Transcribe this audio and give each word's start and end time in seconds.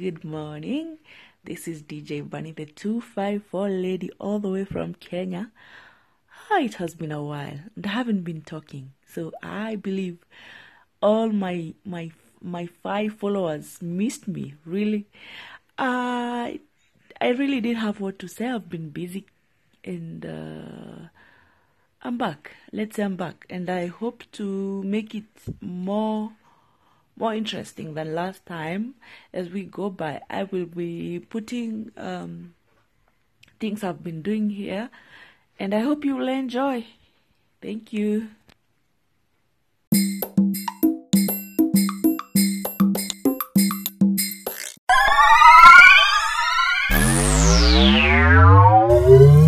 good 0.00 0.24
morning. 0.24 0.96
This 1.44 1.68
is 1.68 1.82
DJ 1.82 2.22
Bunny, 2.22 2.52
the 2.52 2.64
254 2.64 3.68
lady, 3.68 4.10
all 4.18 4.38
the 4.38 4.48
way 4.48 4.64
from 4.64 4.94
Kenya. 4.94 5.50
Ah, 6.50 6.58
it 6.58 6.76
has 6.76 6.94
been 6.94 7.12
a 7.12 7.22
while 7.22 7.58
and 7.76 7.86
I 7.86 7.90
haven't 7.90 8.22
been 8.22 8.40
talking. 8.40 8.92
So 9.06 9.30
I 9.42 9.76
believe 9.76 10.16
all 11.02 11.28
my 11.28 11.74
my 11.84 12.12
my 12.40 12.64
five 12.82 13.12
followers 13.12 13.82
missed 13.82 14.26
me. 14.26 14.54
Really, 14.64 15.04
I 15.76 16.60
I 17.20 17.28
really 17.28 17.60
did 17.60 17.76
have 17.76 18.00
what 18.00 18.18
to 18.20 18.26
say. 18.26 18.48
I've 18.48 18.70
been 18.70 18.88
busy, 18.88 19.26
and 19.84 20.24
uh, 20.24 21.08
I'm 22.02 22.16
back. 22.16 22.52
Let's 22.72 22.96
say 22.96 23.02
I'm 23.02 23.16
back, 23.16 23.44
and 23.50 23.68
I 23.68 23.88
hope 23.88 24.24
to 24.32 24.82
make 24.82 25.14
it 25.14 25.28
more 25.60 26.32
more 27.20 27.34
interesting 27.34 27.94
than 27.94 28.14
last 28.14 28.44
time. 28.46 28.94
As 29.32 29.50
we 29.50 29.64
go 29.64 29.90
by, 29.90 30.22
I 30.30 30.44
will 30.44 30.64
be 30.64 31.20
putting 31.28 31.92
um, 31.96 32.54
things 33.60 33.84
I've 33.84 34.02
been 34.02 34.22
doing 34.22 34.50
here, 34.50 34.88
and 35.58 35.74
I 35.74 35.80
hope 35.80 36.04
you 36.04 36.16
will 36.16 36.28
enjoy. 36.28 36.86
Thank 37.60 37.92
you. 37.92 38.30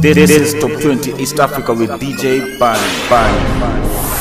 This 0.03 0.31
is 0.31 0.55
Top 0.61 0.73
20 0.83 1.23
East 1.23 1.39
Africa 1.39 1.73
with 1.73 1.91
DJ 1.91 2.59
Bunny. 2.59 3.09
Bunny. 3.09 4.12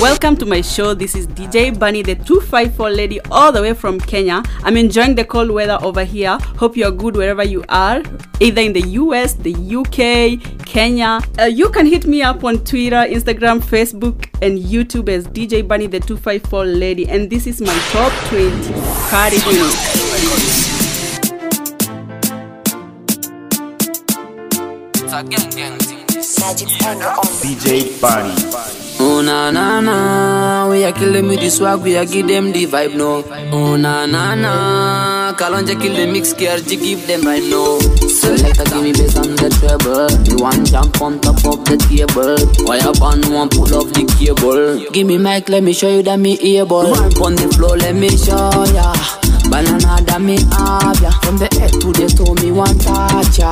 Welcome 0.00 0.36
to 0.38 0.46
my 0.46 0.60
show. 0.60 0.92
This 0.92 1.14
is 1.14 1.26
DJ 1.28 1.78
Bunny, 1.78 2.02
the 2.02 2.14
254 2.14 2.90
lady, 2.90 3.20
all 3.30 3.52
the 3.52 3.62
way 3.62 3.74
from 3.74 3.98
Kenya. 3.98 4.42
I'm 4.62 4.76
enjoying 4.76 5.14
the 5.14 5.24
cold 5.24 5.50
weather 5.50 5.78
over 5.82 6.04
here. 6.04 6.36
Hope 6.56 6.76
you're 6.76 6.90
good 6.90 7.16
wherever 7.16 7.42
you 7.44 7.64
are, 7.68 8.02
either 8.40 8.60
in 8.60 8.72
the 8.72 8.82
US, 9.00 9.34
the 9.34 9.54
UK, 9.54 10.66
Kenya. 10.66 11.20
Uh, 11.38 11.44
you 11.44 11.70
can 11.70 11.86
hit 11.86 12.06
me 12.06 12.22
up 12.22 12.44
on 12.44 12.64
Twitter, 12.64 12.96
Instagram, 12.96 13.60
Facebook, 13.60 14.28
and 14.42 14.58
YouTube 14.58 15.08
as 15.08 15.26
DJ 15.28 15.66
Bunny, 15.66 15.86
the 15.86 16.00
254 16.00 16.64
lady. 16.64 17.08
And 17.08 17.30
this 17.30 17.46
is 17.46 17.60
my 17.60 17.78
top 17.90 18.12
20. 18.28 18.72
Cardi 19.08 19.38
B. 19.38 19.44
DJ 27.42 28.00
Bunny. 28.00 28.83
Oh 29.00 29.20
na 29.22 29.50
na 29.50 29.80
na, 29.80 30.68
we 30.70 30.84
are 30.84 30.92
killing 30.92 31.28
with 31.28 31.40
the 31.40 31.50
swag, 31.50 31.80
we 31.82 31.96
are 31.96 32.04
give 32.04 32.28
them 32.28 32.52
the 32.52 32.66
vibe 32.66 32.94
no. 32.94 33.24
Oh 33.52 33.76
na 33.76 34.06
na 34.06 34.34
na, 34.34 35.32
Kalonja 35.34 35.78
kill 35.80 35.94
the 35.94 36.06
mix, 36.06 36.32
KRG 36.32 36.80
give 36.80 37.06
them 37.06 37.22
right 37.22 37.42
now. 37.42 37.78
Selector 38.08 38.64
give 38.64 38.82
me 38.82 38.92
bass 38.92 39.16
on 39.16 39.34
the 39.36 39.48
treble, 39.58 40.08
you 40.28 40.42
want 40.42 40.66
jump 40.66 41.00
on 41.02 41.20
top 41.20 41.36
of 41.44 41.64
the 41.64 41.76
table. 41.88 42.38
Why 42.66 42.78
up 42.80 43.00
on 43.02 43.20
one 43.32 43.48
pull 43.48 43.74
off 43.74 43.92
the 43.92 44.04
cable? 44.18 44.90
Give 44.92 45.06
me 45.06 45.18
mic, 45.18 45.48
let 45.48 45.62
me 45.62 45.72
show 45.72 45.88
you 45.88 46.02
that 46.04 46.18
me 46.18 46.38
able. 46.58 46.84
Ramp 46.84 47.20
on 47.20 47.34
the 47.34 47.48
floor, 47.54 47.76
let 47.76 47.94
me 47.96 48.08
show 48.16 48.64
ya. 48.72 48.94
Banana 49.50 50.00
that 50.06 50.20
me 50.22 50.38
have 50.54 51.00
ya. 51.02 51.10
From 51.20 51.36
the 51.38 51.48
head 51.58 51.72
to 51.82 51.92
the 51.92 52.06
toe, 52.08 52.34
me 52.42 52.52
want 52.52 52.80
touch 52.80 53.38
ya. 53.38 53.50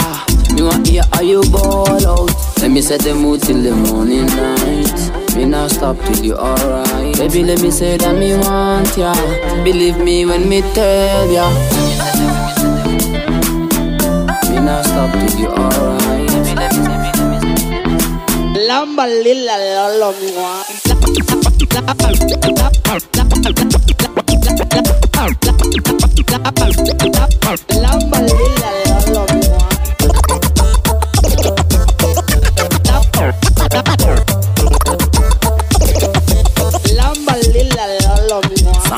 Me 0.55 0.63
want 0.63 0.87
hear 0.87 1.03
how 1.13 1.21
you 1.21 1.43
ball 1.51 2.07
out. 2.07 2.31
Let 2.63 2.71
me 2.71 2.81
set 2.81 3.01
the 3.01 3.13
mood 3.13 3.43
till 3.43 3.61
the 3.61 3.75
morning 3.75 4.27
light. 4.39 5.37
Me 5.37 5.45
not 5.45 5.71
stop 5.73 5.99
till 6.07 6.25
you 6.25 6.37
alright. 6.37 7.17
Baby, 7.19 7.43
let 7.43 7.61
me 7.61 7.73
say 7.73 7.97
that 7.97 8.15
me 8.17 8.37
want 8.37 8.97
ya. 8.97 9.13
Believe 9.65 9.99
me 9.99 10.25
when 10.25 10.49
me 10.49 10.63
tell 10.73 11.29
ya. 11.29 11.51
Me 14.49 14.61
not 14.63 14.85
stop 14.87 15.11
till 15.11 15.41
you 15.41 15.49
alright. 15.49 16.31
Lamba 18.69 19.07
lila 19.11 19.57
lolo. 19.99 20.15
Lamba 27.83 28.19
lila 28.21 28.82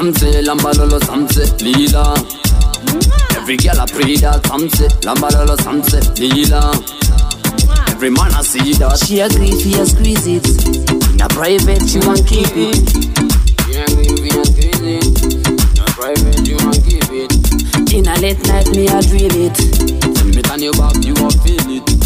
mwa. 0.04 0.12
Some 0.12 0.14
say 0.14 0.42
lamba 0.42 0.72
lolo, 0.76 0.98
some 1.00 1.26
lila. 1.60 2.14
Every 3.36 3.56
girl 3.56 3.80
a 3.80 3.86
pray 3.86 4.16
that 4.16 4.46
some 4.46 4.68
say 4.68 4.88
lamba 5.00 5.30
lolo, 5.32 5.56
some 5.56 5.80
lila. 6.18 6.72
Every 7.88 8.10
man 8.10 8.34
I 8.34 8.42
see 8.42 8.74
that 8.74 8.98
she 9.06 9.20
agree 9.20 9.50
if 9.50 9.64
you 9.64 9.86
squeeze 9.86 10.26
it. 10.26 10.44
In 11.12 11.20
a 11.22 11.28
private 11.28 11.88
you 11.94 12.00
want 12.06 12.26
keep 12.26 12.52
it. 12.52 12.84
She 13.64 13.80
you 13.80 14.44
squeeze 14.44 14.82
it. 14.82 15.32
In 15.32 15.80
a 15.80 15.86
private 15.96 16.46
you 16.46 16.56
want 16.60 16.84
keep 16.84 17.08
it. 17.10 17.92
In 17.94 18.06
a 18.06 18.14
late 18.20 18.46
night 18.48 18.68
me 18.76 18.88
a 18.88 19.00
drill 19.00 19.32
it. 19.32 19.56
Tell 20.14 20.26
me 20.26 20.42
turn 20.42 20.60
your 20.60 20.72
back 20.74 20.96
you 21.04 21.14
a 21.14 21.30
feel 21.40 21.80
it. 21.80 22.03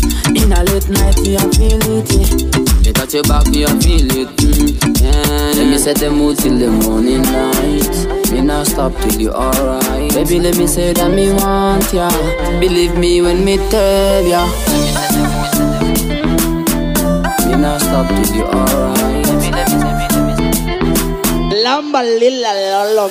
In 0.49 0.55
a 0.55 0.65
late 0.65 0.89
night 0.89 1.21
me 1.21 1.37
a 1.37 1.41
feel 1.53 1.77
it. 1.93 2.09
Yeah. 2.09 2.81
Me 2.81 2.93
touch 2.95 3.13
your 3.13 3.23
back 3.25 3.47
me 3.49 3.65
a 3.65 3.69
feel 3.69 4.09
it. 4.17 4.29
Mm. 4.41 5.03
Yeah. 5.03 5.61
Let 5.61 5.69
me 5.69 5.77
set 5.77 5.97
the 5.97 6.11
mood 6.11 6.39
till 6.39 6.57
the 6.59 6.71
morning 6.71 7.23
light. 7.23 8.33
Me 8.33 8.41
not 8.41 8.67
stop 8.67 8.97
till 8.97 9.21
you 9.21 9.31
alright. 9.31 10.11
Baby 10.15 10.41
let 10.41 10.57
me 10.57 10.67
say 10.67 10.95
that 10.95 11.11
me 11.11 11.35
want 11.35 11.93
ya. 11.93 12.09
Believe 12.61 12.97
me 12.97 13.21
when 13.21 13.45
me 13.45 13.59
tell 13.69 14.25
ya. 14.25 14.47
Me 17.45 17.55
not 17.61 17.83
stop 17.83 18.09
till 18.09 18.35
you 18.35 18.45
alright. 18.45 19.27
Lamba 21.63 22.01
lila 22.01 22.55
lolo 22.97 23.11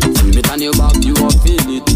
Turn 0.51 0.59
your 0.63 0.73
back, 0.73 0.95
you 0.99 1.13
a 1.15 1.31
feel 1.31 1.79
it. 1.79 1.87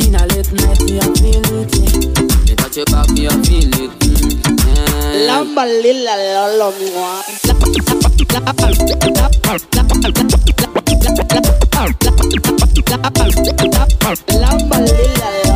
In 0.00 0.14
a 0.16 0.24
late 0.32 0.50
night, 0.56 0.80
me 0.80 0.96
a 0.96 1.04
feel 1.12 1.44
it. 1.60 2.48
Yeah. 2.48 2.54
Touch 2.56 2.76
your 2.78 2.86
back, 2.86 3.10
me 3.10 3.26
a 3.26 3.30
feel 3.44 3.68
it. 3.68 3.90
Mm. 4.00 5.26
Lamba 5.26 5.66
lila 5.66 6.16
lolo 6.16 6.72
mwa. 6.72 7.22
Lamba 14.40 14.78
lila 14.80 15.47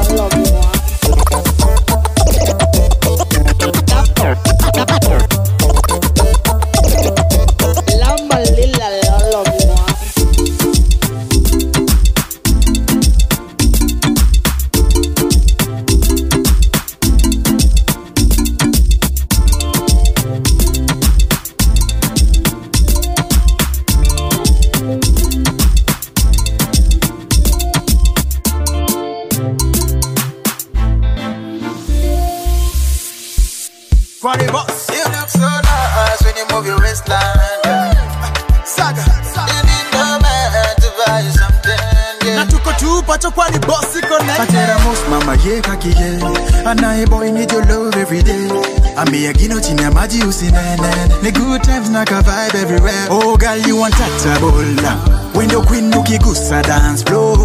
chini 50.30 50.52
ya 50.52 50.76
maji 50.76 50.86
usinene 50.86 50.94
Ni 51.22 51.30
good 51.32 51.62
times 51.62 51.88
na 51.90 52.04
ka 52.04 52.22
vibe 52.22 52.54
everywhere. 52.62 53.06
Oh 53.10 53.36
girl 53.36 53.56
you 53.66 53.76
want 53.76 53.94
bola 54.40 54.96
When 55.34 55.48
the 55.48 55.60
queen 55.66 55.90
ukigusa 55.92 56.62
dance 56.62 57.02
floor 57.02 57.36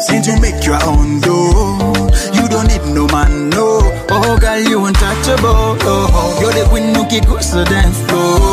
Since 0.00 0.26
you 0.28 0.40
make 0.40 0.64
your 0.64 0.82
own 0.86 1.20
door. 1.20 1.78
You 2.32 2.48
don't 2.48 2.66
need 2.68 2.82
no 2.94 3.06
man, 3.08 3.50
no. 3.50 3.80
Oh 4.08 4.38
girl, 4.40 4.58
you 4.58 4.82
untouchable. 4.86 5.76
Oh, 5.82 6.38
You're 6.40 6.52
the 6.52 6.64
queen 6.70 6.94
ukigusa 6.94 7.64
dance 7.68 8.00
floor 8.08 8.49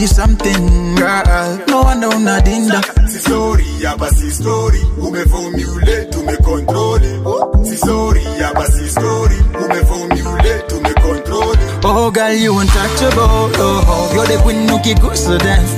you 0.00 0.06
something, 0.06 0.94
girl. 0.94 1.58
No 1.68 1.82
one 1.82 2.00
down 2.00 2.28
a 2.28 2.40
dinda. 2.40 2.80
Si 3.08 3.18
sorry, 3.18 3.64
yaba 3.80 4.08
si 4.10 4.30
story, 4.30 4.80
umevomule 4.98 6.04
tumekontroli. 6.10 7.10
Si 7.64 7.76
sorry, 7.76 8.22
yaba 8.38 8.66
si 8.66 8.88
story, 8.88 9.36
me 9.58 10.62
tumekontroli. 10.68 11.58
Oh 11.84 12.10
girl, 12.10 12.32
you 12.32 12.58
untouchable. 12.58 13.20
Oh, 13.20 13.84
oh. 13.86 14.14
you're 14.14 14.26
the 14.26 14.42
queen 14.42 14.68
who 14.68 14.78
can 14.80 15.00
go 15.00 15.14
so 15.14 15.38
dance. 15.38 15.72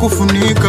Kufunika 0.00 0.59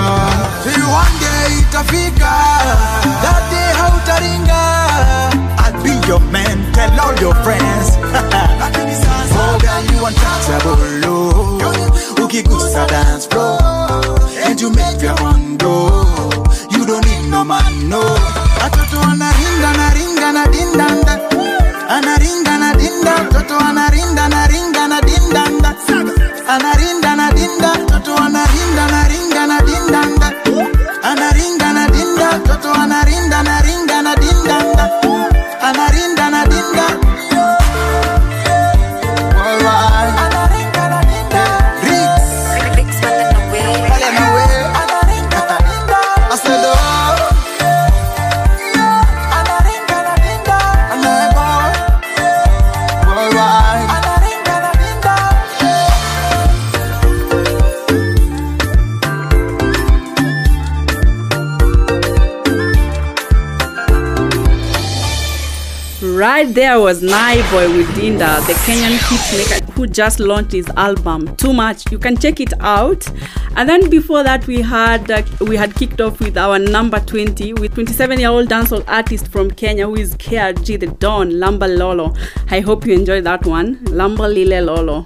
was 66.92 67.02
Nai 67.02 67.36
Boy 67.52 67.74
with 67.78 67.88
Dinda, 67.96 68.46
the 68.48 68.54
Kenyan 68.66 68.98
hitmaker 68.98 69.70
who 69.76 69.88
just 69.88 70.20
launched 70.20 70.52
his 70.52 70.68
album. 70.76 71.34
Too 71.38 71.54
much. 71.54 71.90
You 71.90 71.98
can 71.98 72.18
check 72.18 72.42
it 72.42 72.52
out. 72.60 73.08
And 73.56 73.70
then 73.70 73.90
before 73.90 74.24
that, 74.24 74.46
we 74.46 74.60
had 74.62 75.10
uh, 75.10 75.24
we 75.40 75.56
had 75.56 75.74
kicked 75.74 76.02
off 76.02 76.20
with 76.20 76.38
our 76.38 76.60
number 76.60 77.00
20 77.00 77.54
with 77.54 77.76
27-year-old 77.76 78.50
dancehall 78.50 78.84
artist 78.90 79.30
from 79.30 79.52
Kenya 79.52 79.88
who 79.88 79.96
is 79.96 80.16
KRG 80.16 80.82
the 80.82 80.88
Don 80.88 81.32
Lamba 81.32 81.78
Lolo. 81.78 82.14
I 82.50 82.60
hope 82.60 82.86
you 82.86 82.94
enjoyed 82.94 83.24
that 83.24 83.46
one, 83.46 83.78
Lamba 83.86 84.28
Lile 84.28 84.62
Lolo. 84.62 85.06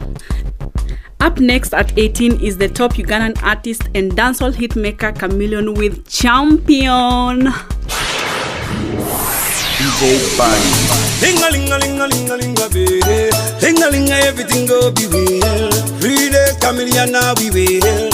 Up 1.19 1.39
next 1.39 1.75
at 1.75 1.95
18 1.95 2.41
is 2.43 2.57
the 2.57 2.67
top 2.67 2.93
Ugandan 2.93 3.39
artist 3.43 3.83
and 3.93 4.11
dancehall 4.13 4.53
hitmaker 4.53 5.15
Chameleon 5.19 5.75
with 5.75 6.07
Champion. 6.07 7.53
Bunny. 10.35 10.94
Linga 11.21 11.49
linga 11.51 11.77
linga 11.79 12.07
linga 12.07 12.35
linga 12.37 12.69
baby. 12.69 13.31
Linga 13.61 13.89
linga 13.89 14.15
everything 14.27 14.65
go 14.67 14.91
be 14.91 15.07
well. 15.07 15.71
Free 15.99 16.29
the 16.29 16.55
chameleon 16.61 17.11
now 17.11 17.33
we 17.39 17.49
will 17.49 18.11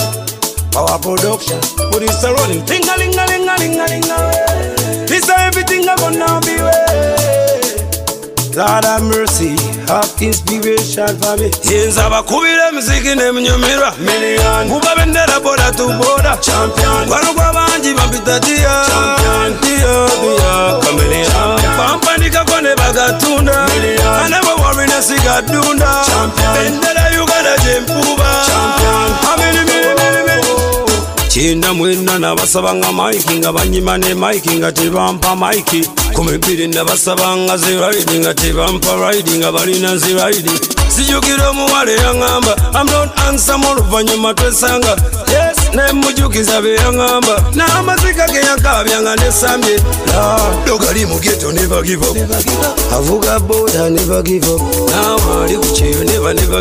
Power 0.71 0.97
production 0.99 1.59
Put 1.91 2.03
it 2.03 2.15
rolling 2.23 2.63
Linga 2.65 2.95
linga 2.97 3.25
linga 3.27 3.55
linga 3.59 3.85
linga. 3.91 5.05
This 5.07 5.27
everything 5.29 5.89
I 5.89 5.95
gonna 5.97 6.39
be 6.45 6.55
well 6.61 6.80
Have 8.53 9.03
mercy, 9.03 9.55
have 9.87 10.11
inspiration 10.21 11.07
for 11.21 11.37
me. 11.37 11.49
Yenza 11.63 12.09
bakubira 12.09 12.67
emiziki 12.69 13.15
n'eminyumirwa 13.15 13.93
million. 13.99 14.69
Kuba 14.69 14.95
bendera 14.95 15.39
boda 15.39 15.71
to 15.71 15.87
boda 15.87 16.37
champion. 16.41 17.07
Kwano 17.07 17.33
kwa 17.33 17.53
bangi 17.53 17.93
bampita 17.93 18.39
dia 18.39 18.85
champion. 18.87 19.59
Dia 19.61 20.07
dia 20.21 20.79
chameleon. 20.83 21.59
Bampanikako 21.77 22.61
ne 22.61 22.75
bagatunda 22.75 23.67
million. 23.67 24.29
Never 24.29 24.55
worry 24.61 24.87
nesiga 24.87 25.41
dunda 25.41 26.03
champion. 26.05 26.53
Bendera 26.53 27.23
Uganda 27.23 27.57
gyempuba 27.63 28.29
champion. 28.45 29.09
Kyenda 31.33 31.73
mwena 31.73 32.19
nabasabanga 32.19 32.91
maiki 32.91 33.33
nga 33.33 33.51
banyima 33.53 33.97
ne 33.97 34.13
maiki 34.13 34.49
nga 34.57 34.71
tebampa 34.71 35.35
maiki 35.35 35.87
kumi 36.13 36.37
bbiri 36.37 36.67
nabasaba 36.67 37.37
nga 37.37 37.57
ziraidi 37.57 38.19
nga 38.19 38.33
tebampa 38.33 38.95
raidi 38.95 39.37
nga 39.37 39.51
balina 39.51 39.97
ziraidi 39.97 40.51
sijukira 40.95 41.49
omuwala 41.49 41.91
eyaŋŋamba 41.91 42.53
amdon 42.79 43.09
ansam 43.27 43.63
oluvannyuma 43.65 44.33
twesanga. 44.33 44.95
Yes 45.31 45.57
nemujukiza 45.75 46.61
beyaŋŋamba 46.61 47.35
n'amazika 47.55 48.27
ge 48.27 48.41
nesambye 49.23 49.79
dogali 50.65 51.05
mu 51.05 51.19
geto 51.19 51.51
neva 51.51 51.81
give 51.81 52.03
up. 52.03 52.17
Avuga 52.91 53.39
boda 53.39 53.89
nebagivo 53.89 54.23
give 54.23 54.49
up. 54.51 54.89
Nawe 54.91 55.43
ali 55.43 55.55
ku 55.55 56.03
neva 56.03 56.33
neva 56.33 56.59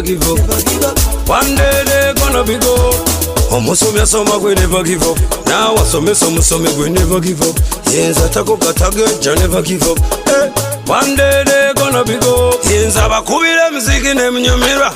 one 1.26 3.19
omusomi 3.50 4.00
asoma 4.00 4.38
gwe 4.38 4.54
neva 4.54 4.82
give 4.82 5.06
up. 5.06 5.18
Naawe 5.46 5.80
asomesa 5.80 6.26
omusomi 6.26 6.68
gwe 6.70 6.90
neva 6.90 7.20
give 7.20 7.44
up. 7.48 7.58
Yenza 7.94 8.28
takogatageja 8.28 9.34
neva 9.34 9.62
give 9.62 9.86
up. 9.90 9.98
Eh, 9.98 10.32
hey. 10.40 10.50
wandede 10.86 11.74
gonna 11.76 12.04
be 12.04 12.16
go 12.18 12.54
yenza 12.70 13.08
bakubira 13.08 13.66
emiziki 13.68 14.14
nemunyumirwa 14.14 14.90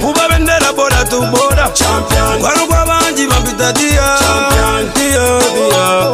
kuba 0.00 0.28
bendera 0.28 0.72
boda 0.72 1.04
tu 1.04 1.20
boda 1.20 1.70
kwano 2.40 2.66
kwabangi 2.66 3.26
bambitadiya 3.26 4.18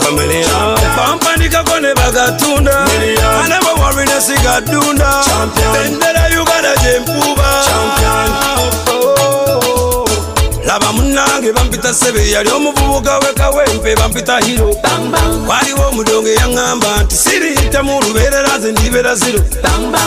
kameleya 0.05 0.77
bampandikako 0.97 1.81
ne 1.81 1.95
bagatunda 1.95 2.87
anebo 3.45 3.83
warine 3.83 4.21
sigadunda 4.21 5.25
bendera 5.73 6.43
uganda 6.43 6.77
gyempuba 6.77 7.65
laba 10.71 10.93
munange 10.93 11.53
bampita 11.53 11.93
sebe 11.95 12.31
yali 12.31 12.51
omuvubuka 12.51 13.19
wekawempe 13.19 13.97
bampita 13.97 14.39
hiro. 14.39 14.77
Waliwo 15.49 15.89
omudongo 15.89 16.29
eyaŋŋamba 16.29 17.03
nti 17.03 17.17
siriyita 17.17 17.83
mu 17.83 18.01
lubeerera 18.01 18.59
nze 18.59 18.73
ndibeera 18.73 19.15
ziro. 19.15 19.41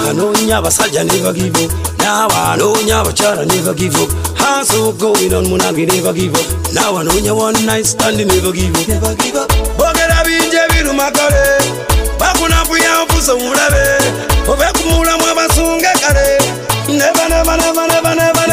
Anoonya 0.10 0.58
abasajja 0.58 1.04
ne 1.04 1.18
bagivo 1.26 1.64
naawe 2.00 2.38
anoonya 2.54 3.00
abakyala 3.00 3.44
ne 3.46 3.58
bagivo. 3.68 4.08
Hansogoiron 4.40 5.46
munange 5.52 5.86
ne 5.86 6.02
bagivo 6.02 6.40
naawe 6.74 7.00
anoonya 7.02 7.34
wannistandi 7.34 8.24
ne 8.26 8.36
bagivo. 8.42 8.80
Boogera 9.78 10.24
bingi 10.26 10.58
ebirumakale 10.64 11.44
bakunakuyawo 12.20 13.06
puso 13.12 13.36
mulabe 13.38 13.84
ove 14.48 14.68
kumuulamu 14.78 15.26
abasunga 15.32 15.92
kale 16.02 16.28
nebanebanabanebanebane 16.88 18.53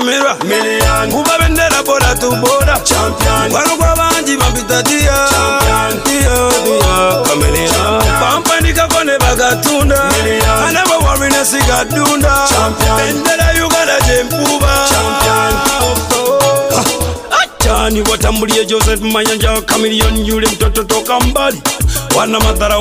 banyumirwa 0.00 0.34
kuba 1.10 1.38
bendera 1.38 1.82
bora 1.82 2.14
tubora 2.14 2.80
kwano 3.50 3.76
kwabanji 3.76 4.36
bambita 4.36 4.82
dia. 4.82 5.28
Kameleon 7.28 8.02
bampanikako 8.20 9.04
ne 9.04 9.18
bagatunda. 9.18 9.98
Anabo 10.68 11.06
warinesi 11.06 11.56
gadunda 11.68 12.34
bendera 12.96 13.66
uganda 13.66 14.00
gyempuba 14.06 14.88
chani 17.84 18.02
watambulie 18.10 18.64
joseph 18.64 19.00
mayanja 19.00 19.62
kamilioni 19.62 20.28
yule 20.28 20.46
mtoto 20.48 20.84
toka 20.84 21.20
mbali. 21.20 21.60
Wana 22.16 22.40
madhara 22.40 22.78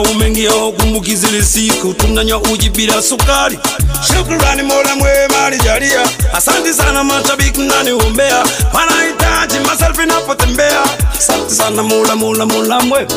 kumbuki 0.71 1.15
zile 1.15 1.43
siku 1.43 1.93
tunanywa 1.93 2.41
uji 2.41 2.69
bila 2.69 3.01
sukari. 3.01 3.59
Shukrani 4.07 4.61
mola 4.63 4.95
mwema 4.95 5.45
alijalia. 5.45 6.01
Asante 6.33 6.73
sana 6.73 7.03
mashabiki 7.03 7.59
mnaniombea 7.59 8.43
wanahitaji 8.73 9.59
maselfi 9.67 10.05
napotembea 10.07 10.79
asante 11.17 11.55
sana 11.55 11.83
mola 11.83 12.15
mola 12.15 12.45
mola 12.45 12.79
mwema 12.79 13.11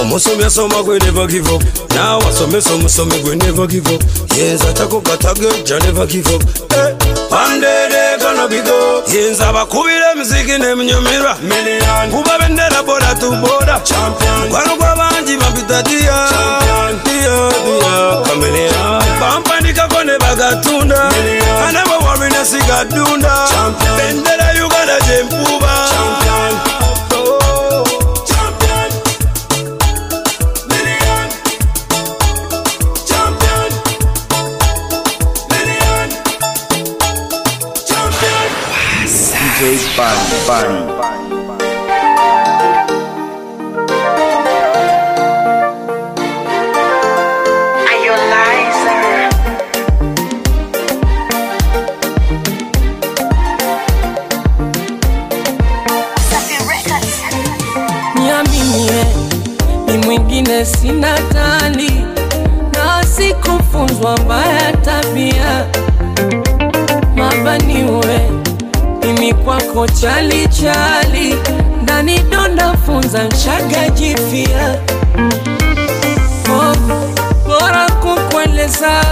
omusomi 0.00 0.44
asoma 0.44 0.82
gwe 0.82 0.98
never 0.98 1.26
give 1.26 1.48
up. 1.54 1.62
Nawe 1.94 2.24
asomesa 2.28 2.70
omusomi 2.74 3.18
gwe 3.18 3.36
never 3.36 3.66
give 3.66 3.94
up. 3.94 4.02
Yenza 4.36 4.72
takokatageja 4.72 5.78
never 5.78 6.06
give 6.06 6.28
up. 6.34 6.42
Eh, 6.72 6.94
one 7.30 7.60
day 7.60 7.88
they 7.90 8.16
gonna 8.20 8.48
be 8.48 8.60
go 8.62 9.02
yenza 9.12 9.52
bakubira 9.52 10.12
emiziki 10.12 10.58
n'eminyumirwa 10.58 11.36
kuba 12.10 12.38
bendera 12.38 12.82
boda 12.82 13.14
tu 13.14 13.30
boda 13.30 13.80
kwano 14.50 14.76
gw'abangi 14.76 15.36
bampita 15.36 15.82
diya 15.82 16.28
diya 17.04 17.50
diya 17.64 18.22
kameleya 18.26 19.02
bampandikako 19.20 20.04
ne 20.04 20.18
bagatunda 20.18 21.10
anaba 21.68 21.98
warine 21.98 22.44
sigadunda 22.44 23.48
bendera 23.96 24.66
uganda 24.66 25.00
gyempuba 25.06 25.88
Bunny. 40.46 40.84
niaminie 58.14 59.04
ni 59.86 60.06
mwingine 60.06 60.64
sina 60.64 61.18
tali 61.32 61.90
na 62.72 63.02
sikufunzwa 63.06 64.16
mbaya 64.24 64.72
tabia 64.72 65.66
mabaniwe 67.16 68.03
mimi 69.24 69.34
kwako 69.44 69.86
chali 69.88 70.48
chali 70.48 71.34
ndani 71.82 72.18
donda 72.18 72.76
funza 72.86 73.24
nshaga 73.24 73.88
jifia 73.90 74.78
oh, 76.50 76.76
bora 77.46 77.90
kukueleza 77.90 79.04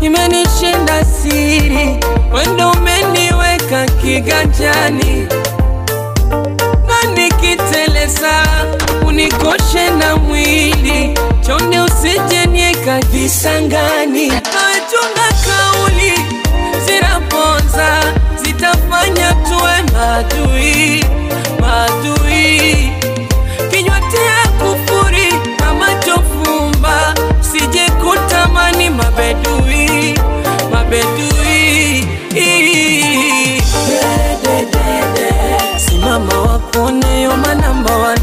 imenishinda 0.00 1.04
siri 1.04 2.00
wendo 2.34 2.70
umeniweka 2.70 3.86
kiganjani. 4.02 5.26
Na 6.88 7.10
nikiteleza 7.14 8.42
unikoshe 9.06 9.90
na 9.98 10.16
mwili 10.16 11.18
chonde 11.46 11.80
usijenieka 11.80 12.98
visangani 13.00 14.28
nawechunga 14.28 15.28
kauli 15.44 16.12
zitafanya 16.86 18.01
tuwe 20.22 21.04
madui 21.60 21.60
madui 21.60 22.92
kinywa 23.70 24.00
tia 24.00 24.50
kufuri 24.58 25.32
na 25.60 25.74
macho 25.74 26.14
fumba 26.14 27.14
sije 27.40 27.90
kutamani 27.90 28.90
mabedui 28.90 30.14
mabedui. 30.72 32.08
Simama 35.76 36.38
wakone 36.40 37.22
yoma 37.22 37.54
namba 37.54 37.96
one. 37.96 38.20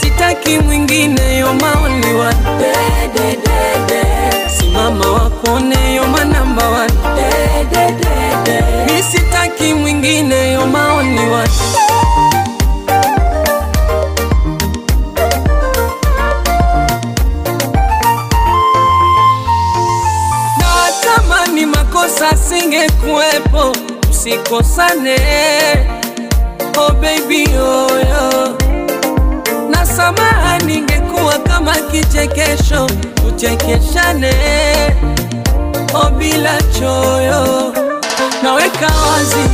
Sitaki 0.00 0.58
mwingine 0.58 1.38
one. 2.14 2.36
Simama 4.58 5.10
wakone 5.12 5.89
singekuwepo 24.22 24.62
o 26.78 26.86
oh 26.86 26.92
baby 26.92 27.46
oyo 27.56 28.56
na 29.70 29.86
samaha 29.86 30.58
ningekuwa 30.58 31.38
kama 31.38 31.74
kichekesho. 31.74 32.86
Tuchekeshane. 33.14 34.32
Oh 35.94 36.10
bila 36.10 36.62
choyo. 36.62 37.72
Naweka 38.42 38.86
wazi 38.86 39.48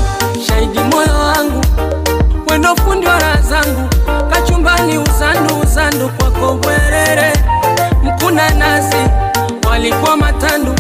shahidi 0.47 0.79
moyo 0.79 1.15
wangu. 1.19 1.61
Wendo 2.51 2.77
fundi 2.77 3.07
wa 3.07 3.19
raha 3.19 3.41
zangu. 3.43 3.89
Kachumbani 4.31 4.99
uzandu 4.99 5.55
uzandu 5.63 6.09
kwako 6.09 6.55
bwerere. 6.55 7.33
Mkuna 8.03 8.51
nazi 8.51 8.97
walikuwa 9.71 10.17
matandu. 10.17 10.75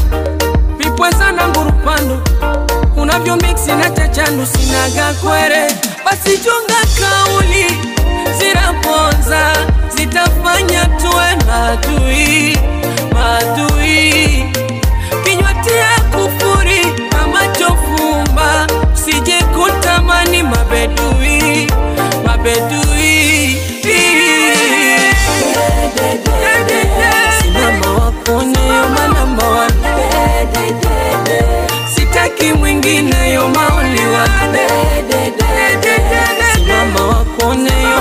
Vipweza 0.79 1.33
na 1.33 1.49
ngurupandu 1.49 2.19
unavyo 3.07 3.37
miksi 3.37 3.73
na 3.73 3.91
chachandu 3.91 4.47
sinaga 4.47 5.15
kwere 5.15 5.67
basi 6.05 6.39
chunga 6.39 6.81
kauli 7.01 7.67
zinaponza 8.39 9.53
zitafanya 9.97 10.85
tuwe 10.87 11.37
madui 11.47 12.59
madui 13.15 14.45
kinywa 15.25 15.55
tia 15.55 16.01
kufuri 16.11 16.81
na 17.13 17.27
macho 17.27 17.67
fumba 17.77 18.67
mabedui 20.43 21.67
mabedui 22.27 22.96
wengineyo 32.87 33.49
mauliwa 33.49 34.29
simama 36.77 37.05
wakuoneyo 37.11 38.01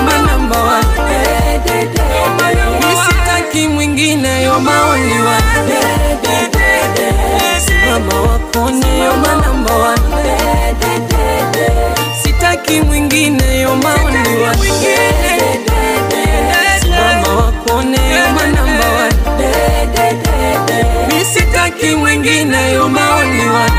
sitaki 21.34 21.96
mwingineyo 21.96 22.90
mauliwa 22.90 23.70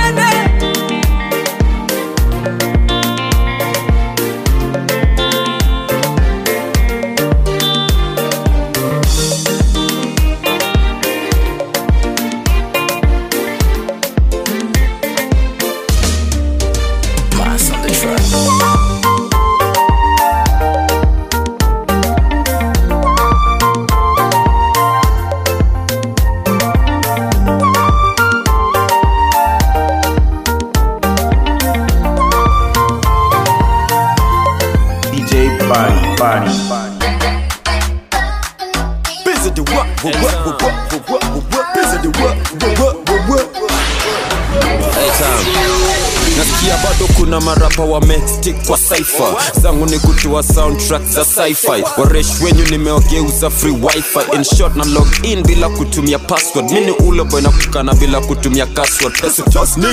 wamestick 48.27 48.67
kwa 48.67 48.79
cypher. 48.79 49.35
Zangu 49.63 49.87
ni 49.87 49.99
kutoa 49.99 50.43
soundtrack 50.43 51.03
za 51.05 51.25
sci-fi. 51.25 51.85
Waresh 52.01 52.41
wenyu 52.45 52.65
nimewageuza 52.71 53.51
free 53.51 53.73
wifi. 53.83 54.19
In 54.37 54.45
short 54.45 54.77
na 54.77 54.85
log 54.85 55.09
in 55.23 55.43
bila 55.43 55.69
kutumia 55.69 56.19
password. 56.19 56.71
Mini 56.71 56.91
ule 56.91 57.25
boy 57.25 57.41
na 57.41 57.51
kukana 57.51 57.95
bila 57.95 58.21
kutumia 58.21 58.67
password 58.67 59.15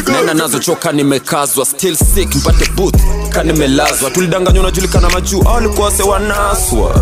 nena 0.07 0.33
nazo 0.33 0.59
choka 0.59 0.91
nimekazwa. 0.91 1.65
Still 1.65 1.95
sick 1.95 2.35
mpate 2.35 2.69
booth 2.75 2.95
kanimelazwa 3.29 4.11
tulidanganywa 4.11 4.61
unajulikana 4.63 5.09
majuu 5.09 5.41
au 5.41 5.53
walikuwa 5.55 5.85
wase 5.85 6.03
wanaswa. 6.03 7.01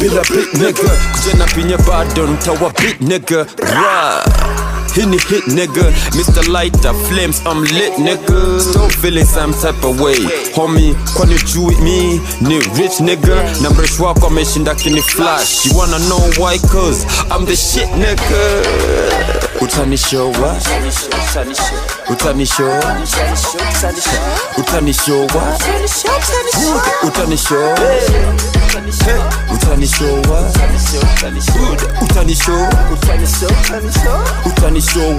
Bila 0.00 0.22
big 0.22 0.54
nigga. 0.62 0.90
Kujena 1.12 1.44
pinye 1.44 1.76
bado 1.76 2.26
ntawa 2.26 2.70
big 2.80 3.00
nigga. 3.00 3.46
Ra 3.58 4.24
ni 5.04 5.18
hit 5.18 5.46
nigga. 5.46 5.92
Mr. 6.16 6.48
Lighter 6.48 6.94
Flames 6.94 7.42
I'm 7.44 7.62
lit 7.62 7.92
nigga. 7.98 8.60
Still 8.60 8.88
feeling 8.88 9.26
some 9.26 9.52
type 9.52 9.84
of 9.84 10.00
way. 10.00 10.16
Homie 10.54 10.94
kwani 11.14 11.36
with 11.66 11.80
me? 11.80 12.20
ni 12.40 12.58
rich 12.78 13.00
nigga. 13.00 13.36
Na 13.62 13.70
mresh 13.70 14.00
wako 14.00 14.26
ameshinda 14.26 14.74
kini 14.74 15.02
flash. 15.02 15.66
You 15.66 15.76
wanna 15.78 15.98
know 16.08 16.20
why? 16.38 16.58
Cause 16.58 17.04
I'm 17.30 17.44
the 17.44 17.56
shit 17.56 17.88
nigga. 17.90 18.62
Utanishow 19.60 20.28
what? 20.40 21.85
utanishoa 22.10 22.80
utanishoa 24.58 25.26
utanishoa 27.02 27.74
utanishoa 29.54 30.20
utanishoa 32.04 32.68
utanishoa 34.46 35.16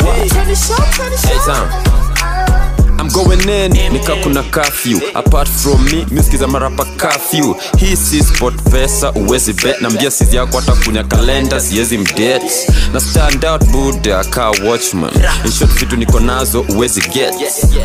I'm 2.99 3.09
going 3.09 3.47
in 3.49 3.71
nika 3.93 4.15
kuna 4.23 4.43
curfew. 4.51 4.99
Apart 5.15 5.47
from 5.47 5.83
me 5.85 6.05
misikiza 6.11 6.47
marapa 6.47 6.85
curfew. 6.85 7.55
Hii 7.77 7.95
si 7.95 8.23
sport 8.23 8.55
pesa 8.71 9.11
uwezi 9.11 9.53
bet. 9.53 9.81
Na 9.81 9.89
mbia 9.89 10.11
sizi 10.11 10.35
yako 10.35 10.59
hata 10.59 10.71
kunya 10.85 11.03
kalenda 11.03 11.59
siwezi 11.59 11.97
mdet 11.97 12.43
na 12.93 12.99
stand 12.99 13.45
out 13.45 13.63
buda 13.65 14.23
ka 14.23 14.49
watchman. 14.49 15.11
In 15.45 15.51
short 15.51 15.71
vitu 15.79 15.95
niko 15.97 16.19
nazo 16.19 16.65
uwezi 16.69 17.01
get. 17.01 17.33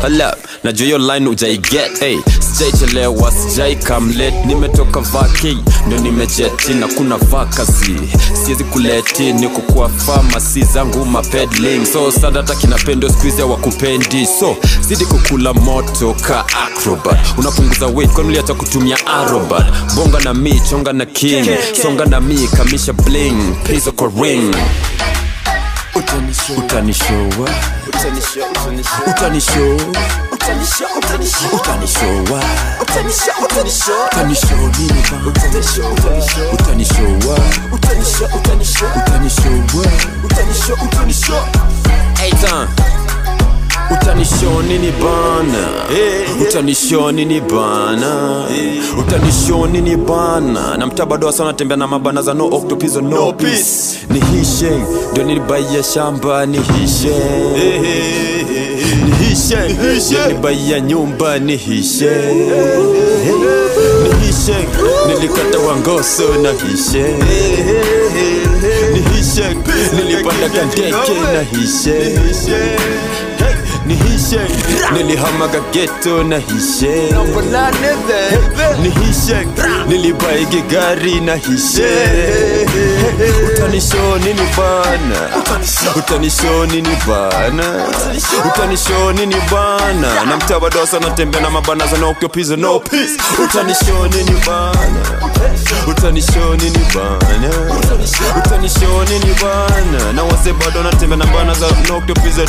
Hala 0.01 0.37
najua 0.63 0.85
hiyo 0.85 0.97
line 0.97 1.29
ujai 1.29 1.57
get 1.57 1.99
hey, 1.99 2.17
sijaichelewa 2.57 3.31
sijai 3.31 3.75
kamlet 3.75 4.33
nimetoka 4.45 4.99
vaki 4.99 5.57
ndo 5.87 5.97
nimejeti 5.97 6.73
na 6.73 6.87
kuna 6.87 7.17
vakasi 7.17 7.95
siwezi 8.45 8.63
kuleti 8.63 9.33
niko 9.33 9.61
kwa 9.61 9.89
famasi 9.89 10.63
zangu 10.63 11.05
mapedling 11.05 11.85
so 11.93 12.11
sadata 12.11 12.55
kinapendo 12.55 13.09
skuizi 13.09 13.41
wakupendi 13.41 14.25
so 14.39 14.55
zidi 14.81 15.05
kukula 15.05 15.53
moto 15.53 16.13
ka 16.21 16.45
acrobat. 16.65 17.19
Unapunguza 17.37 17.87
weight 17.87 18.11
kwani 18.13 18.29
uliacha 18.29 18.53
kutumia 18.53 19.07
arobat 19.07 19.65
bonga 19.95 20.19
na 20.19 20.33
mi 20.33 20.59
chonga 20.69 20.93
na 20.93 21.05
king. 21.05 21.45
Songa 21.81 22.05
na 22.05 22.21
mi 22.21 22.47
kamisha 22.47 22.93
bling. 22.93 23.35
Pizo 23.63 23.91
kwa 23.91 24.11
ring 24.21 24.55
utanishowa 25.95 27.49
utanishowa 27.87 28.49
utanishowa 30.31 30.99
utanishowa 40.85 41.47
utanishow 43.91 44.61
nini 44.61 44.91
bana. 44.91 45.67
Utanishow 46.41 47.11
nini 47.11 47.41
bana. 47.41 48.45
Utanishow 48.99 49.67
nini 49.67 49.95
bana. 49.97 50.77
Na 50.77 50.85
mtaa 50.87 51.05
bado 51.05 51.27
wasa 51.27 51.45
natembea 51.45 51.77
na 51.77 51.87
mabana 51.87 52.21
za 52.21 52.33
no 52.33 52.45
octopizo 52.45 53.01
no 53.01 53.33
peace. 53.33 53.99
ni 54.09 54.19
hishe 54.19 54.71
ndio 55.11 55.23
nilibaia 55.23 55.83
shamba 55.83 56.45
ni 56.45 56.57
hishe 56.57 57.09
ni 59.05 59.11
ndio 59.27 59.65
nilibaia 60.27 60.79
nyumba 60.79 61.39
ni 61.39 61.57
hishe 61.57 62.11
ni 64.03 64.25
hishe 64.27 64.55
nilikata 65.07 65.59
wangoso 65.59 66.23
na 66.43 66.51
hishe 66.51 67.03
ni 68.93 68.99
hishe 68.99 69.57
nilipanda 69.95 70.49
kandeke 70.49 70.91
na 70.91 71.41
nihishe. 73.87 74.39
Nilihamaga 74.93 75.59
geto 75.71 76.23
nahishe. 76.23 77.13
Nihishe. 78.81 79.47
Nilibaiga 79.87 80.61
gari 80.71 81.19
nahishe 81.21 81.89
hishe 83.17 83.53
utanisho 83.53 84.17
nini 84.17 84.41
bana 84.57 85.29
utanisho 85.95 86.65
nini 86.65 86.97
bana 87.07 87.63
utanisho 88.47 89.11
nini 89.13 89.35
bana 89.51 90.23
na 90.25 90.37
mtaa 90.37 90.59
bado 90.59 90.85
sana 90.85 91.07
na 91.41 91.49
mabana 91.49 91.87
za 91.87 91.97
no 91.97 92.13
peace. 92.79 93.17
Utanisho 93.43 94.07
nini 94.07 94.41
bana 94.47 95.03
utanisho 95.87 96.55
nini 96.55 96.79
bana 96.95 97.49
utanisho 98.37 99.03
nini 99.09 99.35
bana 99.41 100.13
na 100.13 100.23
wase 100.23 100.53
bado 100.53 100.83
natembea 100.83 101.17
na 101.17 101.25
bana 101.25 101.53
za 101.53 101.67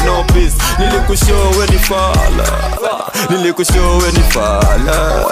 no 0.06 0.24
peace 0.24 0.54
nilikushowe 0.78 1.66
ni 1.72 1.78
fala. 1.78 2.48
Nilikushowe 3.30 4.12
ni 4.12 4.22
fala. 4.32 5.24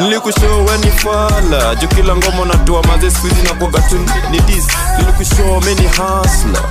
Nilikushowe 0.00 0.78
ni 0.78 0.90
fala. 0.90 1.74
Juu 1.74 1.88
kila 1.88 2.16
ngoma 2.16 2.40
unatoa 2.42 2.82
maze 2.82 3.10
skuizi 3.10 3.42
na 3.42 3.50
kuaga 3.54 3.78
tu 3.80 3.98
ni 4.30 4.40
dis 4.40 4.66
Look 5.00 5.20
at 5.20 5.26
so 5.26 5.60
many 5.60 5.86
hustler. 5.86 6.64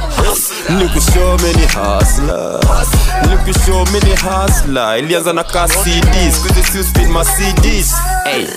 Look 0.80 0.96
at 0.96 1.02
so 1.02 1.38
many 1.38 1.66
hustler. 1.68 2.60
Look 3.30 3.48
at 3.48 3.56
so 3.66 3.86
many 3.92 4.16
hustler. 4.16 4.98
Ilianza 5.00 5.34
na 5.34 5.44
ka 5.44 5.68
CDs, 5.68 6.39
cause 6.42 6.56
they 6.56 6.62
still 6.62 6.84
spin 6.84 7.12
my 7.12 7.24
CDs. 7.24 7.92
Hey. 8.26 8.48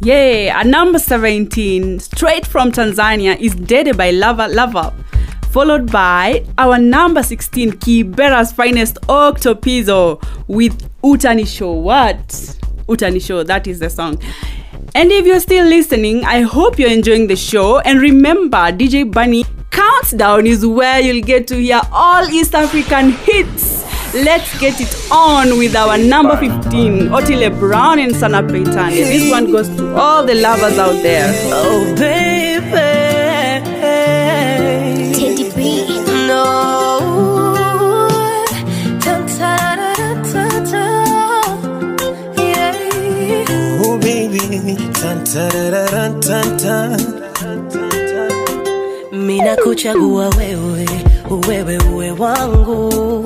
Yeah, 0.00 0.60
at 0.60 0.66
number 0.66 1.00
17, 1.00 1.98
straight 1.98 2.46
from 2.46 2.70
Tanzania, 2.70 3.36
is 3.40 3.54
Dede 3.56 3.96
by 3.96 4.12
Lava 4.12 4.46
Lava, 4.46 4.94
followed 5.50 5.90
by 5.90 6.44
our 6.56 6.78
number 6.78 7.20
16, 7.20 7.72
Kibera's 7.72 8.52
finest 8.52 8.94
Octopizo 9.08 10.22
with 10.46 10.78
Utani 11.02 11.44
Show. 11.44 11.72
What? 11.72 12.56
Utani 12.88 13.24
Show, 13.24 13.42
that 13.42 13.66
is 13.66 13.78
the 13.78 13.90
song. 13.90 14.18
And 14.94 15.12
if 15.12 15.26
you're 15.26 15.40
still 15.40 15.66
listening, 15.66 16.24
I 16.24 16.40
hope 16.40 16.78
you're 16.78 16.90
enjoying 16.90 17.26
the 17.26 17.36
show. 17.36 17.78
And 17.80 18.00
remember, 18.00 18.56
DJ 18.56 19.10
Bunny 19.10 19.44
Countdown 19.70 20.46
is 20.46 20.64
where 20.66 21.00
you'll 21.00 21.22
get 21.22 21.46
to 21.48 21.56
hear 21.56 21.80
all 21.92 22.28
East 22.30 22.54
African 22.54 23.10
hits. 23.10 23.84
Let's 24.14 24.58
get 24.58 24.80
it 24.80 25.12
on 25.12 25.58
with 25.58 25.76
our 25.76 25.98
number 25.98 26.36
15, 26.36 27.10
Otile 27.10 27.58
Brown 27.58 27.98
and 27.98 28.16
Sana 28.16 28.42
Peitani. 28.42 28.90
This 28.90 29.30
one 29.30 29.52
goes 29.52 29.68
to 29.76 29.94
all 29.94 30.24
the 30.24 30.34
lovers 30.34 30.78
out 30.78 31.02
there. 31.02 31.30
Oh, 31.52 31.94
baby. 31.94 32.97
Mina 49.12 49.56
kuchagua 49.56 50.28
wewe, 50.38 50.88
wewe 51.48 51.78
uwe 51.78 52.10
wangu, 52.10 53.24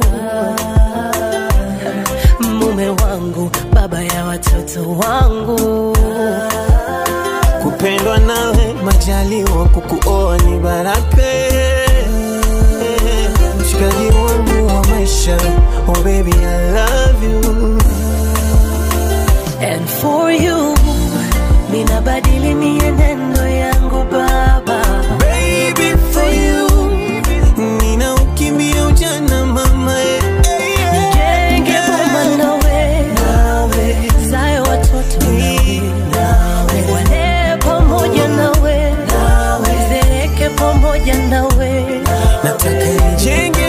mume 2.41 2.89
wangu, 2.89 3.51
baba 3.75 4.03
ya 4.03 4.25
watoto 4.25 4.91
wangu. 4.91 5.97
Kupendwa 7.63 8.19
nawe, 8.19 8.75
majaliwa 8.85 9.65
kukuoa 9.69 10.39
ni 10.39 10.59
baraka. 10.59 11.27
Mshikaji 13.61 14.07
wangu 14.17 14.67
wa 14.67 14.87
maisha, 14.87 15.37
oh 15.89 16.03
baby 16.05 16.33
I 16.33 16.73
love 16.73 17.25
you. 17.27 17.79
And 19.61 19.87
for 19.89 20.31
you 20.33 20.75
ninabadili 21.73 22.55
mienendo 22.55 23.47
yangu 23.49 24.05
baba. 24.13 24.83
Baby 25.19 25.97
for 26.13 26.25
you 26.35 26.69
nina 27.81 28.15
ukimbia 28.15 28.87
ujana 28.87 29.47
mama 29.47 30.01
eh, 30.03 30.23
eh, 30.45 30.63
eh. 31.21 31.53
nijenge 31.53 31.79
baba 31.89 32.25
nawe 32.37 33.03
nawe. 33.15 33.97
Zae 34.31 34.59
watoto 34.61 35.27
nawe. 36.13 36.93
Wale 36.93 37.57
pamoja 37.59 38.29
nawe. 38.29 38.93
Nawe. 39.13 39.69
Zereke 39.89 40.49
pamoja 40.49 41.15
nawe. 41.15 42.01
Nataka 42.45 42.71
nijenge 42.71 43.62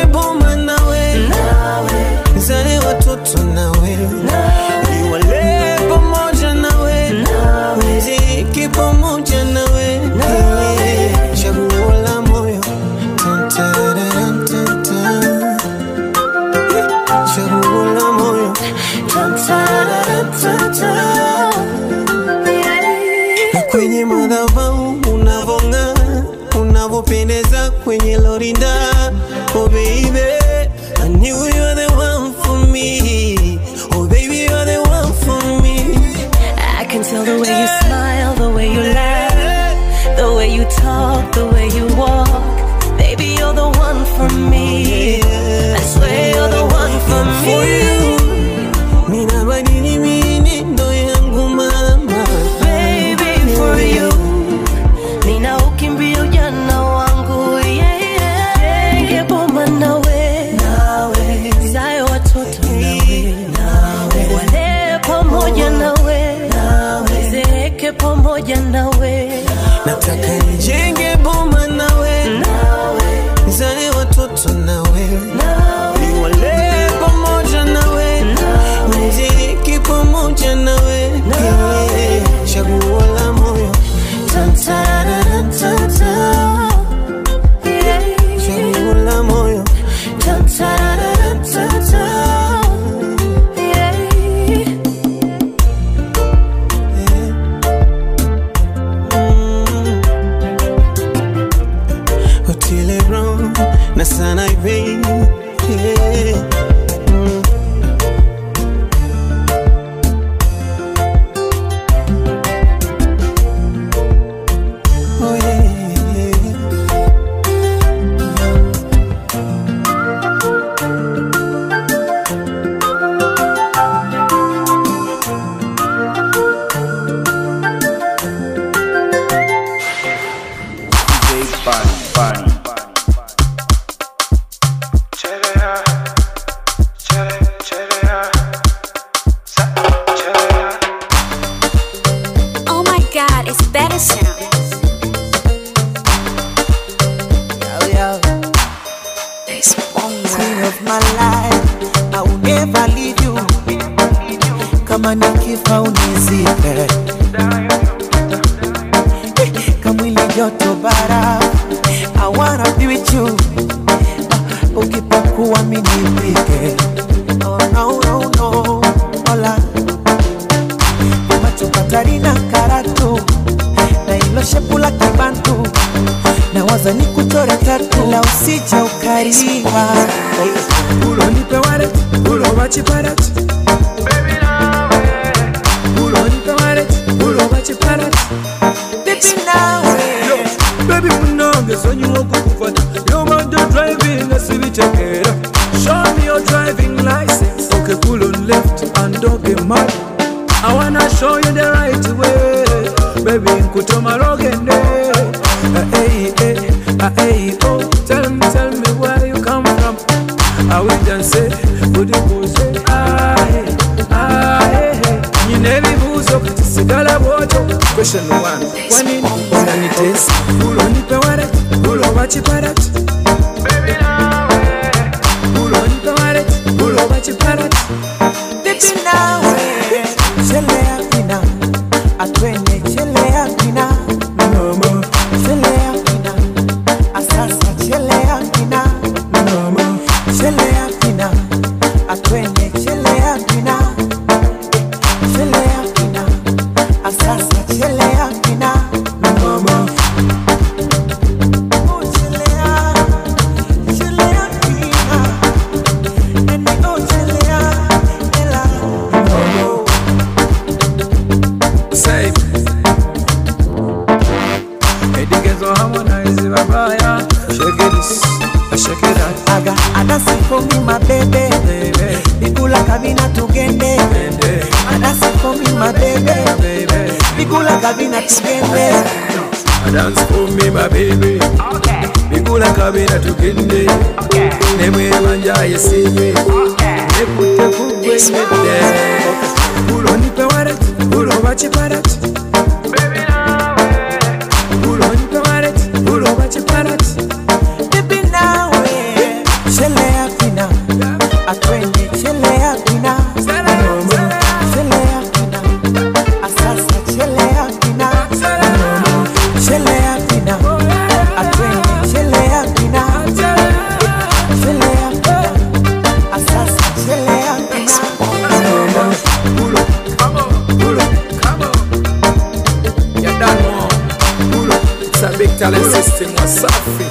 talent 325.57 325.85
system. 325.85 326.29
Wasafi. 326.35 327.05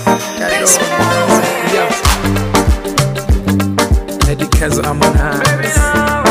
Yeah. 1.73 1.91
Eddie 4.31 4.47
Kenzo 4.57 4.83
Harmonize. 4.85 6.23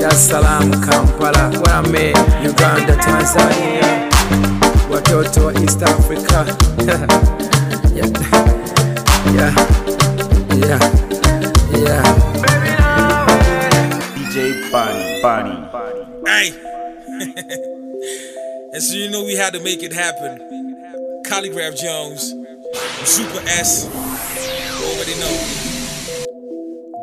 Dar 0.00 0.12
es 0.12 0.28
Salaam, 0.28 0.70
Kampala, 0.80 1.50
where 1.60 1.74
I'm 1.74 1.94
at, 1.94 2.16
Uganda, 2.42 2.96
Tanzania, 2.96 4.08
watoto 4.90 5.44
wa 5.44 5.52
East 5.62 5.82
Africa. 5.82 6.46
yeah. 7.94 8.10
Yeah. 9.34 9.54
Yeah. 10.56 10.80
Yeah. 11.76 12.02
DJ 14.16 14.70
Bunny, 14.72 15.20
Bunny. 15.22 15.56
Hey. 16.26 16.52
and 18.72 18.82
so 18.82 18.94
you 18.94 19.10
know 19.10 19.22
we 19.24 19.36
had 19.36 19.52
to 19.52 19.60
make 19.60 19.82
it 19.82 19.92
happen. 19.92 20.49
Calligraph 21.30 21.76
Jones, 21.76 22.34
Super 23.04 23.38
S. 23.46 23.86
Already 24.82 25.14
know. 25.22 25.36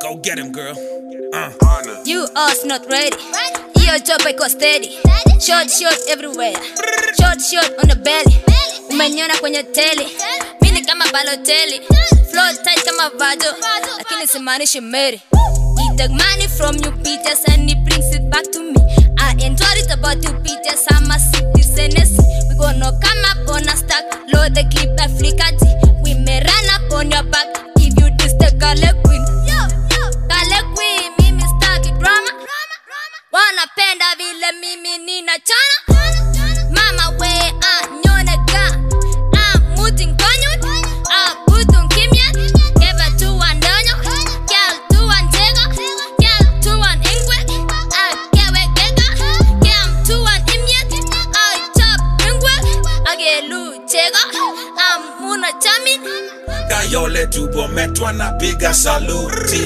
Go 0.02 0.18
get 0.18 0.38
him, 0.38 0.52
girl. 0.52 0.76
Uh. 1.34 1.50
You 2.04 2.28
us 2.36 2.66
not 2.66 2.86
ready. 2.92 3.16
Your 3.80 4.00
job 4.00 4.20
iko 4.28 4.50
steady. 4.50 4.90
Short 5.40 5.72
short 5.72 5.96
everywhere. 6.10 6.52
Short 7.16 7.40
short 7.40 7.72
on 7.80 7.88
the 7.88 7.96
belly. 8.04 8.36
Umeniona 8.90 9.38
kwenye 9.40 9.64
tele. 9.64 10.08
Mimi 10.62 10.82
kama 10.82 11.06
Balotelli. 11.06 11.80
Flow 12.32 12.52
tight 12.64 12.84
kama 12.86 13.10
Vado. 13.18 13.46
Lakini 13.98 14.28
simaanishi 14.28 14.82
Mary. 14.82 15.22
He 15.78 15.98
take 15.98 16.12
money 16.12 16.48
from 16.58 16.76
you 16.84 16.92
Peters 17.02 17.46
and 17.48 17.70
he 17.70 17.76
brings 17.76 18.14
it 18.16 18.30
back 18.30 18.44
to 18.52 18.60
me. 18.60 18.76
I 19.20 19.32
enjoy 19.40 19.78
it 19.78 19.90
about 19.94 20.18
you 20.24 20.34
Peters. 20.44 20.86
I'm 20.92 21.10
a 21.12 21.18
citizen. 21.18 22.18
We 22.50 22.56
gonna 22.58 22.92
come 22.92 23.24
up 23.32 23.37
on 23.98 24.06
a 24.06 24.12
stack. 24.12 24.34
Load 24.34 24.56
the 24.56 24.64
clip 24.72 25.00
Africa 25.00 25.48
T. 25.58 25.66
We 26.04 26.14
may 26.24 26.42
run 26.42 26.70
up 26.74 26.94
on 26.94 27.12
your 27.12 27.24
back. 27.24 27.48
if 27.78 27.94
you 28.00 28.10
diss 28.18 28.34
the 28.34 28.52
Gale 28.60 28.94
Queen. 29.04 29.24
Gale 30.28 30.62
Queen, 30.76 31.12
mimi 31.20 31.44
staki 31.44 31.92
drama. 32.00 32.32
Wanapenda 33.32 34.06
vile 34.18 34.52
mimi 34.62 34.98
nina 34.98 35.34
chana. 35.44 36.00
Mama 36.72 37.18
we 37.20 37.28
Kayole 56.70 57.28
tupo 57.28 57.68
metwa 57.68 58.14
na 58.14 58.32
piga 58.32 58.74
saluti. 58.74 59.62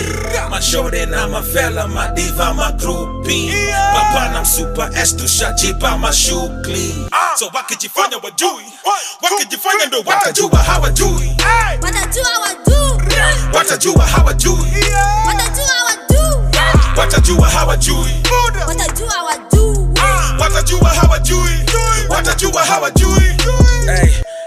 Mashore 0.50 1.06
na 1.06 1.28
mafela 1.28 1.88
madiva 1.88 2.54
magrupi. 2.54 3.54
Papa 3.94 4.30
na 4.34 4.42
msupa 4.42 4.90
s 5.02 5.16
tushajipa 5.16 5.98
mashukli 5.98 6.96
so 7.40 7.52
wakijifanya 7.54 8.18
wajui. 8.24 8.66
wakijifanya 9.22 9.86
ndo 9.86 9.98
watajua. 10.06 10.58
hawajui. 10.60 11.38
Watajua 13.54 14.06
hawajui. 14.06 14.68
Watajua 16.98 17.50
hawajui. 17.50 18.12
Watajua 20.40 20.90
hawajui. 20.90 21.66
Watajua 22.10 22.66
hawajui 22.66 23.32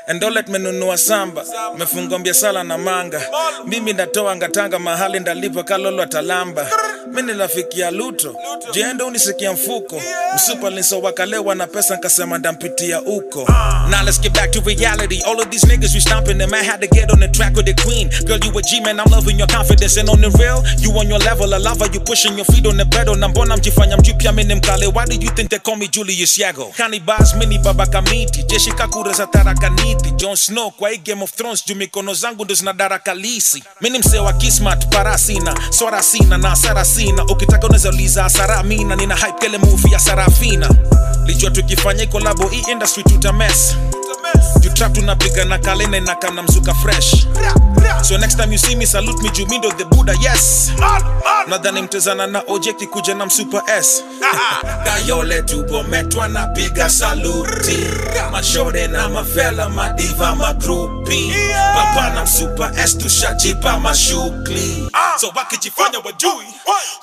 hey. 0.07 0.11
And 0.11 0.21
don't 0.21 0.35
let 0.35 0.49
me 0.49 0.59
nunua 0.59 0.99
samba 0.99 1.45
mefunga 1.79 2.19
biasala 2.19 2.65
na 2.65 2.79
manga 2.79 3.21
mimi 3.67 3.93
natoa 3.93 4.37
ngatanga 4.37 4.79
mahali 4.79 5.21
ndalipa 5.21 5.63
kalolwa 5.63 6.07
talamba 6.07 6.67
mi 7.13 7.23
lafikia 7.33 7.91
luto 7.91 8.35
jendo 8.73 9.07
unisikia 9.07 9.53
mfuko 9.53 10.03
msupa 10.35 10.71
linsowakalewa 10.71 11.55
na 11.55 11.67
pesa 11.67 11.97
nkasema 11.97 12.39
ndampitia 12.39 13.03
uko 13.03 13.47
Now 13.91 14.03
let's 14.03 14.19
get 14.21 14.33
back 14.33 14.51
to 14.53 14.61
reality. 14.61 15.21
All 15.27 15.39
of 15.39 15.51
these 15.51 15.67
niggas 15.67 15.93
we 15.95 16.01
stomping 16.01 16.39
them. 16.39 16.55
I 16.55 16.63
had 16.65 16.81
to 16.81 16.87
get 16.89 17.11
on 17.13 17.21
the 17.21 17.29
track 17.29 17.55
with 17.55 17.67
the 17.67 17.75
queen. 17.75 18.09
Girl, 18.27 18.39
you 18.43 18.59
a 18.59 18.63
G 18.63 18.81
man. 18.81 18.99
I'm 18.99 19.11
loving 19.13 19.37
your 19.39 19.47
confidence 19.47 19.99
and 19.99 20.09
on 20.09 20.23
the 20.23 20.31
real, 20.41 20.65
you 20.81 20.91
on 20.99 21.07
your 21.09 21.19
level. 21.19 21.53
I 21.53 21.59
love 21.59 21.81
how 21.81 21.93
you 21.93 22.01
pushing 22.01 22.35
your 22.37 22.47
feet 22.47 22.67
on 22.67 22.79
the 22.79 22.87
pedal. 22.87 23.15
Nambona 23.15 23.57
mjifanya 23.57 23.97
mjipya 23.97 24.33
mimi 24.33 24.55
mkale. 24.55 24.87
Why 24.87 25.05
do 25.05 25.15
you 25.17 25.31
think 25.35 25.51
they 25.51 25.59
call 25.59 25.77
me 25.77 25.89
Julius 25.89 26.39
Yago? 26.39 26.73
Kani 26.77 27.01
bas 27.01 27.35
mini 27.35 27.59
baba 27.59 27.87
kamiti. 27.87 28.43
Jeshi 28.43 28.73
kakura 28.73 29.13
za 29.13 29.27
tarakaniti. 29.27 29.94
Jon 30.03 30.37
Snow 30.37 30.71
kwa 30.71 30.91
hii 30.91 30.99
Game 30.99 31.23
of 31.23 31.33
Thrones. 31.33 31.65
Juu 31.67 31.75
mikono 31.75 32.15
zangu 32.15 32.45
ndo 32.45 32.55
zinadara 32.55 32.99
kalisi. 32.99 33.65
ni 33.91 33.99
msee 33.99 34.19
wa 34.19 34.33
kismat 34.33 34.87
parasina. 34.95 35.55
Swara 35.71 36.03
sina 36.03 36.39
na 36.39 36.57
sarasina. 36.57 37.25
Ukitaka 37.25 37.67
unaweza 37.67 37.89
uliza 37.89 38.23
hasara. 38.23 38.63
Nina 38.97 39.17
hype 39.17 39.39
kele 39.41 39.59
movie 39.59 39.93
ya 39.93 39.99
Sarafina. 39.99 40.71
Lijua 41.25 41.51
tukifanya 41.51 42.07
kolabo 42.07 42.49
hii 42.49 42.65
industry 42.73 43.03
tutames 43.03 43.77
jutrap 44.61 44.93
tunapiga 44.93 45.45
na 45.45 45.59
kalenda 45.59 45.99
inakam 45.99 46.35
na 46.35 46.43
mzuka 46.43 46.75
fresh. 46.75 47.27
So 48.03 48.19
next 48.19 48.37
time 48.37 48.53
you 48.53 48.59
see 48.59 48.77
me 48.77 48.87
salute 48.87 49.23
me 49.23 49.31
jumindo 49.31 49.71
the 49.79 49.85
buddha 49.85 50.13
yes. 50.21 50.73
Nadhani 51.47 51.83
mtezana 51.83 52.27
na 52.27 52.43
ojekti 52.49 52.87
kuja 52.87 53.15
na 53.15 53.27
msupa 53.27 53.63
s. 53.81 54.05
Kayole 54.85 55.43
tubometwa 55.43 56.29
napiga 56.29 56.91
saluti. 56.91 57.79
Mashore 58.33 58.87
na 58.87 59.09
mafela 59.09 59.69
madiva 59.69 60.35
magrupi. 60.35 61.33
Papa 61.75 62.11
na 62.11 62.25
msupa 62.25 62.73
s 62.85 62.99
tushajipa 62.99 63.79
mashukli. 63.81 64.89
So 65.21 65.33
wakijifanya 65.37 65.99
wajui 65.99 66.47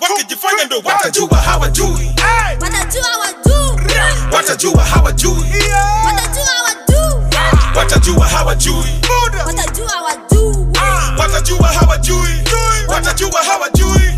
wakijifanya 0.02 0.64
ndo 0.66 0.76
watajua 0.84 1.38
hawajui. 1.38 2.12
Watajua 2.62 3.08
wajuu. 3.22 3.42
Watajua 4.32 4.84
hawajui. 4.84 5.46
Watajua 7.76 8.26
hawajui. 8.28 8.86
Watajua 9.58 9.88
hawajui. 9.88 10.66
Watajua 11.18 11.68
hawajui. 11.68 12.44
Watajua 12.88 13.44
hawajui 13.44 14.12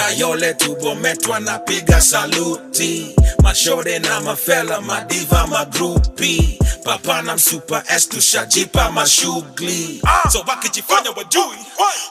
kayole 0.00 0.54
tubometwa 0.54 1.40
na 1.40 1.58
piga 1.58 2.00
saluti. 2.00 3.16
Mashore 3.42 3.98
na 3.98 4.20
mafela 4.20 4.80
madiva 4.80 5.46
magrupi. 5.46 6.58
Papa 6.84 7.22
na 7.22 7.34
msupa 7.36 7.82
s 7.88 8.08
tushajipa 8.08 8.90
mashughuli. 8.92 10.02
So 10.32 10.44
wakijifanya 10.48 11.10
wajui 11.10 11.58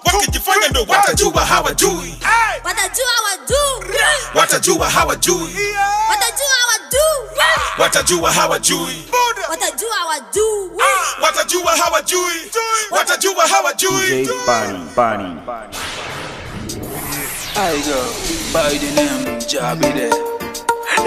wakijifanya 0.06 0.68
ndo 0.68 0.86
watajua 0.88 1.46
hawajui. 1.46 2.16
Watajua 2.64 3.14
wadu 3.30 3.90
watajua 4.36 4.90
hawajui. 4.90 5.56
Watajua 7.80 8.32
hawajui. 8.32 9.06
Watajua 11.22 11.76
hawajui. 11.78 12.52
Watajua 12.92 13.48
hawajui. 13.48 14.26
DJ 14.26 14.30
Bunny, 14.46 14.80
Bunny. 14.96 15.42
I 17.62 17.76
go 17.84 18.00
by 18.56 18.72
the 18.72 18.88
name 18.96 19.36
Jabi 19.44 19.92
there. 19.92 20.16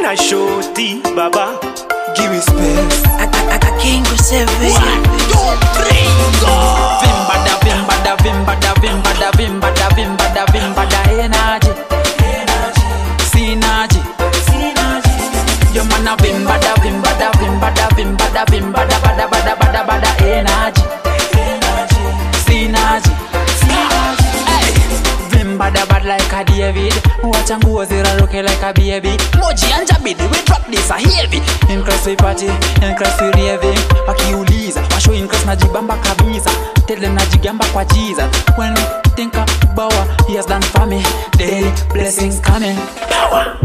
Nah 0.03 0.15
show 0.15 0.61
T, 0.77 1.01
Baba, 1.17 1.57
give 2.13 2.29
me 2.29 2.41
space. 2.45 3.01
I, 3.17 3.25
I, 3.25 3.57
I 3.57 3.71
can't 3.81 4.05
go 4.05 4.13
seven. 4.21 4.53
One, 4.69 5.01
two, 5.33 5.49
three, 5.81 6.13
go. 6.45 6.53
Vimba 7.01 7.37
da, 7.41 7.57
vimba 7.65 7.97
da, 8.05 8.13
vimba 8.21 8.53
da, 8.61 8.73
vimba 8.85 9.13
da, 9.17 9.31
vimba 9.33 9.71
da, 9.73 9.89
vimba 9.97 10.27
da, 10.37 10.45
vimba 10.53 10.85
da, 10.93 11.01
energy. 11.17 11.73
Energy. 12.21 12.85
Synergy. 13.33 14.01
Synergy. 14.45 15.75
Your 15.75 15.85
man 15.89 16.05
a 16.07 16.17
vimba 16.21 16.61
da, 16.61 16.75
vimba 16.85 17.17
da, 17.17 17.33
vimba 17.41 17.73
da, 17.73 17.89
vimba 17.97 18.29
da, 18.35 18.45
vimba 18.45 18.85
da, 18.85 19.01
bada, 19.01 19.25
bada, 19.27 19.57
bada, 19.57 19.85
bada, 19.89 20.11
energy. 20.21 21.12
David 26.73 26.95
Wacha 27.23 27.59
nguo 27.59 27.85
ziraruke 27.85 28.43
like 28.43 28.63
a 28.63 28.73
baby. 28.73 29.17
Moji 29.39 29.73
anja 29.73 29.99
bidi 30.03 30.23
we 30.31 30.43
drop 30.45 30.67
this 30.71 30.91
a 30.91 30.95
heavy. 30.95 31.39
In 31.73 31.83
class 31.85 32.07
we 32.07 32.17
party, 32.17 32.47
in 32.47 32.97
class 32.97 33.21
we 33.21 33.29
raving 33.33 33.79
Wakiuliza, 34.07 34.81
washo 34.91 35.13
in 35.15 35.29
class 35.29 35.45
najibamba 35.47 35.97
kabisa 35.97 36.51
Tele 36.87 37.09
najigamba 37.09 37.65
kwa 37.73 37.85
Jesus 37.85 38.25
When 38.57 38.75
we 38.75 38.81
think 39.17 39.35
about 39.35 39.93
what 39.93 40.29
he 40.29 40.37
has 40.37 40.47
done 40.47 40.63
for 40.63 40.87
me 40.87 41.03
Daily 41.37 41.71
blessings 41.93 42.41
coming. 42.41 42.77
Power. 43.09 43.57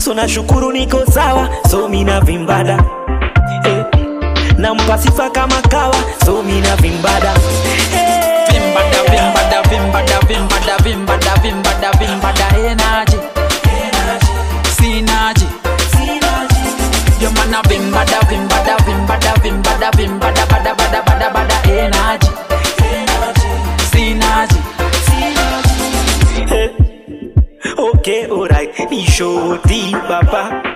So 0.00 0.14
nashukuru 0.14 0.72
niko 0.72 1.04
sawa, 1.12 1.48
so 1.68 1.88
mina 1.88 2.20
vimbada. 2.20 2.78
Eh. 3.64 3.84
Nampa 4.58 4.98
sifa 4.98 5.30
kama 5.30 5.62
kawa, 5.62 5.94
so 6.24 6.42
mina 6.42 6.76
vimbada. 6.76 7.34
Eh. 7.94 8.05
Vim 10.28 10.48
bada 10.48 10.76
vim 10.84 11.06
bada 11.06 11.34
vim 11.42 11.62
bada 11.62 11.90
vim 12.00 12.20
bada 12.20 12.46
energy 12.58 13.18
Synergy 14.76 15.46
Your 17.20 17.30
man 17.36 17.54
a 17.54 17.62
vim 17.68 17.92
bada 17.92 18.18
vim 18.28 18.48
bada 18.48 18.76
vim 18.86 19.06
bada 19.06 19.34
vim 19.42 19.62
bada 19.62 19.90
vim 19.96 20.18
bada 20.18 20.46
bada 20.50 20.74
bada 20.74 21.00
bada 21.06 21.28
bada 21.30 21.58
energy 21.70 22.30
Synergy 23.92 24.60
eh, 26.50 26.70
Okay 27.78 28.26
alright, 28.26 28.90
ni 28.90 29.04
shorty 29.06 29.92
papa 30.08 30.75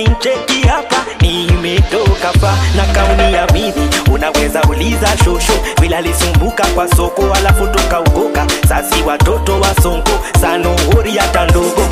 eh. 0.00 0.06
Na 0.08 0.12
ukincheki 0.12 0.68
hapa 0.68 0.96
nimetoka 1.20 2.32
fa 2.40 2.54
na 2.76 2.84
kauni 2.84 3.34
ya 3.34 3.46
mimi 3.46 3.88
unaweza 4.12 4.62
uliza 4.62 5.06
shosho 5.24 5.52
bila 5.80 6.00
lisumbuka 6.00 6.66
kwa 6.66 6.88
soko 6.96 7.32
alafu 7.34 7.66
tukaokoka 7.66 8.46
sasi 8.68 9.02
watoto 9.02 9.60
wa 9.60 9.74
sonko 9.82 10.10
sanohori 10.40 11.16
hata 11.18 11.44
ndogo 11.44 11.88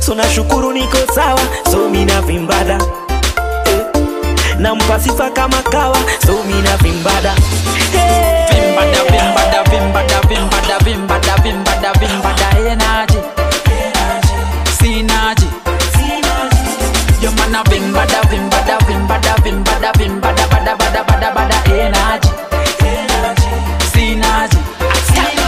sona 0.00 0.30
shukuru 0.30 0.72
niko 0.72 0.96
sawa 1.14 1.40
so 1.72 1.88
mina 1.88 2.22
vimbada 2.22 2.78
eh. 3.66 3.80
nampa 4.58 4.98
kama 5.30 5.62
kawa 5.62 5.96
so 6.26 6.32
mina 6.48 6.76
vimbada 6.76 7.34
eh. 7.94 8.46
Vimbada, 8.50 9.04
vimbada, 9.04 9.62
vimbada, 9.70 10.20
vimbada, 10.28 10.78
vimbada, 10.84 11.36
vimbada, 11.42 11.92
vimbada, 11.92 13.15
Your 17.56 17.64
man 17.64 18.04
a 18.12 18.20
vimbada, 18.20 18.20
vimbada, 18.28 18.76
vimbada, 18.84 19.34
vimbada, 19.42 19.90
vimbada, 19.96 20.44
bada, 20.52 20.76
bada, 20.76 21.02
bada, 21.08 21.28
bada, 21.32 21.56
energy 21.72 22.28
Synergy 23.88 24.60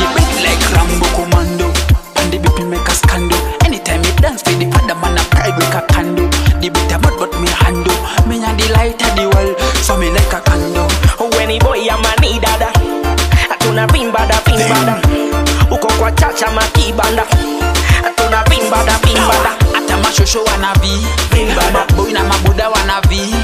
The 0.00 0.06
beat 0.16 0.32
like 0.40 0.64
Rambo 0.72 1.04
Commando. 1.12 1.68
And 2.16 2.32
the 2.32 2.38
beat 2.40 2.64
make 2.64 2.88
a 2.88 2.94
scandal 2.96 3.36
Anytime 3.66 4.02
you 4.04 4.12
dance 4.24 4.42
with 4.48 4.56
the 4.58 4.72
other 4.72 4.94
man 4.96 5.18
a 5.18 5.22
pride 5.28 5.52
like 5.60 5.74
a 5.76 5.84
candle. 5.92 6.28
The 6.64 6.70
beat 6.72 6.92
a 6.92 6.98
but 6.98 7.28
me 7.44 7.48
handle. 7.60 7.92
Me 8.24 8.40
and 8.40 8.56
the 8.58 8.72
light 8.72 8.96
of 9.04 9.12
the 9.12 9.28
world 9.28 9.60
So 9.84 9.98
me 10.00 10.08
like 10.08 10.32
a 10.32 10.40
candle. 10.40 10.88
When 11.36 11.50
he 11.50 11.58
boy 11.60 11.84
ama 11.92 12.08
ni 12.24 12.40
dada 12.40 12.72
Hatuna 13.52 13.86
vimbada 13.92 14.40
vimbada 14.48 14.96
Uko 15.70 15.88
kwa 15.98 16.10
chacha 16.12 16.50
makibanda 16.56 17.24
Hatuna 18.02 18.42
vimbada 18.48 18.96
vimbada 19.04 19.50
hata 19.50 19.67
mashosho 20.08 20.44
wanavi 20.44 21.06
maboi 21.72 22.12
na 22.12 22.24
mabuda 22.24 22.68
wanavi 22.68 23.34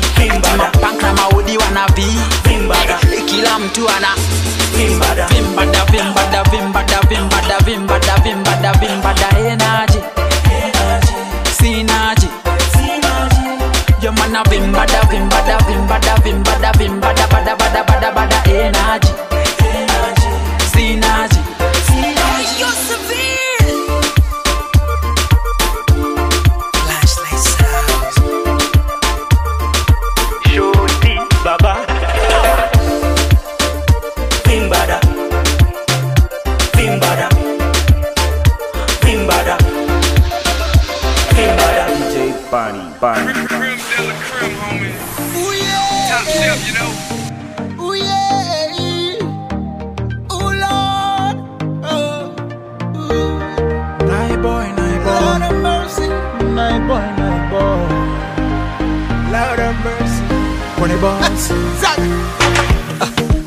mapank 0.57 1.03
na 1.03 1.13
maudi 1.15 1.59
wanavi 1.59 2.07
kila 3.27 3.59
mtu 3.59 3.89
ana 3.89 4.09
vimbada 4.77 5.27
vimbada 5.27 5.85
vimbada 5.85 6.43
vimbada 6.43 7.01
vimbada 7.11 7.59
vimbada 7.59 8.19
vimbada 8.19 8.73
vimbada 8.73 9.29
energy 9.39 9.99
synergy 11.59 12.29
your 14.03 14.13
man 14.13 14.37
a 14.37 14.43
vimbada 14.51 15.01
vimbada 15.11 15.59
vimbada 15.59 16.15
vimbada 16.25 16.73
vimbada 16.79 17.27
bada 17.27 17.57
bada 17.57 17.85
bada 17.85 18.13
bada 18.13 18.43
energy 18.51 19.24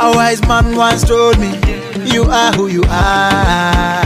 A 0.08 0.12
wise 0.16 0.42
man 0.48 0.76
once 0.78 1.04
told 1.04 1.38
me, 1.40 1.52
you 2.14 2.24
are 2.24 2.54
who 2.54 2.68
you 2.68 2.84
are. 2.88 4.06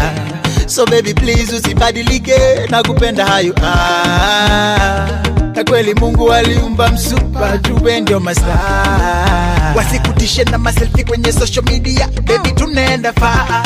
So 0.67 0.85
baby 0.85 1.13
please 1.13 1.51
usibadilike, 1.53 2.67
nakupenda 2.69 3.25
how 3.27 3.37
you 3.37 3.53
are. 3.61 5.21
Na 5.55 5.63
kweli 5.63 5.93
Mungu 5.93 6.33
aliumba 6.33 6.89
msupa, 6.91 7.57
jue 7.57 8.01
ndio 8.01 8.19
mastaa. 8.19 9.73
Wasikutishe 9.75 10.43
na 10.43 10.57
maselfie 10.57 11.03
kwenye 11.03 11.31
social 11.31 11.65
media, 11.65 12.07
baby 12.23 12.51
tunaenda 12.51 13.13
far. 13.13 13.63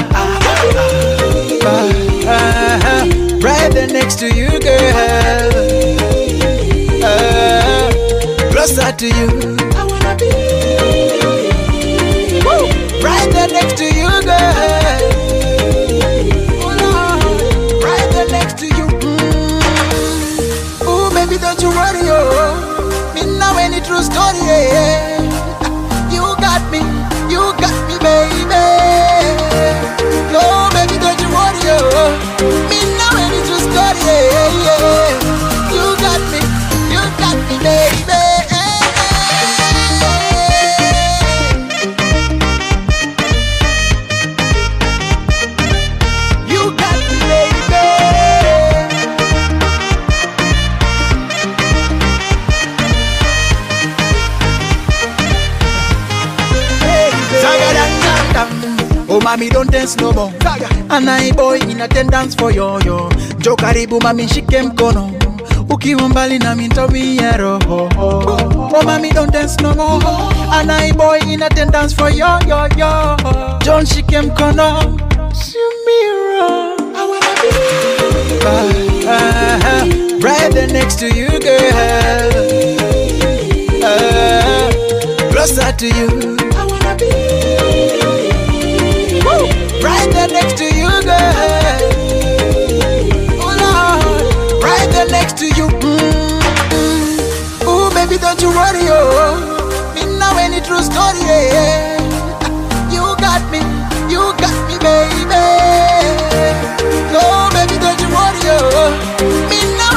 ah, 2.28 3.04
Right 3.42 3.72
there 3.74 3.88
next 3.88 4.20
to 4.20 4.26
you 4.28 4.50
girl. 4.60 4.96
Ah, 7.04 7.92
closer 8.52 8.92
to 8.98 9.06
you. 9.06 9.58
I 9.78 9.84
wanna 9.84 10.16
be. 10.16 10.26
Right 13.06 13.30
there 13.32 13.48
next 13.48 13.78
to 13.78 13.86
you, 13.86 14.10
girl. 14.26 14.54
Oh, 16.66 17.80
Right 17.84 18.10
there 18.12 18.28
next 18.30 18.58
to 18.60 18.66
you. 18.68 18.86
Mm. 19.06 19.62
Ooh, 20.88 21.10
baby, 21.14 21.38
don't 21.38 21.62
you 21.62 21.70
worry, 21.70 22.02
oh. 22.10 23.12
Me 23.14 23.22
know 23.40 23.56
any 23.60 23.80
true 23.82 24.02
story, 24.04 24.40
yeah. 24.42 25.22
You 26.12 26.24
got 26.42 26.62
me, 26.72 26.80
you 27.32 27.42
got 27.62 27.76
me, 27.88 27.96
baby. 28.02 28.66
No, 30.34 30.42
baby, 30.74 30.98
don't 31.00 31.20
you 31.22 31.30
worry, 31.30 31.62
oh. 31.78 32.12
Me 32.70 32.80
dance 59.86 59.98
no 60.02 60.12
more 60.14 60.32
And 60.90 61.08
I 61.10 61.32
boy 61.32 61.60
in 61.60 61.80
attendance 61.82 62.34
for 62.34 62.52
yo 62.52 62.80
yo 62.80 63.10
Jo 63.40 63.56
karibu 63.56 64.02
mami 64.02 64.28
shike 64.28 64.62
mkono 64.62 65.12
Ukiwa 65.70 66.10
mbali 66.10 66.40
na 66.40 66.56
mintomie 66.56 67.32
roho. 67.38 67.90
Oh 67.98 68.82
mami 68.84 69.12
don't 69.12 69.32
dance 69.32 69.58
no 69.62 69.74
more. 69.76 70.04
And 70.54 70.72
I 70.72 70.92
boy 70.92 71.20
in 71.28 71.42
attendance 71.44 71.94
for 71.94 72.10
yo. 72.10 72.40
Yo 72.48 72.68
yo 72.78 73.18
John 73.64 73.86
shike 73.86 74.22
mkono 74.22 75.00
I 76.98 77.08
wanna 77.10 77.34
be 77.42 77.50
uh, 79.06 79.10
uh, 79.10 79.86
Right 80.20 80.52
there 80.52 80.68
next 80.68 81.00
to 81.00 81.08
you 81.08 81.28
girl. 81.40 82.32
Uh, 83.84 84.72
Closer 85.32 85.72
to 85.78 85.88
you 85.88 86.45
Right 89.86 90.10
there 90.12 90.28
next 90.28 90.58
to 90.58 90.66
you, 90.66 90.90
girl. 91.06 91.80
Oh 93.46 93.54
Lord, 93.64 94.64
right 94.64 94.90
there 94.92 95.08
next 95.08 95.38
to 95.38 95.46
you. 95.58 95.68
Mm-mm. 95.68 97.22
Oh 97.64 97.90
baby, 97.94 98.18
don't 98.18 98.42
you 98.42 98.50
worry, 98.50 98.86
oh. 98.90 99.94
Me 99.96 100.02
know 100.20 100.34
any 100.38 100.60
true 100.62 100.82
story, 100.82 101.22
yeah. 101.22 102.02
You 102.92 103.04
got 103.26 103.44
me, 103.52 103.62
you 104.12 104.22
got 104.42 104.56
me, 104.68 104.76
baby. 104.82 105.46
No, 107.14 107.24
baby, 107.56 107.78
don't 107.80 108.00
you 108.02 108.10
worry, 108.10 108.44
oh. 108.58 108.92
Me 109.50 109.60
know 109.78 109.95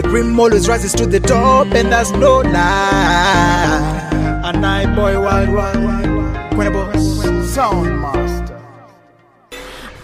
the 0.00 0.08
cream 0.08 0.38
always 0.38 0.68
rises 0.68 0.92
to 0.92 1.06
the 1.06 1.18
top, 1.18 1.66
and 1.74 1.90
that's 1.90 2.10
no 2.12 2.38
lie. 2.38 4.10
And 4.44 4.64
I 4.64 4.86
boy 4.94 5.20
wild 5.20 5.48
wild 5.48 5.84
wild. 5.84 6.56
When 6.56 6.72
boss 6.72 7.52
sound 7.52 8.00
master. 8.00 8.62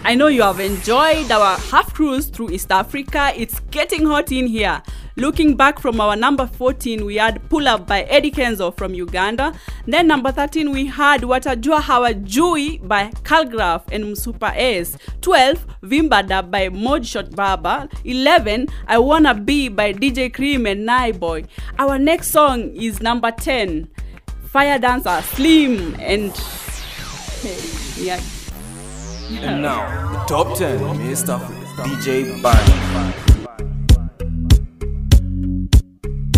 I 0.03 0.15
know 0.15 0.27
you 0.27 0.41
have 0.41 0.59
enjoyed 0.59 1.31
our 1.31 1.57
half 1.57 1.93
cruise 1.93 2.25
through 2.25 2.51
East 2.51 2.71
Africa. 2.71 3.31
It's 3.37 3.61
getting 3.71 4.05
hot 4.05 4.31
in 4.33 4.47
here. 4.47 4.83
Looking 5.17 5.55
back 5.55 5.79
from 5.79 6.01
our 6.01 6.17
number 6.17 6.45
14, 6.45 7.05
we 7.05 7.15
had 7.15 7.49
Pull 7.49 7.69
Up 7.69 7.87
by 7.87 8.01
Eddie 8.03 8.31
Kenzo 8.31 8.75
from 8.75 8.93
Uganda. 8.93 9.53
Then 9.87 10.07
number 10.07 10.29
13, 10.29 10.71
we 10.71 10.87
had 10.87 11.21
Watajua 11.21 11.79
Hawajui 11.79 12.85
by 12.85 13.11
Calgraph 13.23 13.83
and 13.93 14.03
Msupa 14.03 14.51
S. 14.57 14.97
12, 15.21 15.65
Vimbada 15.83 16.51
by 16.51 16.67
Modshot 16.67 17.33
Baba. 17.33 17.87
11, 18.03 18.67
I 18.87 18.97
Wanna 18.97 19.33
Be 19.33 19.69
by 19.69 19.93
DJ 19.93 20.33
Cream 20.33 20.65
and 20.65 20.85
Boy. 21.17 21.45
Our 21.79 21.97
next 21.97 22.31
song 22.31 22.75
is 22.75 23.01
number 23.01 23.31
10, 23.31 23.87
Fire 24.49 24.77
Dancer 24.77 25.21
Slim 25.21 25.95
and 25.97 26.33
yeah. 27.97 28.19
And 29.29 29.61
now, 29.61 30.25
top 30.25 30.57
10 30.57 30.83
in 30.83 31.09
East 31.09 31.29
Africa. 31.29 31.83
DJ 31.83 32.41
Bani. 32.41 33.34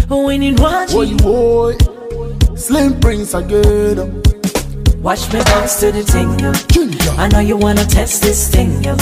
When 0.07 0.41
you 0.41 0.55
watch 0.55 0.91
Boy, 0.91 1.13
boy, 1.17 1.77
Slim 2.55 2.99
Prince 2.99 3.33
again. 3.33 4.23
Watch 5.01 5.31
me 5.33 5.41
bounce 5.43 5.79
to 5.81 5.91
the 5.91 6.03
thing, 6.03 6.39
yo. 6.39 6.53
I 7.17 7.27
know 7.27 7.39
you 7.39 7.57
wanna 7.57 7.85
test 7.85 8.21
this 8.21 8.49
thing, 8.49 8.83
yo. 8.83 8.95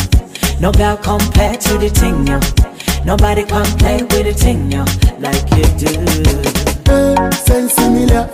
No 0.59 0.71
girl 0.71 0.97
compare 0.97 1.55
to 1.55 1.77
the 1.77 1.89
thing, 1.89 2.25
yo. 2.25 2.39
Nobody 3.05 3.43
can 3.43 3.65
play 3.77 4.01
with 4.01 4.25
the 4.25 4.33
thing, 4.33 4.71
yo, 4.71 4.83
like 5.19 5.45
you 5.55 6.65
do. 6.65 6.74
Hey, 6.85 7.15
sense 7.31 7.73
similar. 7.73 8.27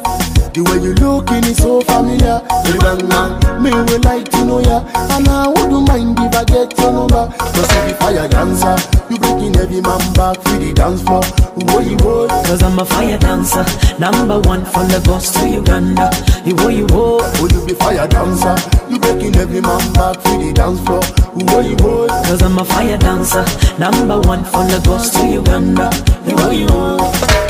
The 0.51 0.63
way 0.67 0.83
you 0.83 0.91
looking 0.99 1.43
is 1.47 1.57
so 1.57 1.79
familiar. 1.87 2.43
The 2.67 2.75
bang 2.83 3.07
man, 3.07 3.39
me 3.63 3.71
will 3.71 4.01
like 4.03 4.27
to 4.31 4.43
know 4.43 4.59
ya. 4.59 4.83
And 5.15 5.27
I 5.27 5.47
wouldn't 5.47 5.87
mind 5.87 6.19
if 6.19 6.35
I 6.35 6.43
get 6.43 6.75
your 6.77 6.91
number. 6.91 7.31
Cause 7.39 7.71
you 7.71 7.81
be 7.87 7.93
fire 7.95 8.27
dancer. 8.27 8.75
You 9.07 9.17
breaking 9.17 9.55
every 9.55 9.79
man 9.79 10.03
back 10.11 10.35
for 10.43 10.59
the 10.59 10.73
dance 10.75 11.01
floor. 11.07 11.23
Boy, 11.71 11.87
you 11.87 11.95
boy. 11.95 12.27
Cause 12.43 12.61
I'm 12.63 12.79
a 12.79 12.83
fire 12.85 13.17
dancer, 13.17 13.63
number 13.99 14.39
one 14.43 14.65
from 14.65 14.87
Lagos 14.91 15.31
to 15.39 15.47
Uganda. 15.47 16.11
You 16.43 16.55
wo 16.59 16.67
you 16.67 16.87
wo, 16.91 17.19
Oh, 17.39 17.47
you 17.47 17.63
be 17.65 17.73
fire 17.73 18.07
dancer. 18.07 18.55
You 18.91 18.99
breaking 18.99 19.35
every 19.37 19.61
man 19.61 19.83
back 19.93 20.19
for 20.19 20.35
the 20.35 20.51
dance 20.51 20.83
floor. 20.83 20.99
Boy, 21.47 21.69
you 21.71 21.75
boy. 21.79 22.07
Cause 22.27 22.41
I'm 22.41 22.57
a 22.59 22.65
fire 22.65 22.97
dancer, 22.97 23.45
number 23.79 24.19
one 24.27 24.43
from 24.43 24.67
Lagos 24.67 25.11
to 25.15 25.23
Uganda. 25.27 25.87
You 26.27 26.35
wo 26.35 26.51
you. 26.51 27.40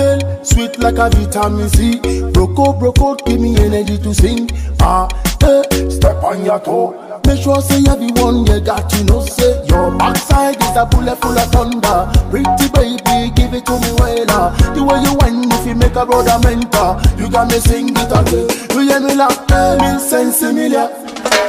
Girl, 0.00 0.42
sweet 0.42 0.78
like 0.78 0.96
a 0.96 1.10
vitamin 1.10 1.68
C. 1.68 2.00
Broco, 2.32 2.72
broco, 2.80 3.22
give 3.26 3.38
me 3.38 3.54
energy 3.58 3.98
to 3.98 4.14
sing. 4.14 4.48
Ah, 4.80 5.06
eh, 5.42 5.90
step 5.90 6.24
on 6.24 6.42
your 6.42 6.58
toe. 6.60 7.09
Make 7.26 7.42
sure 7.42 7.60
say 7.60 7.82
everyone 7.88 8.46
you 8.46 8.60
got 8.60 8.90
to 8.90 9.04
know 9.04 9.24
say 9.24 9.64
your 9.66 9.90
backside 9.96 10.56
is 10.60 10.76
a 10.76 10.84
bullet 10.86 11.16
full 11.20 11.38
of 11.38 11.48
thunder. 11.52 12.10
Pretty 12.30 12.66
baby, 12.74 13.30
give 13.34 13.54
it 13.54 13.66
to 13.66 13.74
me 13.80 13.92
well. 13.98 14.50
The 14.74 14.82
way 14.82 15.00
you 15.02 15.14
whine, 15.18 15.50
if 15.52 15.66
you 15.66 15.74
make 15.74 15.96
a 15.96 16.04
brother 16.06 16.38
mentor, 16.42 17.00
you 17.16 17.30
got 17.30 17.48
me 17.48 17.58
sing 17.60 17.90
it 17.90 18.10
again. 18.10 18.48
You 18.74 18.80
hear 18.88 19.00
me 19.00 19.14
laugh, 19.14 19.38
me 19.80 19.98
sense 20.00 20.40
familiar. 20.40 20.88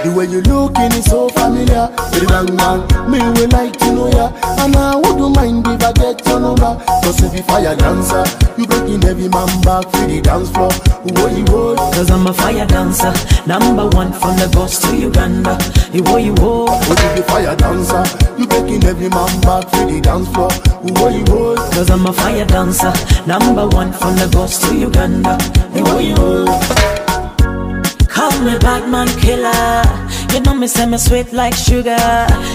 The 0.01 0.09
way 0.17 0.26
you 0.26 0.41
looking 0.49 0.91
is 0.97 1.05
so 1.05 1.30
familiar. 1.30 1.86
The 2.17 2.26
bang 2.26 2.49
man, 2.57 2.82
me 3.05 3.22
will 3.22 3.49
like 3.53 3.78
to 3.86 3.93
know 3.93 4.09
ya. 4.09 4.34
And 4.57 4.76
I 4.76 4.95
wouldn't 4.97 5.36
mind 5.38 5.61
if 5.67 5.84
I 5.84 5.93
get 5.93 6.26
your 6.26 6.39
number. 6.41 6.74
Cause 7.05 7.22
if 7.22 7.34
you 7.38 7.43
fire 7.43 7.76
dancer, 7.76 8.26
you 8.57 8.65
breaking 8.65 9.05
every 9.05 9.30
man 9.30 9.49
back 9.61 9.86
for 9.93 10.05
the 10.09 10.19
dance 10.22 10.49
floor. 10.49 10.74
What 11.05 11.38
you 11.38 11.45
would? 11.53 11.78
Cause 11.93 12.09
I'm 12.09 12.26
a 12.26 12.34
fire 12.34 12.65
dancer, 12.65 13.13
number 13.45 13.86
one 13.93 14.11
from 14.13 14.38
Lagos 14.41 14.82
to 14.82 14.97
Uganda. 14.97 15.61
You 15.93 16.03
wo 16.03 16.18
you 16.18 16.34
wo. 16.36 16.66
What 16.66 16.99
if 17.03 17.18
you 17.18 17.24
fire 17.24 17.55
dancer? 17.55 18.03
You 18.38 18.47
breaking 18.47 18.84
every 18.86 19.09
man 19.09 19.41
back 19.41 19.70
for 19.70 19.86
the 19.86 19.99
dance 20.01 20.28
floor. 20.34 20.51
You 20.84 21.24
would? 21.34 21.57
Cause 21.74 21.89
I'm 21.89 22.05
a 22.05 22.14
fire 22.14 22.45
dancer, 22.45 22.93
number 23.28 23.68
one 23.68 23.91
from 23.93 24.16
Lagos 24.16 24.59
to 24.68 24.76
Uganda. 24.78 25.38
You 25.76 25.84
wo 25.84 25.99
you 25.99 26.16
wo. 26.16 26.45
Call 28.07 28.32
me 28.43 28.57
Batman 28.59 29.07
killer. 29.20 29.84
You 30.34 30.39
know 30.41 30.53
me 30.53 30.68
say 30.68 30.86
me 30.86 30.97
sweet 30.97 31.34
like 31.34 31.53
sugar. 31.53 31.97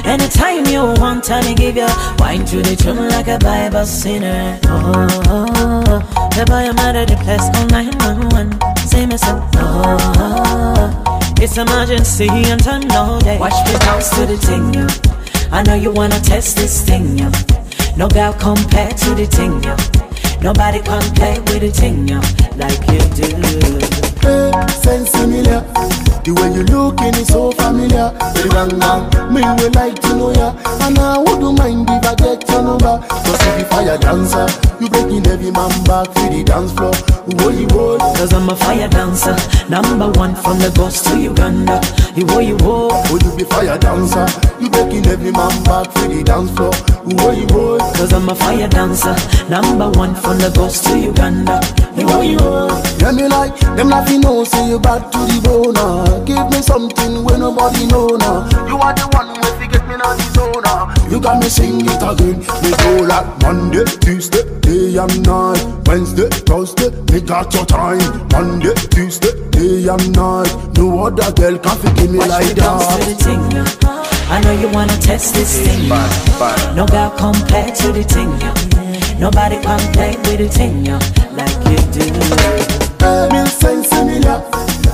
Anytime 0.04 0.64
you 0.66 0.80
want, 1.00 1.30
I 1.30 1.42
me 1.42 1.54
give 1.54 1.76
you 1.76 1.88
wine 2.18 2.44
to 2.46 2.62
the 2.62 2.74
tune 2.76 3.08
like 3.08 3.28
a 3.28 3.38
Bible 3.38 3.84
sinner. 3.84 4.58
Oh, 4.64 5.06
oh, 5.28 5.46
oh. 5.56 6.28
the 6.36 6.44
boy 6.46 6.68
I'm 6.70 6.78
out 6.78 6.96
of 6.96 7.08
the 7.08 7.16
place, 7.16 7.48
call 7.54 7.66
911. 7.66 8.76
Say 8.88 9.04
me 9.06 9.16
so, 9.18 9.32
oh, 9.56 9.96
oh, 10.16 11.02
oh. 11.04 11.05
It's 11.38 11.58
emergency 11.58 12.28
and 12.28 12.62
time 12.62 12.86
no 12.88 13.18
day. 13.20 13.38
Watch 13.38 13.54
me 13.66 13.78
bounce 13.80 14.10
to 14.10 14.26
the 14.26 14.36
thing, 14.36 14.74
yo. 14.74 14.86
I 15.52 15.62
know 15.62 15.74
you 15.74 15.90
wanna 15.92 16.20
test 16.20 16.56
this 16.56 16.82
thing, 16.84 17.18
yo. 17.18 17.30
No 17.96 18.08
girl 18.08 18.32
compare 18.34 18.90
to 18.90 19.14
the 19.14 19.26
thing, 19.26 19.62
yo. 19.62 19.76
Nobody 20.40 20.80
play 20.82 21.38
with 21.40 21.60
the 21.60 21.70
thing, 21.70 22.08
yo, 22.08 22.20
like 22.56 22.80
you 22.90 23.00
do. 23.14 23.26
Similar. 25.06 26.05
The 26.26 26.34
way 26.34 26.50
you 26.58 26.66
looking 26.66 27.14
is 27.22 27.28
so 27.28 27.52
familiar. 27.54 28.10
Man, 28.50 29.06
me 29.30 29.46
will 29.46 29.70
like 29.78 29.94
to 30.02 30.10
know 30.18 30.34
ya. 30.34 30.50
And 30.82 30.98
I 30.98 31.18
wouldn't 31.22 31.56
mind 31.56 31.86
if 31.86 32.02
I 32.02 32.14
get 32.18 32.42
your 32.50 32.66
number. 32.66 32.98
Cause 33.06 33.38
if 33.46 33.58
you 33.62 33.66
fire 33.70 33.94
dancer, 33.94 34.50
you 34.82 34.90
breaking 34.90 35.22
every 35.30 35.52
man 35.54 35.70
back 35.86 36.10
for 36.10 36.26
the 36.26 36.42
dance 36.42 36.74
floor. 36.74 36.90
You 37.30 37.70
would? 37.70 38.00
Cause 38.18 38.32
I'm 38.32 38.48
a 38.50 38.56
fire 38.56 38.88
dancer, 38.88 39.38
number 39.70 40.10
one 40.18 40.34
from 40.34 40.58
Lagos 40.58 41.02
to 41.06 41.14
Uganda. 41.14 41.78
You 42.16 42.26
wo 42.26 42.40
you 42.40 42.56
wo. 42.58 42.90
Oh, 42.90 43.18
you 43.22 43.30
be 43.38 43.44
fire 43.44 43.78
dancer. 43.78 44.26
You 44.58 44.68
breaking 44.68 45.06
every 45.06 45.30
man 45.30 45.54
back 45.62 45.92
for 45.94 46.10
the 46.10 46.26
dance 46.26 46.50
floor. 46.58 46.74
You 47.06 47.46
would? 47.54 47.80
Cause 47.94 48.12
I'm 48.12 48.28
a 48.28 48.34
fire 48.34 48.66
dancer, 48.66 49.14
number 49.46 49.90
one 49.96 50.14
from 50.16 50.38
Lagos 50.38 50.82
to 50.90 50.98
Uganda. 50.98 51.62
You 51.94 52.06
wo 52.06 52.20
you 52.22 52.38
wo. 52.38 52.66
Yeah, 52.98 53.12
me 53.12 53.28
like 53.28 53.54
them 53.78 53.90
nothing 53.90 54.22
know 54.22 54.42
say 54.42 54.68
you 54.68 54.80
back 54.80 55.10
to 55.12 55.18
the 55.18 55.40
bone. 55.44 56.15
Give 56.24 56.48
me 56.50 56.60
something 56.62 57.24
where 57.24 57.38
nobody 57.38 57.86
know 57.86 58.06
now. 58.16 58.48
You 58.66 58.78
are 58.78 58.94
the 58.94 59.06
one 59.12 59.28
who 59.36 59.42
fi 59.58 59.66
get 59.66 59.86
me 59.88 59.96
now 59.96 60.14
the 60.14 60.22
zone. 60.34 60.62
ah. 60.66 60.92
You 61.10 61.20
got 61.20 61.34
got 61.34 61.42
me 61.42 61.48
sing 61.48 61.80
it 61.82 62.02
again. 62.02 62.38
Me 62.62 62.70
go 62.82 63.02
like 63.06 63.26
Monday, 63.42 63.84
Tuesday, 64.00 64.42
day 64.60 64.96
and 64.96 65.22
night. 65.26 65.62
Wednesday, 65.86 66.28
Thursday, 66.30 66.90
me 67.12 67.20
got 67.20 67.52
your 67.54 67.64
time. 67.66 68.00
Monday, 68.32 68.74
Tuesday, 68.90 69.30
day 69.50 69.86
and 69.86 70.06
night. 70.16 70.50
No 70.76 71.06
other 71.06 71.30
girl 71.32 71.58
can 71.58 71.76
fit 71.78 71.94
give 71.96 72.10
me 72.10 72.18
Watch 72.18 72.28
like 72.28 72.46
me 72.48 72.54
bounce 72.54 72.86
to 72.86 73.04
that. 73.04 73.18
thing. 73.22 73.42
I 74.28 74.40
know 74.42 74.52
you 74.60 74.68
wanna 74.74 74.96
test 74.98 75.34
this 75.34 75.60
thing. 75.62 75.86
yeah. 75.86 76.74
No 76.74 76.86
girl 76.86 77.10
compare 77.16 77.70
to 77.70 77.92
the 77.92 78.02
thing, 78.02 78.30
yeah. 78.40 79.18
Nobody 79.20 79.56
compare 79.62 80.16
with 80.26 80.38
the 80.38 80.48
thing, 80.48 80.84
yeah, 80.84 80.98
like 81.38 81.54
you 81.70 81.78
do. 81.94 82.02
Hey, 82.98 83.28
me 83.30 83.48
sense 83.48 83.88
similar. 83.88 84.42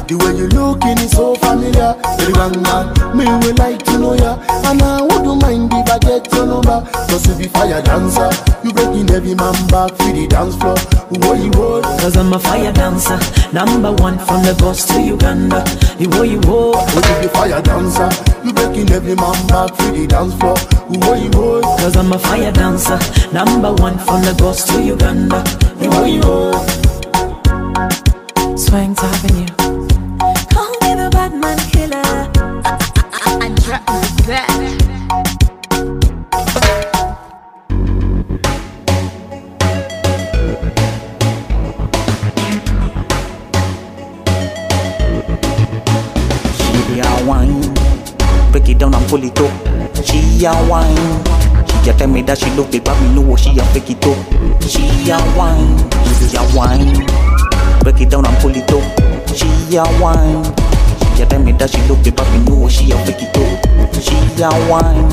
The 0.08 0.16
way 0.18 0.34
you 0.36 0.48
looking 0.50 0.98
is 0.98 1.12
so 1.12 1.34
familiar. 1.36 1.94
Baby, 2.18 2.34
man, 2.34 2.62
man, 2.62 2.86
me 3.16 3.24
will 3.24 3.54
like 3.56 3.82
to 3.86 3.98
know 3.98 4.14
ya. 4.14 4.36
And 4.66 4.82
I 4.82 5.02
wouldn't 5.02 5.40
mind 5.42 5.72
if 5.72 5.88
I 5.90 5.98
get 5.98 6.26
your 6.32 6.46
number. 6.46 6.82
Cause 7.08 7.26
you 7.28 7.34
be 7.36 7.48
fire 7.48 7.80
dancer. 7.82 8.30
You 8.64 8.72
breaking 8.72 9.10
every 9.10 9.34
man 9.34 9.54
back 9.68 9.90
for 9.96 10.12
the 10.12 10.26
dance 10.28 10.56
floor. 10.56 10.76
What 11.22 11.38
you 11.38 11.50
want? 11.54 11.84
Cause 12.00 12.16
I'm 12.16 12.32
a 12.32 12.38
fire 12.38 12.72
dancer, 12.72 13.18
number 13.52 13.92
one 13.92 14.18
from 14.18 14.42
Lagos 14.42 14.86
to 14.88 15.00
Uganda. 15.00 15.62
The 15.98 16.08
way 16.18 16.28
you 16.34 16.40
walk, 16.48 16.76
What 16.94 17.04
you 17.08 17.16
be 17.20 17.28
fire 17.28 17.60
dancer? 17.62 18.08
You 18.44 18.52
breaking 18.52 18.90
every 18.90 19.14
man 19.14 19.46
back 19.46 19.76
for 19.76 19.92
the 19.92 20.06
dance 20.06 20.34
floor. 20.40 20.56
What 20.88 21.20
you 21.20 21.30
want? 21.38 21.64
Cause 21.80 21.96
I'm 21.96 22.12
a 22.12 22.18
fire 22.18 22.50
dancer, 22.52 22.98
number 23.32 23.72
one 23.74 23.98
from 23.98 24.22
Lagos 24.22 24.64
to 24.72 24.82
Uganda. 24.82 25.42
The 25.78 25.88
way 26.00 26.16
you 26.16 26.22
walk. 26.26 26.64
Swanks 28.56 29.02
Avenue. 29.02 29.61
Call 31.22 31.30
me 31.30 31.38
the 31.38 31.40
bad 31.40 31.40
man 31.40 31.58
killer. 31.70 32.02
I'm 33.40 33.54
dropping 33.54 34.02
the 34.16 34.22
back. 34.26 34.48
She 46.58 46.98
a 46.98 47.24
wine, 47.24 47.62
break 48.50 48.68
it 48.68 48.78
down 48.78 48.94
and 48.94 49.06
pull 49.08 49.22
it 49.22 49.38
up. 49.38 50.04
She 50.04 50.44
a 50.44 50.52
wine, 50.68 50.96
she 51.84 51.90
a 51.90 51.92
tell 51.94 52.08
me 52.08 52.22
that 52.22 52.38
she 52.38 52.50
love 52.56 52.74
it, 52.74 52.84
but 52.84 53.00
me 53.00 53.14
know 53.14 53.36
she 53.36 53.50
a 53.50 53.64
fake 53.66 53.90
it 53.90 54.04
up. 54.06 54.18
She 54.62 55.10
a 55.10 55.18
wine, 55.36 55.78
she 56.18 56.36
a 56.36 56.42
wine, 56.56 57.06
break 57.80 58.00
it 58.00 58.10
down 58.10 58.26
and 58.26 58.36
pull 58.38 58.56
it 58.56 58.72
up. 58.72 58.82
She 59.36 59.76
a 59.76 59.84
wine, 60.00 60.42
a 61.22 61.26
tell 61.26 61.42
me 61.42 61.52
that 61.52 61.70
she 61.70 61.78
love 61.88 62.06
it, 62.06 62.16
but 62.16 62.26
me 62.32 62.38
know 62.44 62.68
she 62.68 62.90
a 62.90 62.96
fake 63.06 63.22
it 63.22 63.36
up. 63.36 63.94
She 64.02 64.16
a 64.42 64.50
wine, 64.68 65.06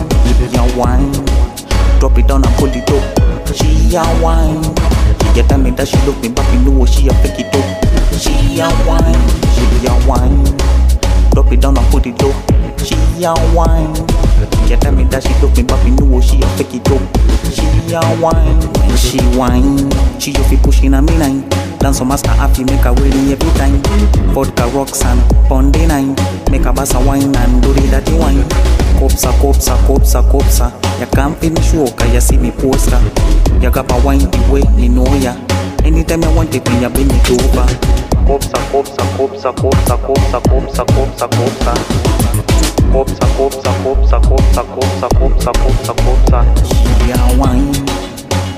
a 0.57 0.78
wine, 0.78 1.12
drop 1.99 2.18
it 2.18 2.28
down 2.28 2.43
and 2.45 2.55
pull 2.55 2.70
it 2.74 2.89
up. 2.89 3.55
She 3.55 3.95
a 3.95 4.03
wine, 4.22 4.64
a 5.38 5.43
tell 5.47 5.60
me 5.60 5.72
that 5.72 5.88
she 5.88 5.97
love 6.07 6.22
me, 6.22 6.30
but 6.30 6.45
me 6.51 6.66
know 6.66 6.86
she 6.86 7.07
a 7.07 7.14
it 7.14 7.53
up. 7.53 7.89
She 8.18 8.60
a 8.60 8.68
wine, 8.88 9.22
she 9.53 9.86
a 9.86 9.93
wine. 10.07 10.43
Drop 11.32 11.51
it 11.51 11.62
down 11.62 11.78
and 11.78 11.88
put 11.88 12.05
it 12.05 12.22
up. 12.24 12.36
She 12.80 12.95
a 13.24 13.34
wine. 13.53 14.29
She 14.68 14.76
tell 14.78 14.92
me 14.94 15.04
that 15.06 15.24
she 15.24 15.34
love 15.42 15.56
me, 15.58 15.64
but 15.64 15.84
me 15.84 15.92
know 15.92 16.22
she 16.22 16.38
a 16.42 16.48
fake 16.58 16.76
it 16.76 16.88
up. 16.92 17.02
She 17.52 17.66
a 17.94 18.02
wine. 18.22 18.60
When 18.86 18.98
she 18.98 19.20
wine, 19.38 19.90
she 20.20 20.32
just 20.34 20.50
be 20.50 20.58
pushing 20.58 20.94
on 20.94 21.06
me 21.06 21.18
nine. 21.18 21.50
Dance 21.80 22.02
master 22.04 22.30
happy, 22.32 22.64
make 22.64 22.86
a 22.86 22.94
wedding 22.94 23.32
every 23.32 23.52
time. 23.58 23.82
Vodka 24.34 24.68
rocks 24.76 25.04
and 25.06 25.22
Pondy 25.48 25.88
nine. 25.88 26.16
Make 26.52 26.66
a 26.66 26.74
bass 26.74 26.94
a 26.94 27.00
wine 27.00 27.36
and 27.36 27.62
do 27.64 27.74
the 27.74 27.82
dirty 27.90 28.14
wine. 28.18 28.44
Kopsa, 29.00 29.32
kopsa, 29.40 29.76
kopsa, 29.88 30.22
kopsa. 30.30 30.72
Ya 31.00 31.06
can't 31.08 31.38
finish 31.40 31.74
work, 31.74 31.98
ya 32.14 32.20
see 32.20 32.38
me 32.38 32.52
poster. 32.52 33.00
Ya 33.62 33.70
got 33.70 33.92
a 33.92 33.98
wine 34.06 34.20
the 34.20 34.40
way 34.52 34.62
me 34.76 34.90
know 34.90 35.08
ya. 35.16 35.34
Anytime 35.86 36.24
I 36.26 36.34
want 36.36 36.54
it, 36.54 36.68
me 36.70 36.82
ya 36.82 36.90
bring 36.90 37.08
it 37.10 37.32
over. 37.32 37.66
Kopsa, 38.28 38.60
kopsa, 38.72 39.04
kopsa, 39.18 39.54
kopsa, 39.56 39.98
kopsa, 39.98 40.40
kopsa, 40.42 40.86
kopsa, 40.86 41.28
kopsa. 41.28 42.69
Kopsa, 42.92 43.26
kopsa, 43.38 43.72
kopsa, 43.84 44.20
kopsa, 44.20 44.64
kopsa, 44.64 45.08
kopsa, 45.20 45.52
kopsa, 45.54 45.94
kopsa. 45.94 46.40
She 46.68 47.12
a 47.12 47.38
wine, 47.38 47.72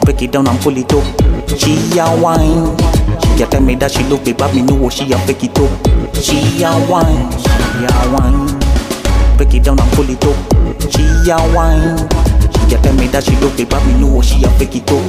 break 0.06 0.22
it 0.22 0.32
down 0.32 0.48
and 0.48 0.60
pull 0.62 0.78
it 0.78 0.92
up. 0.94 1.04
She 1.60 2.00
a 2.00 2.06
wine, 2.22 2.76
a 3.42 3.46
tell 3.46 3.62
me 3.62 3.76
that 3.76 3.92
she 3.92 4.04
love 4.06 4.26
me, 4.26 4.34
but 4.34 4.54
me 4.56 4.62
know 4.62 4.90
she 4.90 5.12
a 5.12 5.18
fake 5.20 5.44
it 5.44 5.60
up. 5.60 5.70
She 6.16 6.64
a 6.64 6.72
wine, 6.90 7.30
she 7.44 7.84
a 7.84 7.94
wine, 8.16 8.48
break 9.38 9.54
it 9.54 9.64
down 9.64 9.80
and 9.80 9.92
pull 9.92 10.10
it 10.10 10.24
up. 10.24 10.38
She 10.90 11.04
a 11.30 11.38
wine, 11.54 12.00
a 12.72 12.78
tell 12.82 12.94
me 12.96 13.08
that 13.08 13.24
she 13.26 13.36
love 13.38 13.58
me, 13.58 13.66
but 13.66 13.86
me 13.86 14.00
know 14.00 14.22
she 14.22 14.44
a 14.44 14.50
fake 14.58 14.76
it 14.76 14.92
up. 14.92 15.04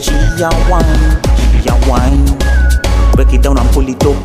She 0.00 0.14
a 0.14 0.50
wine, 0.70 1.18
she 1.62 1.68
a 1.68 1.74
wine. 1.90 2.24
Break 3.12 3.34
it 3.34 3.42
down 3.42 3.58
and 3.58 3.68
pull 3.70 3.88
it 3.88 4.04
up. 4.06 4.16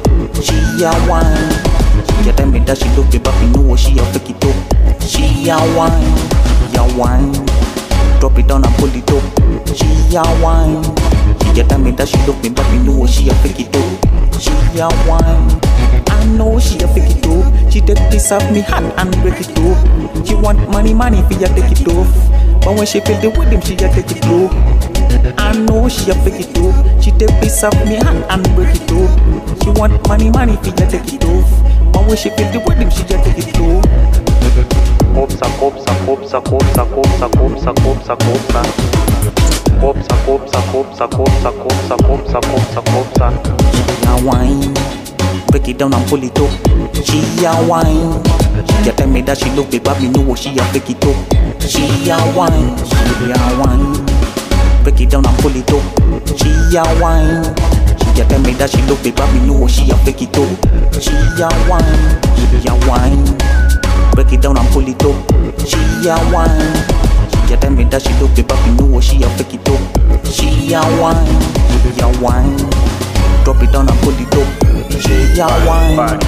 She 0.42 0.56
a 0.86 0.94
wine. 1.10 1.83
A 2.26 2.32
tell 2.32 2.48
me 2.48 2.60
that 2.60 2.78
she 2.78 2.88
love 2.96 3.12
me, 3.12 3.20
but 3.20 3.36
me 3.42 3.52
know 3.52 3.76
she 3.76 4.00
a 4.00 4.06
fake 4.16 4.30
it 4.32 4.44
up. 4.48 4.56
She 5.04 5.50
a 5.50 5.60
wine. 5.76 5.92
She 6.72 6.78
a 6.80 6.84
wine. 6.98 7.34
Drop 8.20 8.40
it 8.40 8.48
down 8.48 8.64
and 8.64 8.74
pull 8.80 8.88
it 8.96 9.12
up. 9.12 9.24
She 9.76 10.16
a 10.16 10.24
wine. 10.40 10.80
A 11.54 11.64
tell 11.68 11.80
me 11.80 11.92
that 11.92 12.08
she 12.08 12.18
love 12.26 12.42
me, 12.42 12.50
but 12.50 12.64
me 12.72 12.80
know 12.80 13.06
she 13.06 13.28
a 13.28 13.34
fake 13.44 13.60
it 13.60 13.76
up. 13.76 14.40
She 14.40 14.56
a 14.80 14.88
wine. 15.04 15.60
I 16.08 16.26
know 16.40 16.60
she 16.60 16.80
a 16.80 16.88
fake 16.88 17.12
it 17.12 17.28
up. 17.28 17.44
She 17.70 17.82
take 17.82 18.00
piece 18.10 18.32
of 18.32 18.42
me 18.52 18.62
hand 18.62 18.94
and 18.96 19.12
break 19.22 19.44
it 19.44 19.52
up. 19.60 20.26
She 20.26 20.34
want 20.34 20.64
money, 20.72 20.94
money 20.94 21.22
for 21.28 21.36
ya 21.36 21.52
take 21.52 21.76
it 21.76 21.88
off. 21.92 22.08
But 22.64 22.80
when 22.80 22.88
she 22.88 23.02
feel 23.02 23.20
the 23.20 23.36
rhythm, 23.36 23.60
she 23.60 23.76
a 23.84 23.92
take 23.92 24.16
it 24.16 24.24
low. 24.32 24.48
I 25.38 25.52
know 25.60 25.90
she 25.90 26.10
a 26.10 26.16
fake 26.24 26.40
it 26.40 26.58
off. 26.58 27.04
She 27.04 27.12
take 27.12 27.36
piece 27.44 27.62
of 27.64 27.76
me 27.84 28.00
hand 28.00 28.24
and 28.32 28.44
break 28.56 28.72
it 28.72 28.92
off. 28.96 29.12
She 29.62 29.70
want 29.76 30.00
money, 30.08 30.32
money 30.32 30.56
for 30.64 30.72
ya 30.72 30.88
take 30.88 31.12
it 31.12 31.26
off. 31.26 31.73
When 32.08 32.18
she 32.18 32.30
feel 32.30 32.52
the 32.52 32.60
rhythm, 32.60 32.90
she 32.92 33.04
just 33.04 33.24
take 33.24 33.38
it 33.40 33.58
low. 33.58 33.82
Kopsa, 35.16 35.48
kopsa, 35.58 35.94
kopsa, 36.06 36.42
kopsa, 36.42 36.84
kopsa, 36.94 37.28
kopsa, 37.30 37.74
kopsa, 37.74 38.16
kopsa. 38.16 38.62
Kopsa, 39.82 40.16
kopsa, 40.26 40.60
kopsa, 40.72 41.08
kopsa, 41.08 41.50
kopsa, 41.52 41.96
kopsa, 42.06 42.40
kopsa, 42.42 42.82
kopsa. 42.92 43.28
A 44.08 44.24
wine, 44.24 44.74
break 45.48 45.68
it 45.70 45.78
down 45.78 45.94
and 45.94 46.06
pull 46.08 46.24
it 46.24 46.38
up. 46.40 46.52
She 47.04 47.46
a 47.46 47.54
wine. 47.68 48.22
A 48.86 48.92
tell 48.92 49.08
me 49.08 49.22
that 49.22 49.38
she 49.38 49.50
love 49.52 49.72
me, 49.72 49.80
but 49.80 50.00
me 50.00 50.10
know 50.10 50.36
she 50.36 50.50
a 50.58 50.64
fake 50.66 50.90
it 50.92 51.06
up. 51.06 51.16
She 51.62 52.10
a 52.10 52.18
wine, 52.36 52.78
she 52.86 53.32
a 53.32 53.40
wine. 53.60 53.94
Break 54.84 55.02
it 55.02 55.10
down 55.10 55.26
and 55.26 55.38
pull 55.40 55.56
it 55.56 55.72
up. 55.72 55.84
She 56.38 56.78
a 56.78 56.84
wine. 57.02 57.73
She 58.16 58.24
tell 58.30 58.40
me 58.42 58.54
that 58.54 58.70
she 58.70 58.82
love 58.84 59.04
me, 59.04 59.12
but 59.12 59.28
me 59.34 59.40
know 59.46 59.68
she 59.68 59.90
a 59.92 59.96
fake 60.06 60.22
it 60.22 60.38
up. 60.38 60.50
She 61.02 61.14
a 61.42 61.50
wine, 61.66 61.98
she 62.38 62.68
a 62.70 62.74
wine. 62.88 63.26
Break 64.14 64.34
it 64.34 64.42
down 64.42 64.58
and 64.58 64.70
pull 64.70 64.86
it 64.88 65.02
up. 65.02 65.18
She 65.66 65.78
a 66.08 66.16
wine. 66.30 66.74
She 67.50 67.56
tell 67.58 67.72
me 67.72 67.84
that 67.86 68.02
she 68.02 68.14
love 68.22 68.36
me, 68.38 68.44
but 68.44 68.58
me 68.66 68.72
know 68.78 69.00
she 69.02 69.22
a 69.24 69.30
fake 69.38 69.56
it 69.58 69.68
up. 69.68 69.82
She 70.30 70.74
a 70.74 70.82
wine, 71.02 71.26
she 71.84 72.02
a 72.02 72.08
wine. 72.22 72.58
Drop 73.44 73.62
it 73.62 73.72
down 73.74 73.90
and 73.90 74.00
pull 74.06 74.16
it 74.16 74.34
up. 74.38 74.50
She 75.02 75.42
a 75.42 75.48
wine. 75.66 76.20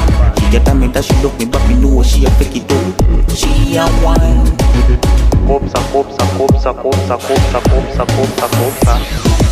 She 0.51 0.59
tell 0.59 0.75
me 0.75 0.87
that 0.87 1.05
she 1.05 1.13
love 1.21 1.37
me, 1.39 1.45
but 1.45 1.61
me 1.69 1.75
know 1.79 2.01
she 2.03 2.25
a 2.25 2.29
fake 2.41 2.57
it 2.57 2.71
up. 2.71 3.29
She 3.31 3.77
a 3.77 3.85
wine. 4.03 4.45
Kopsa, 5.45 5.79
kopsa, 5.93 6.25
kopsa, 6.33 6.73
kopsa, 6.73 7.15
kopsa, 7.21 7.59
kopsa, 7.61 8.03
kopsa, 8.09 8.47
kopsa. 8.57 9.44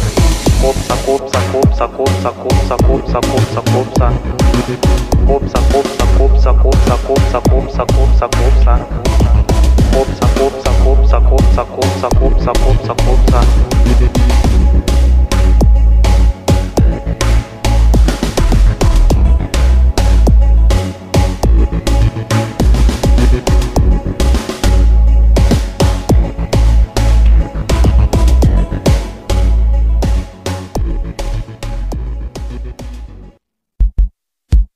Копса, 0.64 0.96
копса, 1.06 1.40
копса, 1.52 1.88
копса, 1.88 2.32
копса, 2.32 2.78
копса, 2.88 3.20
копса, 3.20 3.62
копса. 3.74 4.14
Копса, 5.28 5.58
копса, 5.74 6.06
копса, 6.18 6.54
копса, 6.54 6.98
копса, 7.06 7.42
копса, 7.50 7.86
копса, 7.86 8.30
копса. 8.30 8.88
Копса, 9.92 10.28
копса, 10.40 10.72
копса, 10.86 11.20
копса, 11.20 11.66
копса, 11.66 12.10
копса, 12.18 12.54
копса, 12.54 12.96
копса. 12.96 14.43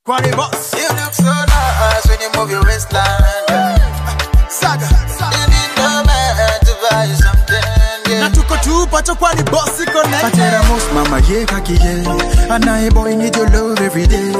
Quality 0.07 0.31
boss, 0.31 0.73
you 0.73 0.87
look 0.95 1.13
so 1.13 1.23
nice 1.27 2.07
when 2.07 2.19
you 2.21 2.29
move 2.39 2.49
your 2.49 2.63
waistline. 2.63 3.03
yeah. 3.49 4.47
Saga, 4.47 4.87
you 4.87 5.45
need 5.51 5.71
no 5.75 6.01
man 6.07 6.59
to 6.63 6.73
buy 6.89 7.03
you 7.11 7.15
something. 7.15 7.63
Yeah. 8.09 8.21
na 8.21 8.29
tuko 8.29 8.57
tupacho 8.57 9.15
kwani 9.15 9.43
bosi 9.43 9.85
connect 9.85 10.21
Patera 10.21 10.63
most 10.63 10.91
mama 10.93 11.19
ye 11.27 11.45
kaki 11.45 11.73
ye 11.73 12.05
and 12.49 12.65
I 12.69 12.89
boy 12.89 13.15
need 13.17 13.35
your 13.35 13.49
love 13.49 13.81
every 13.81 14.07
day 14.07 14.31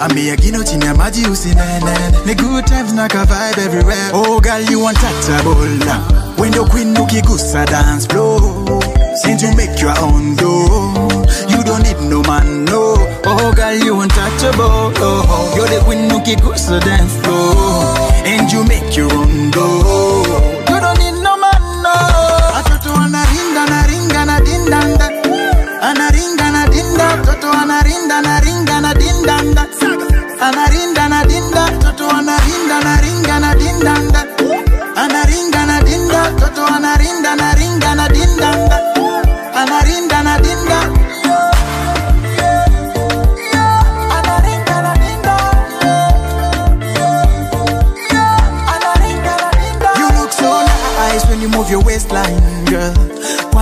Amiagino 0.00 0.62
chini 0.64 0.84
ya 0.86 0.94
maji 0.94 1.26
usinene 1.26 1.98
Ni 2.26 2.34
good 2.34 2.66
times 2.66 2.92
na 2.92 3.08
ka 3.08 3.24
vibe 3.24 3.58
everywhere 3.64 4.10
Oh 4.14 4.38
girl 4.40 4.60
you 4.70 4.86
untouchable 4.86 5.54
When 6.38 6.52
the 6.52 6.64
queen 6.70 6.94
ukigusa 6.94 7.66
dance 7.66 8.06
floor 8.06 8.40
Since 9.16 9.42
you 9.42 9.52
make 9.56 9.80
your 9.80 9.98
own 9.98 10.36
dough 10.36 10.94
You 11.02 11.05
don't 11.66 11.82
need 11.82 12.00
no 12.08 12.22
man 12.22 12.64
no. 12.64 12.94
Oh 13.24 13.52
girl 13.54 13.74
you 13.74 14.00
untouchable. 14.00 14.92
Oh, 14.96 15.52
You're 15.56 15.66
the 15.66 15.80
queen 15.84 16.08
ukigusa 16.10 16.80
dance 16.80 17.16
floor. 17.20 17.96
And 18.24 18.50
you 18.50 18.64
make 18.64 18.96
your 18.96 19.12
own 19.12 19.50
dough 19.50 20.55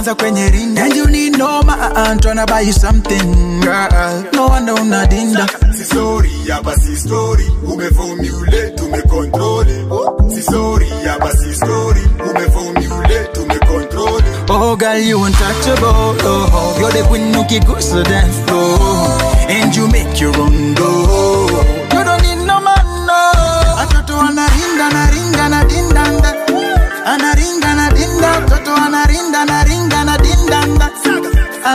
Kwanza 0.04 0.22
kwenye 0.22 0.48
ring 0.50 0.78
and 0.78 0.94
you 0.94 1.06
need 1.06 1.38
no 1.38 1.62
man 1.62 2.18
tryna 2.18 2.46
buy 2.46 2.60
you 2.60 2.72
something, 2.74 3.60
girl. 3.62 4.24
No 4.34 4.46
wonder 4.48 4.74
unadinda. 4.74 5.46
Si 5.72 5.84
sorry, 5.84 6.30
hapa 6.50 6.74
si 6.76 6.94
story, 6.96 7.44
umeformulate, 7.66 8.82
umecontrole. 8.82 9.86
Si 10.34 10.42
sorry, 10.42 10.88
hapa 11.08 11.30
si 11.32 11.54
story, 11.54 12.02
umeformulate, 12.30 13.40
umecontrole. 13.40 14.24
Oh 14.50 14.76
girl, 14.76 14.98
you 14.98 15.24
untouchable. 15.24 16.16
Oh, 16.20 16.76
you're 16.78 16.90
the 16.92 17.02
queen 17.08 17.34
ukigusa 17.34 18.02
dance 18.04 18.38
floor, 18.44 19.08
and 19.48 19.74
you 19.74 19.88
make 19.88 20.20
your 20.20 20.36
own 20.38 20.74
go 20.74 21.48
You 21.92 22.04
don't 22.04 22.22
need 22.22 22.44
no 22.44 22.60
man, 22.60 23.06
no. 23.06 23.32
Atoto 23.80 24.20
anaringa 24.20 24.53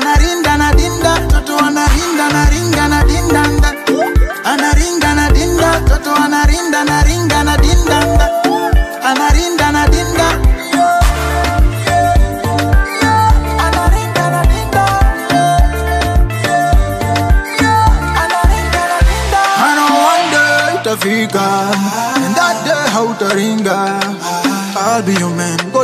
María. 0.01 0.28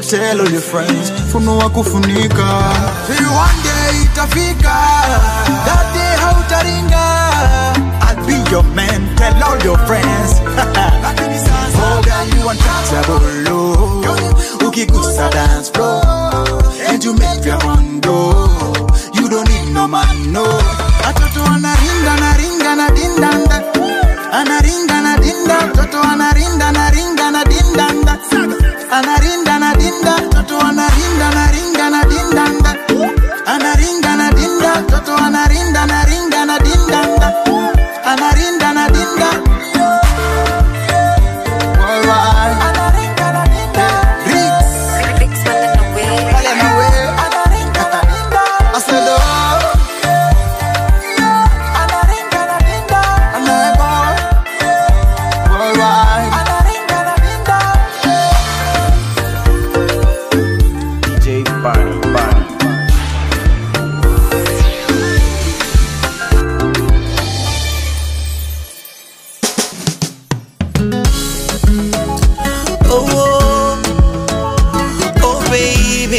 Tell 0.10 0.40
all 0.42 0.50
your 0.50 0.62
friends 0.62 1.10
Funua 1.32 1.70
kufunika. 1.70 2.46
One 3.36 3.60
day 3.64 4.04
itafika 4.04 4.76
That 5.66 5.86
day 5.94 6.16
hautaringa. 6.22 7.06
I'll 8.02 8.26
be 8.26 8.36
your 8.52 8.64
man, 8.76 9.16
tell 9.16 9.44
all 9.44 9.60
your 9.64 9.78
friends. 9.88 10.40
Girl 12.06 12.28
you 12.28 12.50
untouchable 12.50 13.22
oh. 13.50 14.58
Ukigusa 14.66 15.30
dance 15.32 15.70
floor 15.70 16.02
And 16.88 17.04
you 17.04 17.14
make 17.14 17.46
your 17.46 17.64
own 17.66 18.02
You 19.14 19.30
don't 19.30 19.48
need 19.50 19.74
no 19.74 19.88
man, 19.88 20.32
no. 20.32 20.44
Atoto 21.04 21.44
anaringa 21.46 22.16
na 22.20 22.34
ringa 22.38 22.76
na 22.76 22.90
dindanda 22.90 23.64
Anaringa 24.32 25.02
na 25.02 25.18
dinda 25.18 25.58
Toto 25.76 26.02
anarinda 26.02 26.72
na 26.72 26.90
ringa 26.90 27.32
na 27.32 27.44
dindanda 27.44 28.18
Anarinda 28.92 29.35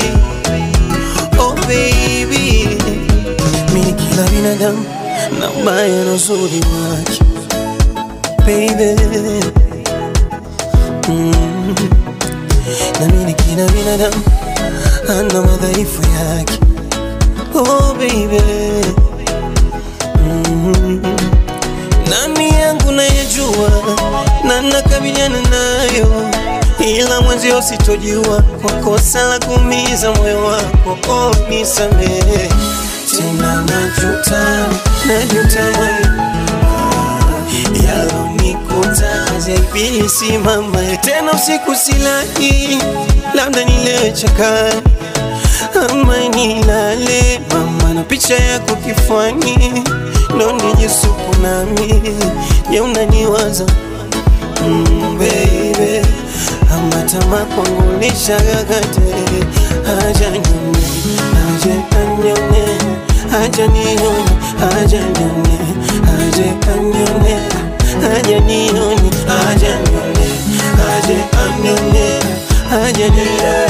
baby, 0.01 0.73
oh 1.39 1.55
baby, 1.69 2.69
mimi 3.73 3.93
kila 3.93 4.23
binadamu 4.31 4.85
na 5.41 5.51
ubaya 5.51 6.05
na 6.05 6.13
uzuri 6.13 6.61
wake. 6.61 7.23
Baby, 8.47 8.95
mm. 11.09 11.75
na 13.01 13.07
mimi 13.07 13.35
kila 13.35 13.67
binadamu 13.69 14.23
ana 15.09 15.43
madhaifu 15.43 16.03
yake. 16.03 16.59
Oh 17.55 17.95
baby, 17.95 18.41
mm. 20.25 21.03
nani 22.11 22.49
yangu 22.61 22.93
nayejua 22.93 23.71
na 24.45 24.63
nakabiliana 24.63 25.43
nayo 25.43 26.31
ila 26.87 27.21
mwenzio 27.21 27.63
sitojua 27.63 28.43
kwa 28.63 28.73
kosa 28.73 29.23
la 29.23 29.39
kumiza 29.39 30.13
moyo 30.13 30.45
wako 30.45 31.13
oh, 31.13 31.35
nisamehe 31.51 32.49
tena 33.17 33.63
najuta 33.65 34.67
najuta 35.07 35.61
yalonikuta 37.87 39.27
zaibili 39.39 40.09
simama 40.09 40.79
tena 41.01 41.33
usiku 41.33 41.75
silali 41.75 42.79
labda 43.35 43.65
nilewe 43.65 44.13
chakani 44.13 44.83
ama 45.91 46.19
nilale 46.19 47.41
mama 47.53 47.95
na 47.95 48.03
picha 48.03 48.35
yako 48.35 48.77
kifani 48.77 49.83
ndo 50.35 50.53
nijisuku 50.53 51.35
nami 51.43 52.03
je 52.71 52.81
unaniwaza? 52.81 53.65
Mm, 54.67 55.19
baby 55.19 56.07
amatama 56.75 57.37
kwangu 57.55 57.99
lishagagate 58.01 59.01
aja 60.09 60.31
nyone 60.31 60.87
aje 61.49 61.73
anyone 62.01 62.65
aja 63.43 63.67
nione 63.67 64.25
aja 64.79 65.01
nyone. 65.01 65.57
Aje 66.19 66.47
anyone 66.73 67.37
aja 68.17 68.41
nione 68.41 69.09
aja 69.29 69.73
nyone 69.85 70.29
aje 70.89 71.17
anyone 71.43 72.07
aja 72.73 73.09
nione 73.09 73.67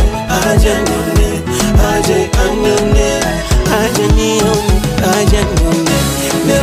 aja 0.47 0.74
nyone. 0.86 1.28
Aje 1.92 2.30
anyone 2.44 3.09
aja 3.78 4.07
nione 4.16 4.66
aja 5.12 5.40
nyone. 5.42 5.97
Ne 6.47 6.59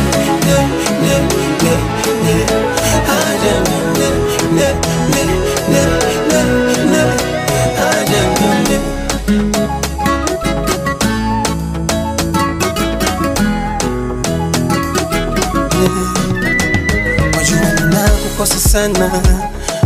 ne 0.46 0.56
ne 1.02 1.14
ne 1.62 1.74
sana 18.74 19.10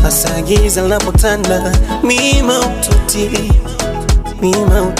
hasa 0.03 0.41
giza 0.43 0.82
linapotanda. 0.82 1.72
Mima 2.03 2.59
ututi 2.61 3.53
mima 4.41 4.93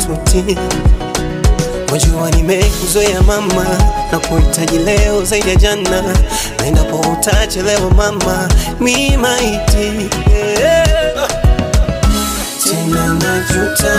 Wajua 1.93 2.31
nimekuzoea 2.31 3.23
mama 3.23 3.65
na 4.13 4.19
kuhitaji 4.19 4.79
leo 4.79 5.25
zaidi 5.25 5.49
ya 5.49 5.57
jana, 5.57 6.03
na 6.59 6.67
endapo 6.67 6.97
utachelewa 7.13 7.91
mama, 7.91 8.49
mi 8.81 9.17
maiti 9.17 10.09
yeah. 10.31 11.29
Tena 12.65 13.07
najuta, 13.07 13.95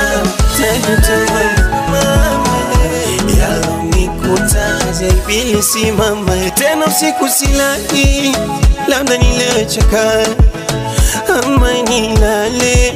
najuta 0.59 1.33
mama. 1.91 2.59
Yalonikuta 3.39 4.79
ibilisi 5.09 5.91
mama, 5.91 6.35
tena 6.55 6.85
usiku 6.85 7.29
silali, 7.29 8.35
labda 8.89 9.17
nilecheka 9.17 10.25
ama 11.43 11.71
nilale, 11.89 12.93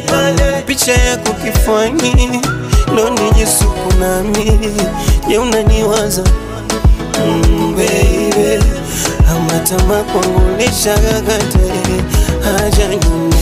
picha 0.66 0.94
yako 0.94 1.34
kifuani. 1.34 2.41
Ndo 2.94 3.10
nijisuku 3.10 3.94
nami, 4.00 4.60
je 5.28 5.38
unaniwaza? 5.38 6.24
Mm, 7.26 7.76
baby. 7.76 8.64
Ama 9.32 9.60
tamaa 9.60 10.04
kwangu 10.04 10.41
lishagagate 10.58 11.60
haja 12.44 12.88
nyone 12.88 13.36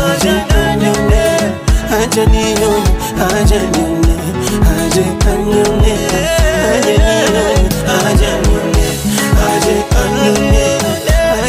haja 0.00 0.32
nyone 0.76 1.40
haja 1.90 2.26
nione. 2.26 2.84
Haja 3.18 3.56
nyone 3.62 4.14
haja 4.64 5.04
anyone 5.32 5.96
haja 7.86 8.36
nione. 8.38 8.84
Haja 9.40 10.53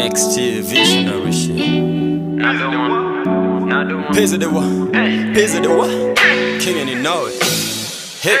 Next 0.00 0.38
year, 0.38 0.62
visionary 0.62 1.30
shit. 1.30 1.60
Another 1.60 2.68
one. 2.78 3.28
Another 3.64 3.96
one. 3.98 4.14
Pizza 4.14 4.38
the 4.38 4.48
one. 4.48 4.90
Pizza 5.34 5.60
the 5.60 5.68
one. 5.68 6.16
King 6.58 6.78
and 6.78 6.88
you 6.88 7.02
know 7.02 7.26
it. 7.26 7.36
Hey. 8.22 8.38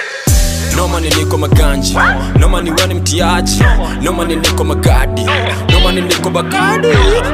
noma 0.76 1.00
niko 1.00 1.38
maganji 1.38 1.96
noma 2.38 2.62
ni 2.62 2.70
wani 2.70 2.94
mtiaji 2.94 3.62
noma 4.02 4.24
ni 4.24 4.36
niko 4.36 4.64
magadi 4.64 5.26
noma 5.80 5.92
ni 5.92 6.00
niko 6.00 6.30
bakadi 6.30 6.88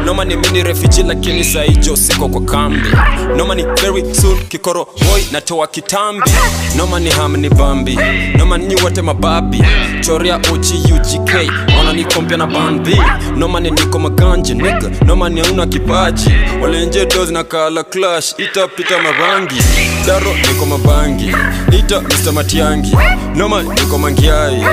nomani 0.05 0.37
mini 0.37 0.63
refugee 0.63 1.03
lakini 1.03 1.45
saijo 1.45 1.97
siko 1.97 2.29
kwa 2.29 2.41
kambi. 2.41 2.89
Nomani 3.37 3.63
very 3.83 4.15
soon 4.15 4.39
kikoro 4.49 4.85
boy 4.85 5.23
natoa 5.33 5.67
kitambi. 5.67 6.31
Nomani 6.77 7.11
hamni 7.11 7.49
bambi. 7.49 7.99
Nomani 8.39 8.67
mababi. 9.03 9.63
Choria 10.01 10.39
uchi 10.39 10.75
ugk 10.95 11.35
wana 11.79 11.93
ni 11.93 12.05
na 12.37 12.47
bambi. 12.47 12.97
Nomani 13.37 13.71
niko 13.71 13.99
maganji 13.99 14.55
nika 14.55 14.91
nomani 15.07 15.41
auna 15.41 15.53
una 15.53 15.67
kipaji. 15.67 16.31
Walenje 16.63 17.07
dozi 17.07 17.33
na 17.33 17.45
kala 17.45 17.85
clash 17.85 18.35
itapita 18.39 18.99
marangi 19.03 19.63
daro 20.07 20.35
niko 20.35 20.67
mabangi. 20.67 21.33
Ita 21.79 22.01
Mr. 22.01 22.33
Matiangi. 22.33 22.97
Nomani 23.35 23.69
niko 23.69 23.99
mangiai 23.99 24.65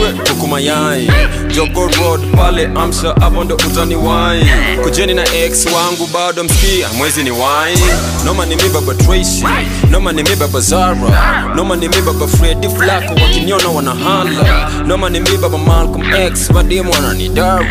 wewe 0.00 0.12
kuku 0.12 0.46
mayai. 0.48 1.10
Jogo 1.54 1.80
road 1.86 2.20
pale 2.36 2.70
amsha 2.74 3.14
hapo 3.20 3.44
ndo 3.44 3.54
utani 3.54 3.96
wai 3.96 4.46
kujeni 4.82 5.14
na 5.14 5.34
ex 5.34 5.66
wangu 5.66 6.06
bado 6.14 6.44
mskia 6.44 6.88
mwezi 6.98 7.22
ni 7.22 7.30
wai 7.30 7.78
noma 8.24 8.46
ni 8.46 8.56
mi 8.56 8.68
baba 8.68 8.94
Tracy 8.94 9.44
noma 9.90 10.12
ni 10.12 10.22
mi 10.22 10.36
baba 10.36 10.60
Zara. 10.60 11.48
Noma 11.56 11.76
ni 11.76 11.88
mi 11.88 11.96
baba 12.02 12.26
Freddy 12.28 12.68
Flacco 12.68 13.14
wakiniona 13.14 13.68
wanahala. 13.68 14.70
Noma 14.86 15.10
ni 15.10 15.20
mi 15.20 15.36
baba 15.36 15.58
Malcolm 15.58 16.14
X 16.14 16.50
wadimu 16.54 16.90
wananidara 16.92 17.66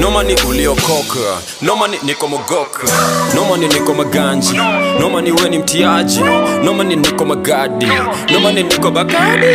noma 0.00 0.22
ni 0.22 0.34
uliokoka 0.48 1.18
noma 1.62 1.88
ni 1.88 1.96
niko 2.02 2.28
mogoka. 2.28 2.82
Noma 3.34 3.56
ni 3.56 3.68
niko 3.68 3.94
maganji 3.94 4.60
noma 5.00 5.22
ni 5.22 5.30
weni 5.32 5.58
mtiaji. 5.58 6.20
Noma 6.64 6.84
ni 6.84 6.96
niko 6.96 7.24
magadi 7.24 7.86
noma 8.32 8.52
ni 8.52 8.62
niko 8.62 8.90
bakadi. 8.90 9.46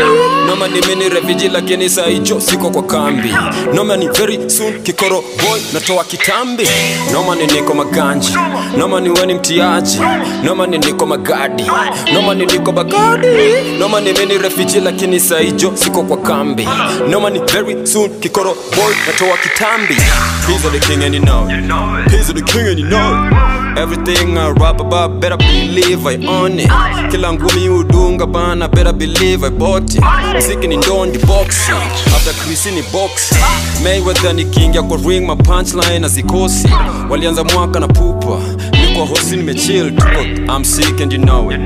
Noma 0.48 0.68
ni 0.68 0.82
mini 0.88 1.10
refugee 1.10 1.50
lakini 1.50 1.90
saijo 2.12 2.40
siko 2.42 2.70
kwa 2.70 2.84
kambi. 2.84 3.34
Noma 3.74 3.98
ni 3.98 4.08
very 4.08 4.50
soon 4.50 4.82
kikoro 4.84 5.22
boy 5.22 5.60
natoa 5.74 6.04
kitambi. 6.04 6.68
Noma 7.14 7.36
ni 7.36 7.48
niko 7.48 7.74
maganji. 7.74 8.34
Noma 8.78 9.00
ni 9.00 9.10
weni 9.10 9.34
mtiaji. 9.34 10.00
Noma 10.44 10.68
ni 10.68 10.78
niko 10.78 11.06
magadi. 11.06 11.64
Noma 12.14 12.34
ni 12.34 12.46
niko 12.46 12.72
bagadi. 12.72 13.28
Noma 13.80 14.02
ni 14.02 14.14
mini 14.14 14.38
refugee 14.38 14.80
lakini 14.80 15.20
saijo 15.20 15.72
siko 15.76 16.04
kwa 16.04 16.18
kambi. 16.18 16.68
Noma 17.10 17.30
ni 17.30 17.40
very 17.40 17.88
soon 17.88 18.10
kikoro 18.20 18.54
boy 18.76 18.94
natoa 19.08 19.38
kitambi. 19.38 19.94
He's 20.48 20.62
the 20.64 20.80
king 20.80 21.04
and 21.04 21.16
you 21.16 21.22
know. 21.22 21.48
He's 22.10 22.28
the 22.34 22.42
king 22.42 22.68
and 22.68 22.80
you 22.80 22.88
know. 22.88 23.30
Everything 23.78 24.38
I 24.38 24.50
rap 24.52 24.82
about, 24.82 25.22
better 25.22 25.38
believe 25.38 26.06
I 26.06 26.16
own 26.28 26.60
it. 26.60 26.70
Kila 27.12 27.34
ngumi 27.34 27.70
udunga 27.70 28.26
bana, 28.28 28.68
better 28.68 28.92
believe 28.94 29.44
I 29.46 29.50
bought 29.50 29.96
it. 29.96 30.04
Mziki 30.38 30.68
ni 30.68 30.78
ndondi 30.78 31.18
boxing, 31.18 31.76
after 32.16 32.34
Chris 32.34 32.66
ni 32.66 32.82
boxing. 32.92 33.38
Mayweather 33.84 34.34
nikiingia 34.36 34.84
kwa 34.84 34.98
ring, 34.98 35.28
my 35.28 35.36
punchline 35.36 36.06
azikosi. 36.06 36.68
Walianza 37.10 37.44
mwaka 37.44 37.80
na 37.80 37.88
pupa, 37.88 38.38
kwa 38.96 39.06
hosi 39.06 39.38
nimechill 39.38 39.96
tuko. 39.96 40.22
I'm 40.56 40.64
sick 40.66 41.02
and 41.02 41.14
you 41.14 41.20
know 41.20 41.52
it. 41.52 41.60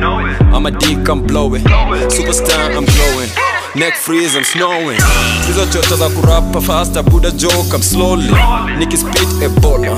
I'm 0.53 0.65
a 0.65 0.71
dick, 0.71 1.09
I'm 1.09 1.21
blowing. 1.27 1.63
Superstar, 2.09 2.71
I'm 2.77 2.85
glowing. 2.85 3.29
Neck 3.75 3.95
freeze, 3.95 4.35
I'm 4.37 4.43
snowing. 4.45 4.99
Hizo 5.47 5.65
chocho 5.65 5.95
za 5.95 6.09
kurapa 6.09 6.61
faster, 6.61 7.03
buda 7.03 7.31
joke, 7.31 7.73
I'm 7.75 7.81
slowly. 7.83 8.31
Nikispit 8.79 9.41
ebola, 9.43 9.91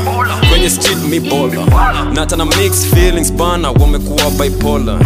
kwenye 0.50 0.70
street 0.70 0.98
mi 0.98 1.20
bola. 1.20 1.66
Nata 2.14 2.36
na 2.36 2.46
mix 2.46 2.86
feelings 2.94 3.32
bana, 3.34 3.72
wamekuwa 3.72 4.32
bipolar. 4.32 4.98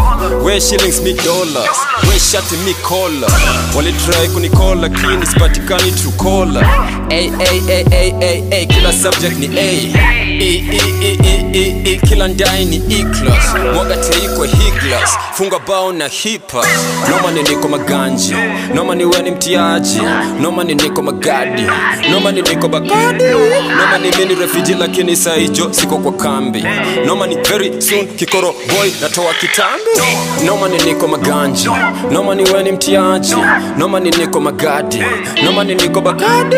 We 0.43 0.61
shillings 0.61 1.01
mi 1.01 1.13
dollars, 1.13 1.77
we 2.09 2.19
shati 2.19 2.55
mi 2.65 2.73
kola. 2.73 3.27
Walitry 3.75 4.27
kunikola, 4.33 4.81
lakini 4.81 5.25
sipatikani 5.25 5.91
caller. 6.23 6.65
Ay, 7.09 7.31
ay, 7.39 7.61
ay, 7.69 7.85
ay, 7.91 8.13
ay, 8.21 8.43
ay, 8.51 8.65
kila 8.65 8.93
subject 8.93 9.37
ni 9.39 9.47
A. 9.59 9.61
E, 9.61 10.55
e, 10.71 10.81
e, 11.01 11.17
e, 11.23 11.45
e, 11.53 11.81
e, 11.85 11.99
kila 12.07 12.27
ndai 12.27 12.65
ni 12.65 12.75
E-class. 12.75 13.55
Mwaga 13.73 13.97
teikwe 13.97 14.47
higlas, 14.47 15.17
funga 15.33 15.59
bao 15.59 15.91
na 15.93 16.07
hipa. 16.07 16.65
Noma 17.09 17.31
ni 17.31 17.43
niko 17.43 17.67
maganji, 17.67 18.33
noma 18.75 18.95
ni 18.95 19.05
weni 19.05 19.31
mtiaji, 19.31 20.01
noma 20.41 20.63
ni 20.63 20.75
niko 20.75 21.01
magadi, 21.01 21.63
noma 22.11 22.31
ni 22.31 22.41
niko 22.41 22.67
bagadi, 22.67 23.23
noma 23.23 23.97
ni 24.01 24.11
mini 24.17 24.35
refugee 24.35 24.73
lakini 24.79 25.15
saijo 25.15 25.67
siko 25.73 25.97
kwa 25.97 26.11
kambi, 26.11 26.63
noma 27.05 27.27
ni 27.27 27.35
very 27.35 27.81
soon 27.81 28.07
kikoro 28.07 28.53
boy 28.67 28.89
natoa 29.01 29.33
kitambi, 29.33 30.45
noma 30.45 30.67
ni 30.69 30.77
niko 30.77 31.07
maganji, 31.07 31.69
noma 32.11 32.35
ni 32.35 32.43
weni 32.43 32.71
mtiaji, 32.71 33.35
noma 33.77 33.99
ni 33.99 34.09
niko 34.11 34.39
magadi, 34.39 35.03
noma 35.45 35.63
ni 35.63 35.75
niko 35.75 36.01
bagadi, 36.01 36.55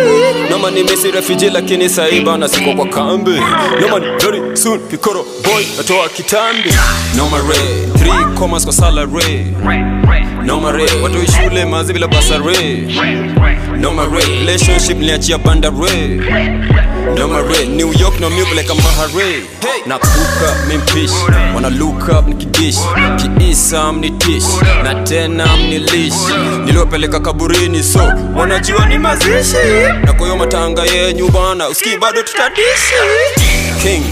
noma 0.49 0.71
ni 0.71 0.83
misi 0.83 1.11
refugee 1.11 1.49
lakini 1.49 1.89
saiba 1.89 2.37
na 2.37 2.47
siko 2.47 2.73
kwa 2.73 2.85
kambi, 2.87 3.41
noma 3.81 3.99
ni 3.99 4.05
very 4.19 4.57
soon 4.57 4.79
kikoro 4.89 5.25
boy 5.43 5.63
natoa 5.77 6.09
kitambi, 6.09 6.69
noma 7.17 7.37
re, 7.37 7.87
3 8.09 8.33
commas 8.33 8.63
kwa 8.63 8.73
salary, 8.73 9.45
noma 10.45 10.71
re, 10.71 10.85
watu 11.03 11.31
shule 11.31 11.65
mazi 11.65 11.92
bila 11.93 12.07
basare, 12.07 12.87
noma 13.77 14.05
re, 14.07 14.21
relationship 14.39 14.97
niachia 14.97 15.37
bandare, 15.37 16.17
noma 17.17 17.41
re, 17.41 17.67
New 17.67 17.91
York 17.93 18.19
no 18.19 18.29
milk 18.29 18.49
like 18.55 18.69
a 18.69 18.73
mahare, 18.73 19.43
na 19.85 19.97
kuka 19.99 20.55
mimpish, 20.67 21.11
wana 21.55 21.69
look 21.69 22.09
up 22.09 22.25
nikidish, 22.27 22.77
kiisa 23.37 23.93
mnitish, 23.93 24.45
na 24.83 24.95
tena 25.03 25.45
mnilish, 25.57 26.13
niliopeleka 26.65 27.19
kaburini 27.19 27.83
so 27.83 28.13
wanajua 28.35 28.85
ni 28.85 28.97
mazishi, 28.97 29.57
na 30.05 30.13
kwa 30.13 30.35
matanga 30.37 30.83
yenyu 30.83 31.29
bana, 31.29 31.69
usikii 31.69 31.97
bado 31.97 32.23
tutadishi, 32.23 32.95
king, 33.83 34.03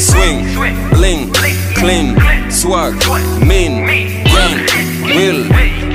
swing, 0.00 0.44
bling, 0.92 1.30
clean, 1.74 2.16
swag, 2.50 2.94
mean, 3.46 3.86
gang, 4.24 4.66
will, 5.16 5.44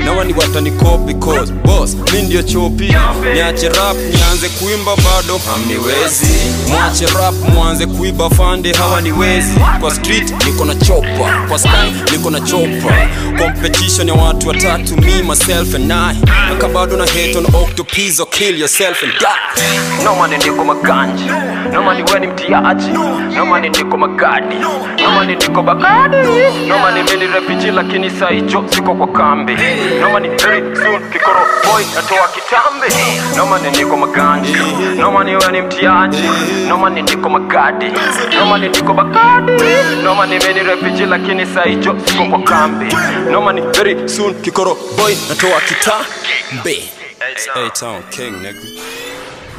nawani 0.06 0.32
wataniko 0.32 0.98
cause 1.24 1.52
boss 1.52 1.96
mi 2.12 2.22
ndio 2.22 2.42
chopi. 2.42 2.94
Niache 3.34 3.68
rap 3.68 3.96
nianze 3.96 4.48
kuimba 4.48 4.96
bado. 4.96 5.40
Hamniwezi. 5.52 6.26
Mwache 6.68 7.06
rap 7.06 7.34
mwanze 7.54 7.86
kuiba 7.86 8.30
fande. 8.30 8.72
Hawa 8.72 9.00
niwezi 9.00 9.60
kwa 9.80 9.94
street 9.94 10.44
niko 10.46 10.64
na 10.64 10.74
chopa. 10.74 11.44
Kwa 11.48 11.58
sky 11.58 12.12
niko 12.12 12.30
na 12.30 12.40
chopa. 12.40 12.94
Competition 13.38 14.08
ya 14.08 14.14
watu 14.14 14.48
watatu 14.48 14.96
me 14.96 15.22
myself 15.22 15.74
and 15.74 15.92
I. 15.92 16.16
Naka 16.48 16.68
bado 16.68 16.96
na 16.96 17.04
hate 17.06 17.36
on 17.38 17.46
octopus 17.46 18.20
or 18.20 18.26
kill 18.30 18.58
yourself 18.58 19.02
and 19.02 19.12
die. 19.12 20.04
Nomani 20.04 20.38
niko 20.38 20.64
maganji 20.64 21.24
nomani 21.72 22.02
weni 22.12 22.26
mtiaji. 22.26 22.90
Nomani 23.36 23.68
niko 23.68 23.96
magadi 23.96 24.54
nomani 25.02 25.36
niko 25.36 25.62
bagadi 25.62 26.16
nomani 26.68 27.02
mini 27.02 27.26
refiji 27.26 27.70
lakini 27.70 28.10
saijo 28.10 28.64
siko 28.70 28.94
kwa 28.94 29.06
kambi 29.06 29.56
nomani 30.00 30.28
very 30.28 30.76
soon 30.76 31.02
kikoro. 31.12 31.40
Boy 31.64 31.84
atoa 31.98 32.28
kitambe 32.28 32.88
noma 33.36 33.58
ni 33.58 33.70
niko 33.70 33.96
maganji 33.96 34.52
nomani 34.98 35.36
weni 35.36 35.62
mtiaji. 35.62 36.22
Nomani 36.68 37.02
niko 37.02 37.28
magadi. 37.28 37.86
Nomani 38.38 38.68
niko 38.68 38.94
noma 40.02 40.26
ni 40.26 40.38
meni 40.38 40.60
refiji 40.60 41.06
lakini 41.06 41.46
saijo 41.46 41.96
siko 42.04 42.24
kwa 42.24 42.42
kambi. 42.42 42.96
Nomani 43.30 43.60
very 43.60 44.08
soon 44.08 44.34
kikoro. 44.42 44.76
Boy 44.96 45.14
atoa 45.32 45.60
kitambe 45.60 46.82
A-Town 47.54 48.02
King 48.10 48.32
nigga 48.42 48.60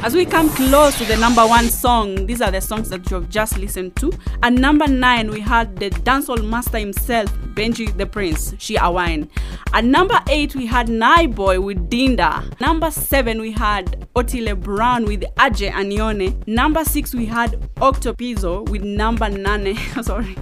As 0.00 0.14
we 0.14 0.24
come 0.24 0.48
close 0.50 0.96
to 0.98 1.04
the 1.04 1.16
number 1.16 1.44
one 1.44 1.68
song, 1.68 2.26
these 2.26 2.40
are 2.40 2.52
the 2.52 2.60
songs 2.60 2.88
that 2.90 3.10
you 3.10 3.16
have 3.16 3.28
just 3.28 3.58
listened 3.58 3.96
to. 3.96 4.12
At 4.44 4.52
number 4.52 4.86
nine, 4.86 5.28
we 5.28 5.40
had 5.40 5.76
the 5.76 5.90
dancehall 5.90 6.48
master 6.48 6.78
himself, 6.78 7.28
Benji 7.54 7.94
the 7.96 8.06
Prince, 8.06 8.54
She 8.58 8.78
Wine. 8.80 9.28
At 9.72 9.84
number 9.84 10.22
eight, 10.28 10.54
we 10.54 10.66
had 10.66 10.88
Nai 10.88 11.26
Boy 11.26 11.60
with 11.60 11.90
Dinda. 11.90 12.58
Number 12.60 12.92
seven, 12.92 13.40
we 13.40 13.50
had 13.50 14.08
Otile 14.14 14.58
Brown 14.58 15.04
with 15.04 15.22
Aje 15.36 15.68
Anione. 15.68 16.46
Number 16.46 16.84
six, 16.84 17.12
we 17.12 17.26
had 17.26 17.60
Octopizo 17.76 18.68
with 18.68 18.84
number 18.84 19.28
nine. 19.28 19.76
sorry, 20.02 20.36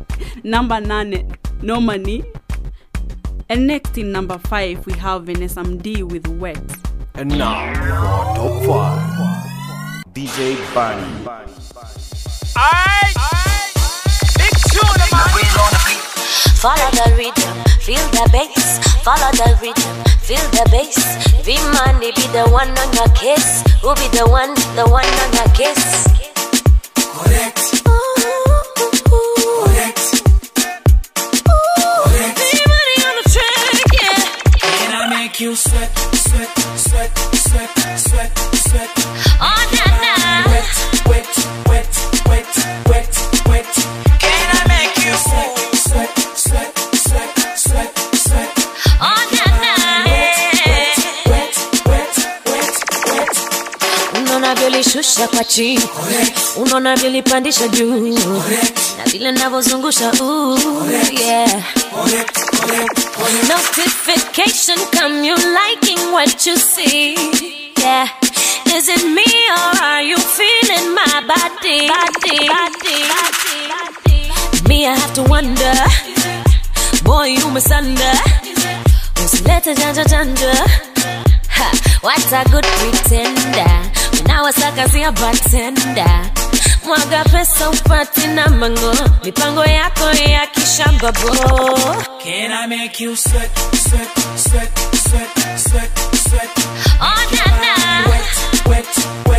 number 0.45 0.81
nine, 0.83 1.35
No 1.63 1.81
Money. 1.81 2.25
And 3.49 3.67
next 3.67 3.97
in 3.97 4.13
number 4.13 4.37
five, 4.37 4.85
we 4.87 4.93
have 4.95 5.25
Vanessa 5.25 5.63
Md 5.63 6.11
with 6.11 6.27
Wet. 6.29 6.61
And 7.15 7.31
now, 7.39 7.73
top 8.35 8.67
five, 8.67 9.46
DJ 10.17 10.57
Bonnie. 10.73 11.05
Alright! 12.57 13.17
Big 14.41 14.55
tune! 14.73 15.03
Follow 16.57 16.91
the 16.97 17.13
rhythm, 17.19 17.53
feel 17.85 18.01
the 18.17 18.25
bass. 18.33 18.81
Follow 19.05 19.31
the 19.33 19.53
rhythm, 19.61 19.97
feel 20.25 20.41
the 20.57 20.65
bass. 20.73 20.97
Be 21.45 21.61
money, 21.77 22.13
be 22.17 22.25
the 22.33 22.49
one 22.49 22.71
on 22.71 22.93
your 22.95 23.09
kiss. 23.15 23.63
Who 23.83 23.95
be 23.97 24.09
the 24.17 24.27
one, 24.27 24.55
the 24.75 24.89
one 24.89 25.05
on 25.05 25.33
your 25.35 25.51
case? 25.53 26.09
Correct. 27.13 27.67
You 35.39 35.55
sweat, 35.55 35.99
sweat, 36.15 36.59
sweat. 36.79 37.36
Unaona 54.87 54.95
vyolishusha 54.95 55.29
kwa 55.29 55.45
chini 55.45 55.81
unaona 56.57 56.97
vyolipandisha 56.97 57.69
juu. 57.69 58.19
Na 58.99 59.05
vile 59.07 59.33
navyozungusha 59.33 60.13
yeah. 61.13 61.63
notification 63.49 64.79
come 64.99 65.27
you 65.27 65.35
liking 65.35 65.99
what 66.13 66.47
you 66.47 66.57
see. 66.57 67.15
Yeah. 67.81 68.09
Is 68.75 68.89
it 68.89 69.05
me 69.05 69.25
or 69.51 69.83
are 69.83 70.03
you 70.03 70.17
feeling 70.19 70.95
my 70.95 71.21
body? 71.27 71.89
Body 71.89 72.49
body 72.49 73.09
body. 73.09 74.69
Me 74.69 74.87
i 74.87 74.95
have 74.95 75.15
to 75.15 75.23
wonder. 75.25 75.75
Boy 77.05 77.27
you 77.35 77.51
misunda 77.51 78.13
usilete 79.25 79.75
janja 79.75 80.05
janja. 80.05 80.55
Ha, 81.49 81.71
what 82.03 82.33
a 82.33 82.45
good 82.51 82.65
pretender 82.65 83.91
unawasakazia 84.31 85.13
batenda 85.13 86.31
mwaga 86.87 87.25
pesa 87.25 87.71
upati 87.71 88.27
na 88.27 88.49
mango 88.49 88.95
mipango 89.25 89.65
yako 89.65 90.05
ya 90.11 90.47
kishamba 90.47 91.13
bo 91.13 91.31
Can 92.25 92.53
I 92.53 92.67
make 92.67 93.05
you 93.05 93.17
sweat, 93.17 93.51
sweat, 93.89 94.19
sweat, 94.37 94.79
sweat, 94.97 95.59
sweat, 95.59 95.99
sweat? 96.29 96.51
oh, 97.01 97.37
na, 97.37 97.47
na. 97.61 98.11
Wet, 98.11 98.67
wet, 98.69 98.87
wet, 99.29 99.36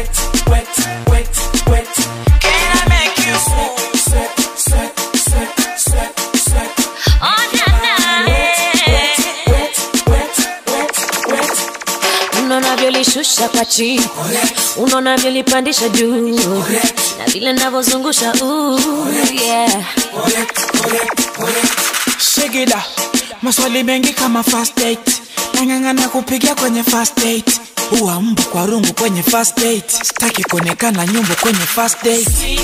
unaona 13.15 13.49
kwa 13.49 13.65
chini 13.65 14.05
unaona 14.77 15.17
vyolipandisha 15.17 15.89
juu 15.89 16.15
na 17.17 17.25
vile 17.33 17.53
navyozungusha. 17.53 18.33
Shigida, 22.19 22.83
maswali 23.41 23.83
mengi 23.83 24.13
kama 24.13 24.43
first 24.43 24.75
date. 24.77 25.11
Nang'ang'ana 25.53 26.09
kupiga 26.09 26.55
kwenye 26.55 26.83
first 26.83 27.15
date. 27.23 27.51
huwa 27.89 28.21
mbu 28.21 28.41
kwa 28.43 28.65
rungu 28.65 28.93
kwenye 28.93 29.23
first 29.23 29.55
date. 29.59 29.89
Sitaki 30.03 30.43
kuonekana 30.43 31.05
nyumbu 31.07 31.33
kwenye 31.41 31.59
first 31.65 32.03
date. 32.03 32.57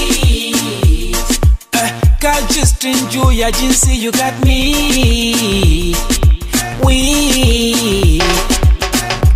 Juu 3.10 3.32
ya 3.32 3.52
jinsi 3.52 4.04
you 4.04 4.12
got 4.12 4.46
me. 4.46 5.96
We 6.84 8.22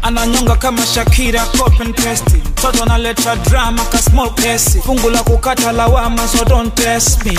ananyonga 0.02 0.56
kama 0.56 0.82
Shakira 0.86 1.46
copy 1.58 1.84
and 1.84 1.96
paste. 1.96 2.38
Mtoto 2.46 2.84
analeta 2.84 3.36
drama 3.36 3.84
ka 3.92 3.98
small 3.98 4.30
case. 4.36 4.80
Fungu 4.82 5.10
la 5.10 5.24
kukata 5.24 5.72
lawama 5.72 6.28
so 6.28 6.44
don't 6.46 6.76
test 6.76 7.26
me. 7.26 7.36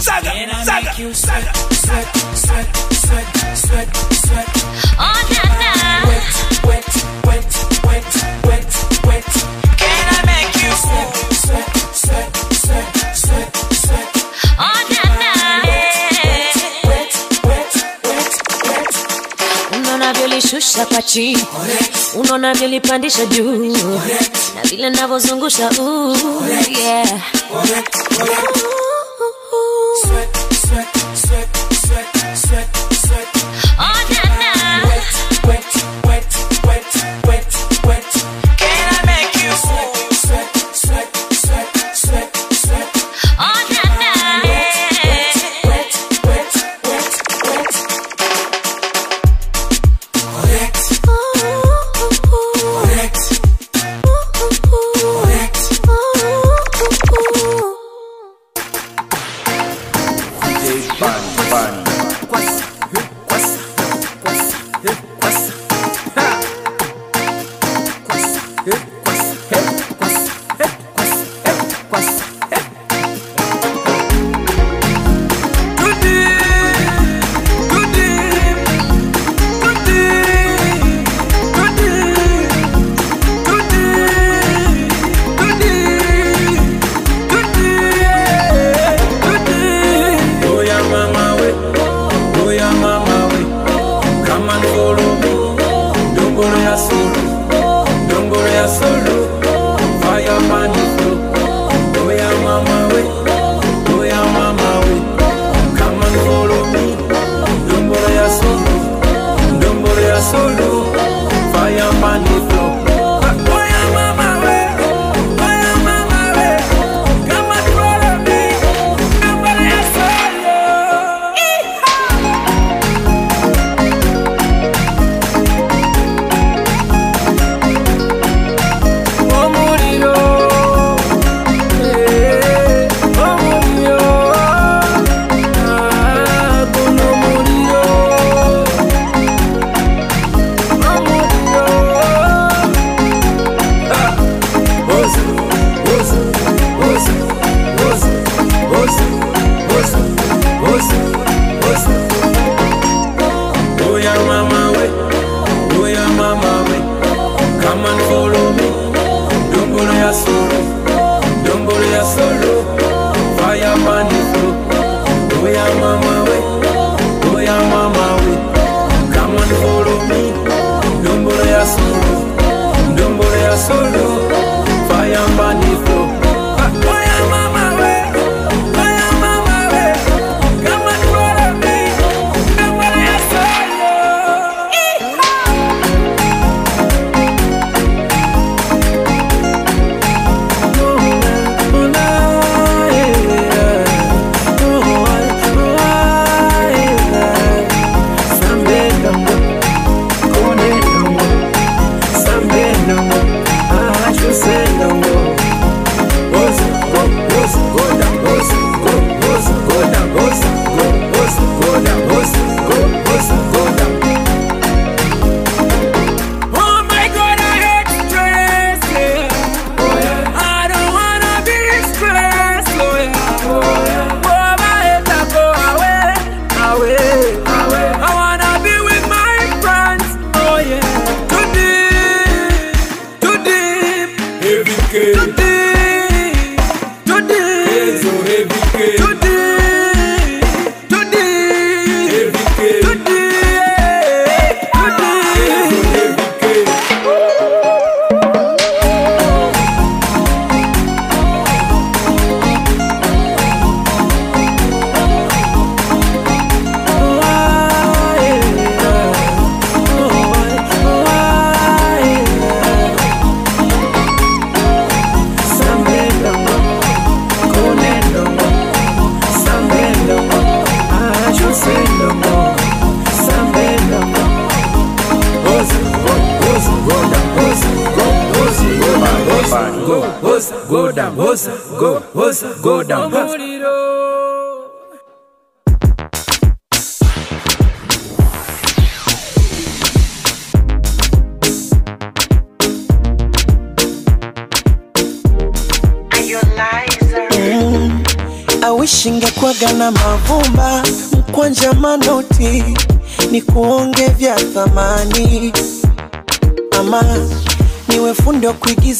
Saga, 0.00 0.32
saga, 0.64 1.14
saga. 1.14 1.52
Sweat, 1.74 2.16
sweat, 2.34 2.76
sweat, 2.92 3.56
sweat, 3.56 3.96
sweat. 4.12 4.64
Oh, 4.98 5.20
na, 5.30 5.44
na. 5.60 6.08
Wet, 6.08 6.64
wet, 6.64 6.90
wet, 7.26 7.52
wet, 7.84 8.12
wet, 8.44 8.72
wet. 9.06 9.32
Can 9.76 10.06
I 10.10 10.22
make 10.26 10.54
you 10.62 10.72
sweat, 10.72 11.10
sweat, 11.32 11.76
sweat, 11.92 12.36
sweat, 12.52 12.54
sweat, 12.54 13.03
vyolishusha 20.50 20.86
kwa 20.86 21.02
chini 21.02 21.44
unaona 22.16 22.54
vyolipandisha 22.54 23.26
juu. 23.26 23.74
Na 24.54 24.62
vile 24.70 24.90
navyozungusha 24.90 25.70
ooh, 25.80 26.16
yeah. 26.78 27.20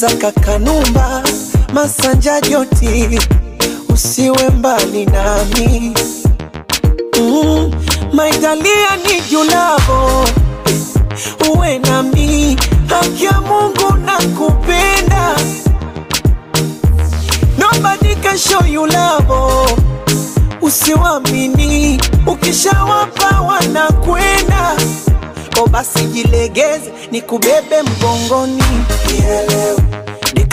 Kuigiza 0.05 0.31
kakanumba 0.33 1.23
masanja 1.73 2.41
joti 2.41 3.21
usiwe 3.89 4.49
mbali 4.59 5.07
nami 5.07 5.95
mm, 7.21 7.71
maitalia 8.13 8.97
ni 8.97 9.21
julavo 9.31 10.25
uwe 11.55 11.79
nami 11.79 12.57
haki 12.89 13.25
ya 13.25 13.41
mungu 13.41 13.95
na 14.07 14.13
kupenda 14.19 15.37
Nobody 17.59 18.15
can 18.23 18.37
show 18.39 18.65
you 18.67 18.87
love. 18.87 19.77
Usiwamini, 20.61 22.01
ukishawapa 22.27 23.41
wanakwenda. 23.41 24.77
O 25.63 25.67
basi 25.67 26.05
jilegeze, 26.05 26.93
nikubebe 27.11 27.83
mgongoni, 27.83 28.63
Nielewe. 29.07 29.64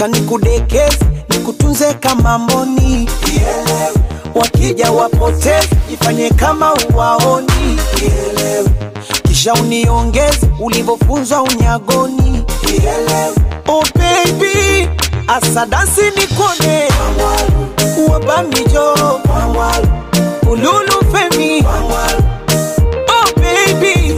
Nika 0.08 0.20
nikudekeze, 0.20 0.98
nikutunze 1.30 1.94
kama 1.94 2.38
mboni, 2.38 3.10
wakija 4.36 4.92
wapoteze, 4.92 5.68
jifanye 5.90 6.30
kama 6.30 6.74
uwaoni, 6.74 7.78
kisha 9.28 9.54
uniongeze 9.54 10.50
ulivyofunzwa 10.60 11.42
unyagoni, 11.44 12.44
oh 13.68 13.84
baby 13.96 14.90
asadasi 15.28 16.02
nikone 16.02 16.88
wabamijo 18.10 18.94
ululu 20.52 21.04
femi 21.12 21.64
oh 23.08 23.32
baby 23.36 24.16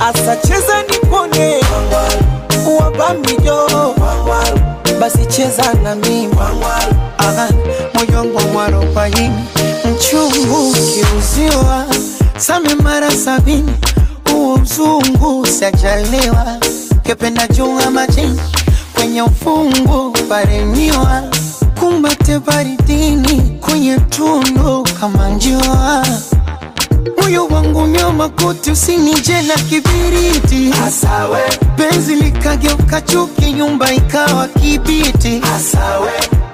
asacheza 0.00 0.81
basi 5.56 5.62
cheza 5.62 5.74
na 5.82 5.94
mimi. 5.94 6.34
Moyo 7.94 8.18
wangu 8.18 8.40
mwarobaini 8.52 9.44
mchungu 9.94 10.72
kiuziwa. 10.74 11.84
Same 12.38 12.74
mara 12.74 13.10
sabini. 13.10 13.72
Huo 14.30 14.56
mzungu 14.58 15.46
sajaliwa 15.46 16.56
kependa 17.02 17.46
junga 17.48 17.90
majini. 17.90 18.40
Kwenye 18.94 19.22
ufungu 19.22 20.10
paremiwa 20.28 21.22
kumbate 21.80 22.38
baridini 22.38 23.58
kwenye 23.60 23.98
tundu 23.98 24.86
kama 25.00 25.28
njua 25.28 26.06
moyo 27.32 27.46
wangu 27.46 27.86
nyama 27.86 28.28
kuti 28.28 28.70
usinije 28.70 29.42
na 29.42 29.54
kibiriti. 29.54 30.74
Asawe. 30.86 31.40
penzi 31.76 32.14
likageuka 32.14 33.00
chuki 33.00 33.52
nyumba 33.52 33.92
ikawa 33.92 34.48
kibiti. 34.48 35.40
Asawe. 35.56 36.12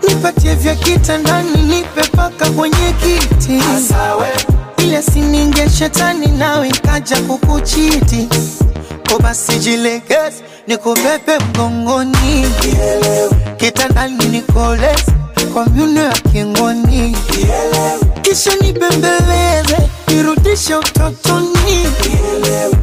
nipatie 0.09 0.55
vya 0.55 0.75
kitandani 0.75 1.63
nipe 1.63 2.03
paka 2.17 2.51
kwenye 2.51 2.93
kiti. 3.03 3.61
Asawe. 3.77 4.29
ile 4.79 5.03
sininge 5.03 5.71
shetani 5.71 6.27
nawe 6.27 6.71
kaja 6.71 7.17
kukuchiti. 7.17 8.29
Ko 9.11 9.19
basi 9.19 9.59
jilegeze 9.59 10.43
nikubebe 10.67 11.39
mgongoni. 11.39 12.47
Kitandani 13.57 14.25
nikoleze 14.27 15.13
kwa 15.53 15.67
myuno 15.67 16.01
ya 16.01 16.13
kingoni 16.13 17.17
kisha 18.23 18.51
nibembeleze 18.63 19.77
nirudishe 20.19 20.75
utotoni 20.77 21.87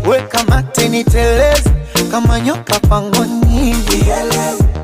weka 0.10 0.44
mate 0.50 0.90
niteleze 0.90 1.70
kama 2.12 2.40
nyoka 2.40 2.80
pangoni 2.80 3.76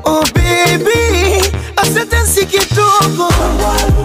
oh 0.04 0.24
baby 0.34 1.42
asante 1.76 2.26
si 2.26 2.46
kidogo. 2.46 3.28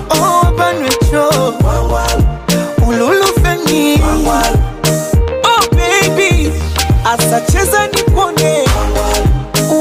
Oh 0.10 0.52
banwecho 0.58 1.54
ululufeni 2.88 4.02
oh 5.43 5.76
baby 5.76 6.52
asacheza 7.06 7.88
nipone 7.88 8.64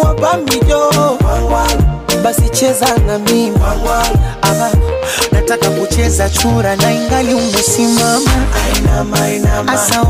wabamijo 0.05 0.91
basi 2.23 2.49
cheza 2.49 2.87
na 3.07 3.19
mimi 3.19 3.59
nataka 5.33 5.71
kucheza 5.71 6.31
chura 6.31 6.77
na 6.77 6.93
ingali 6.93 7.35
umesimama. 7.35 8.31
Asa 9.73 10.03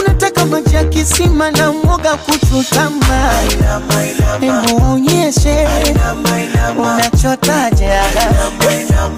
unataka 0.00 0.46
maji 0.46 0.74
ya 0.74 0.84
kisima 0.84 1.50
na 1.50 1.72
mwoga 1.72 2.16
kuchutama 2.16 3.30
hebu 4.40 4.82
unachotaja 4.84 5.68
unachotaje 6.78 7.90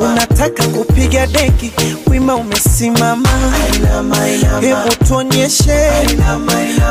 unataka 0.00 0.62
kupiga 0.64 1.26
deki 1.26 1.72
wima 2.10 2.34
umesimama 2.36 3.28
hebu 4.60 4.94
tuonyeshe 5.08 5.90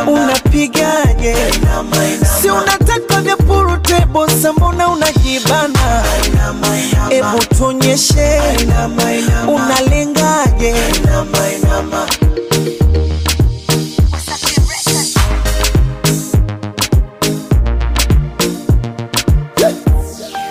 unapigaje 0.08 1.36
si 2.42 2.50
unataka 2.50 3.22
vya 3.22 3.38
purutebo 3.38 4.28
mbona 4.54 4.88
unajibana 4.90 6.04
hebu 7.10 7.40
tuonyeshe 7.58 8.42
unalengaje 9.48 10.76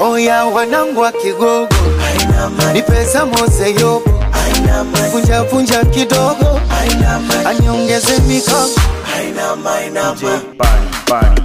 oya 0.01 0.45
wanangu 0.45 1.01
wa 1.01 1.13
kigogo. 1.13 1.69
Ni 2.73 2.83
pesa 2.83 3.27
mose 3.27 3.75
yobo 3.81 4.03
vunja 5.13 5.43
vunja 5.43 5.85
kidogo. 5.85 6.61
Aniongeze 7.47 8.19
mikogo 8.19 8.81
DJ 10.15 10.25
Bani, 11.11 11.41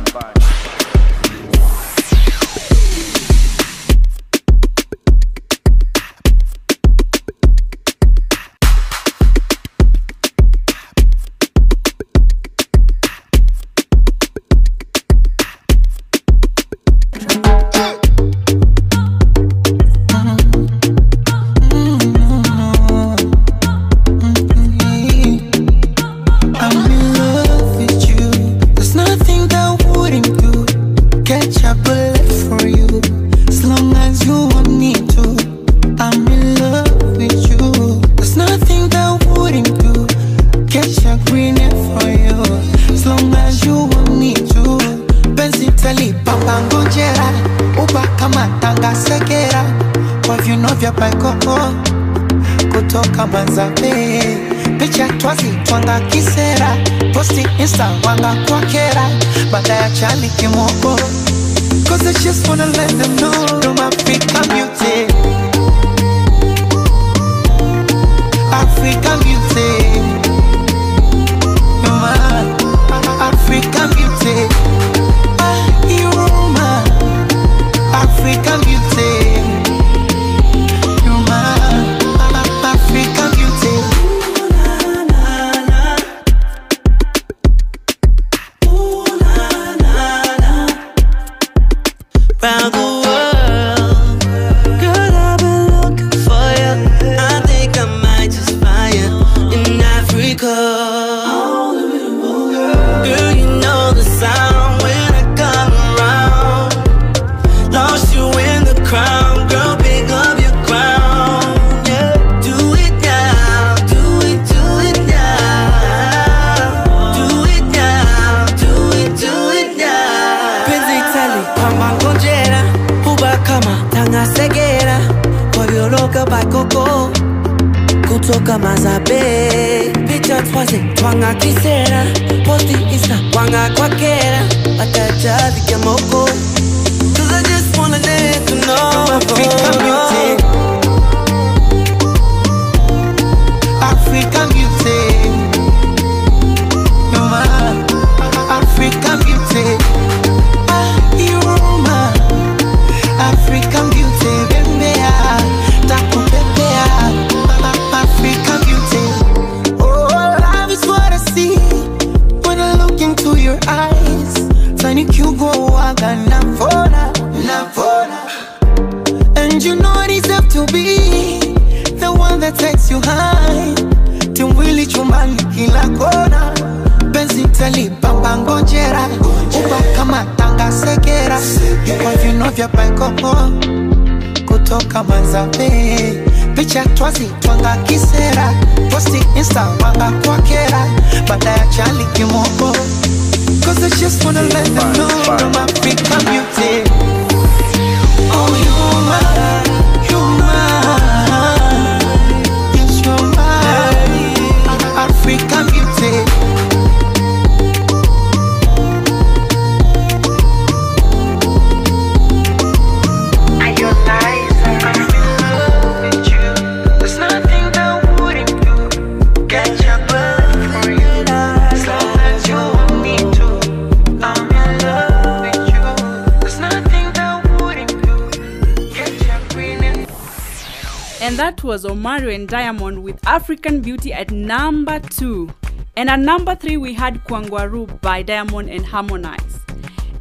was 231.75 231.85
Omari 231.85 232.33
and 232.33 232.47
Diamond 232.47 233.03
with 233.03 233.19
African 233.27 233.81
Beauty 233.81 234.13
at 234.13 234.31
number 234.31 234.97
two. 234.97 235.53
And 235.97 236.09
at 236.09 236.21
number 236.21 236.55
three, 236.55 236.77
we 236.77 236.93
had 236.93 237.21
Kwangwaru 237.25 237.99
by 237.99 238.21
Diamond 238.21 238.69
and 238.69 238.85
Harmonize. 238.85 239.59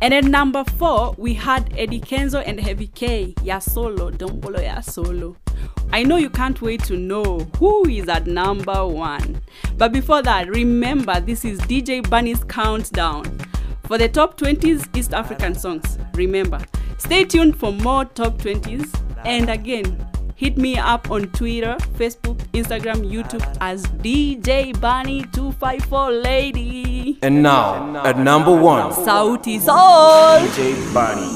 And 0.02 0.12
at 0.12 0.24
number 0.24 0.64
four, 0.64 1.14
we 1.16 1.32
had 1.32 1.72
Eddie 1.78 2.00
Kenzo 2.00 2.42
and 2.44 2.58
Heavy 2.58 2.88
K, 2.88 3.36
Ya 3.44 3.60
Solo, 3.60 4.10
don't 4.10 4.40
Dombolo 4.40 4.64
Ya 4.64 4.80
Solo. 4.80 5.36
I 5.92 6.02
know 6.02 6.16
you 6.16 6.28
can't 6.28 6.60
wait 6.60 6.82
to 6.86 6.96
know 6.96 7.38
who 7.60 7.88
is 7.88 8.08
at 8.08 8.26
number 8.26 8.84
one. 8.84 9.40
But 9.76 9.92
before 9.92 10.22
that, 10.22 10.48
remember 10.48 11.20
this 11.20 11.44
is 11.44 11.60
DJ 11.60 12.10
Bunny's 12.10 12.42
countdown 12.42 13.22
for 13.84 13.96
the 13.96 14.08
top 14.08 14.36
20s 14.40 14.88
East 14.96 15.14
African 15.14 15.54
songs. 15.54 16.00
Remember, 16.14 16.58
stay 16.98 17.24
tuned 17.24 17.56
for 17.56 17.72
more 17.72 18.06
top 18.06 18.38
20s. 18.38 18.90
And 19.24 19.48
again, 19.48 20.04
hit 20.36 20.56
me 20.56 20.76
up 20.76 21.10
on 21.10 21.28
Twitter, 21.28 21.76
Facebook, 21.96 22.36
Instagram, 22.52 23.08
YouTube 23.10 23.44
as 23.60 23.86
DJ 23.86 24.74
Bunny254 24.74 26.22
Lady. 26.22 27.18
And 27.22 27.42
now, 27.42 28.04
at 28.04 28.18
number 28.18 28.54
one, 28.54 28.92
Sauti 28.92 29.60
Sol. 29.60 30.40
DJ 30.40 30.94
Bunny. 30.94 31.30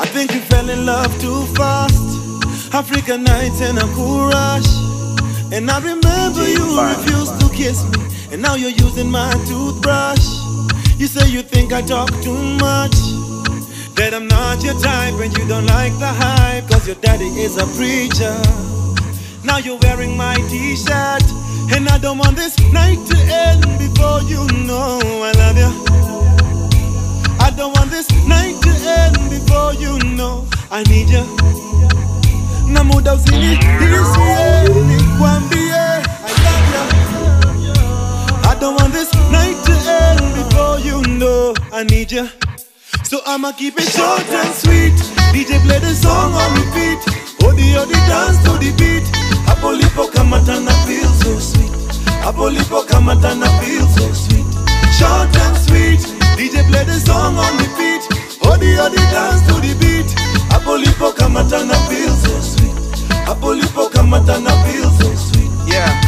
I 0.00 0.06
think 0.12 0.34
you 0.34 0.40
fell 0.40 0.68
in 0.68 0.86
love 0.86 1.20
too 1.20 1.44
fast. 1.54 2.74
African 2.74 3.24
nights 3.24 3.60
and 3.62 3.78
a 3.78 3.86
cool 3.94 4.28
rush. 4.28 4.66
And 5.52 5.70
I 5.70 5.78
remember 5.78 6.46
you 6.48 6.80
refused 6.80 7.40
to 7.40 7.48
kiss 7.54 7.82
me. 7.90 8.17
And 8.32 8.42
now 8.42 8.54
you're 8.56 8.70
using 8.70 9.10
my 9.10 9.32
toothbrush. 9.46 10.24
You 10.98 11.06
say 11.06 11.28
you 11.30 11.42
think 11.42 11.72
I 11.72 11.82
talk 11.82 12.10
too 12.22 12.36
much. 12.58 12.94
That 13.96 14.12
I'm 14.14 14.28
not 14.28 14.62
your 14.62 14.78
type 14.80 15.14
and 15.20 15.36
you 15.36 15.46
don't 15.48 15.66
like 15.66 15.92
the 15.98 16.06
hype. 16.06 16.68
Cause 16.68 16.86
your 16.86 16.96
daddy 16.96 17.26
is 17.26 17.56
a 17.56 17.66
preacher. 17.76 18.36
Now 19.44 19.58
you're 19.58 19.78
wearing 19.82 20.16
my 20.16 20.34
t 20.50 20.76
shirt. 20.76 21.24
And 21.74 21.88
I 21.88 21.98
don't 21.98 22.18
want 22.18 22.36
this 22.36 22.58
night 22.72 22.98
to 23.10 23.16
end 23.32 23.62
before 23.78 24.22
you 24.22 24.46
know 24.66 25.00
I 25.02 25.32
love 25.42 25.56
you. 25.56 25.70
I 27.40 27.50
don't 27.56 27.72
want 27.76 27.90
this 27.90 28.08
night 28.26 28.56
to 28.62 28.70
end 29.00 29.16
before 29.30 29.72
you 29.74 29.98
know 30.16 30.46
I 30.70 30.82
need 30.84 31.08
you. 31.08 31.24
Na 32.68 32.84
muda 32.84 33.14
usiniishie 33.14 34.68
nikwambie 34.86 35.67
don't 38.60 38.74
want 38.80 38.92
this 38.92 39.12
night 39.30 39.56
to 39.66 39.72
end 39.72 40.34
before 40.34 40.78
you 40.80 41.00
know 41.18 41.54
I 41.72 41.84
need 41.84 42.10
you. 42.12 42.28
So 43.04 43.20
I'ma 43.26 43.52
keep 43.52 43.74
it 43.78 43.88
short 43.88 44.26
and 44.28 44.54
sweet. 44.54 44.94
DJ 45.32 45.60
play 45.64 45.78
the 45.78 45.94
song 45.94 46.32
on 46.34 46.50
repeat. 46.58 46.98
Oh, 47.42 47.48
odi 47.50 47.76
odi 47.76 47.94
oh, 47.94 48.08
dance 48.10 48.38
to 48.44 48.52
the 48.58 48.70
beat. 48.76 49.04
Hapo 49.46 49.72
lipo 49.72 50.08
kamata 50.12 50.60
na 50.60 50.72
feel 50.86 51.08
so 51.22 51.38
sweet. 51.38 51.70
Hapo 52.22 52.50
lipo 52.50 52.82
kamata 52.84 53.34
na 53.38 53.46
feel 53.60 53.86
so 53.96 54.12
sweet. 54.12 54.46
Short 54.98 55.30
and 55.36 55.56
sweet. 55.56 56.00
DJ 56.36 56.66
play 56.68 56.84
the 56.84 56.98
song 57.00 57.36
on 57.38 57.52
repeat. 57.58 58.02
Oh, 58.44 58.52
odi 58.54 58.78
odi 58.78 58.96
dance 59.14 59.40
to 59.48 59.54
the 59.60 59.72
beat. 59.80 60.08
Hapo 60.50 60.76
lipo 60.78 61.12
kamata 61.12 61.64
na 61.64 61.74
feel 61.88 62.10
so 62.10 62.40
sweet. 62.40 62.74
Hapo 63.26 63.54
lipo 63.54 63.88
kamata 63.90 64.40
na 64.42 64.50
feel 64.64 64.90
so 64.98 65.14
sweet. 65.14 65.50
Yeah. 65.72 66.07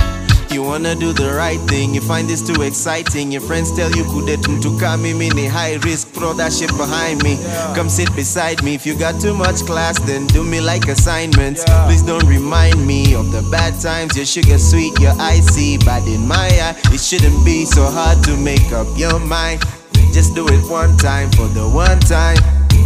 You 0.50 0.64
wanna 0.64 0.96
do 0.96 1.12
the 1.12 1.32
right 1.32 1.60
thing, 1.68 1.94
you 1.94 2.00
find 2.00 2.28
this 2.28 2.42
too 2.42 2.62
exciting. 2.62 3.30
Your 3.30 3.40
friends 3.40 3.70
tell 3.70 3.88
you 3.92 4.02
kudetum 4.02 4.60
to 4.62 4.76
come 4.80 5.04
in 5.04 5.16
mini 5.16 5.46
high 5.46 5.74
risk, 5.84 6.08
throw 6.08 6.32
that 6.34 6.52
shit 6.52 6.76
behind 6.76 7.22
me. 7.22 7.38
Come 7.76 7.88
sit 7.88 8.12
beside 8.16 8.60
me. 8.64 8.74
If 8.74 8.84
you 8.84 8.98
got 8.98 9.20
too 9.20 9.32
much 9.32 9.60
class, 9.64 10.00
then 10.00 10.26
do 10.26 10.42
me 10.42 10.60
like 10.60 10.88
assignments. 10.88 11.62
Please 11.86 12.02
don't 12.02 12.26
remind 12.26 12.84
me 12.84 13.14
of 13.14 13.30
the 13.30 13.42
bad 13.52 13.80
times. 13.80 14.16
Your 14.16 14.26
sugar 14.26 14.58
sweet, 14.58 14.98
your 14.98 15.14
icy, 15.20 15.78
but 15.78 16.04
in 16.08 16.26
my 16.26 16.48
eye, 16.58 16.74
it 16.92 17.00
shouldn't 17.00 17.44
be 17.44 17.64
so 17.64 17.84
hard 17.86 18.22
to 18.24 18.36
make 18.36 18.72
up 18.72 18.88
your 18.98 19.20
mind. 19.20 19.62
Just 20.12 20.34
do 20.34 20.44
it 20.48 20.68
one 20.68 20.96
time 20.96 21.30
for 21.30 21.46
the 21.46 21.62
one 21.68 22.00
time. 22.00 22.38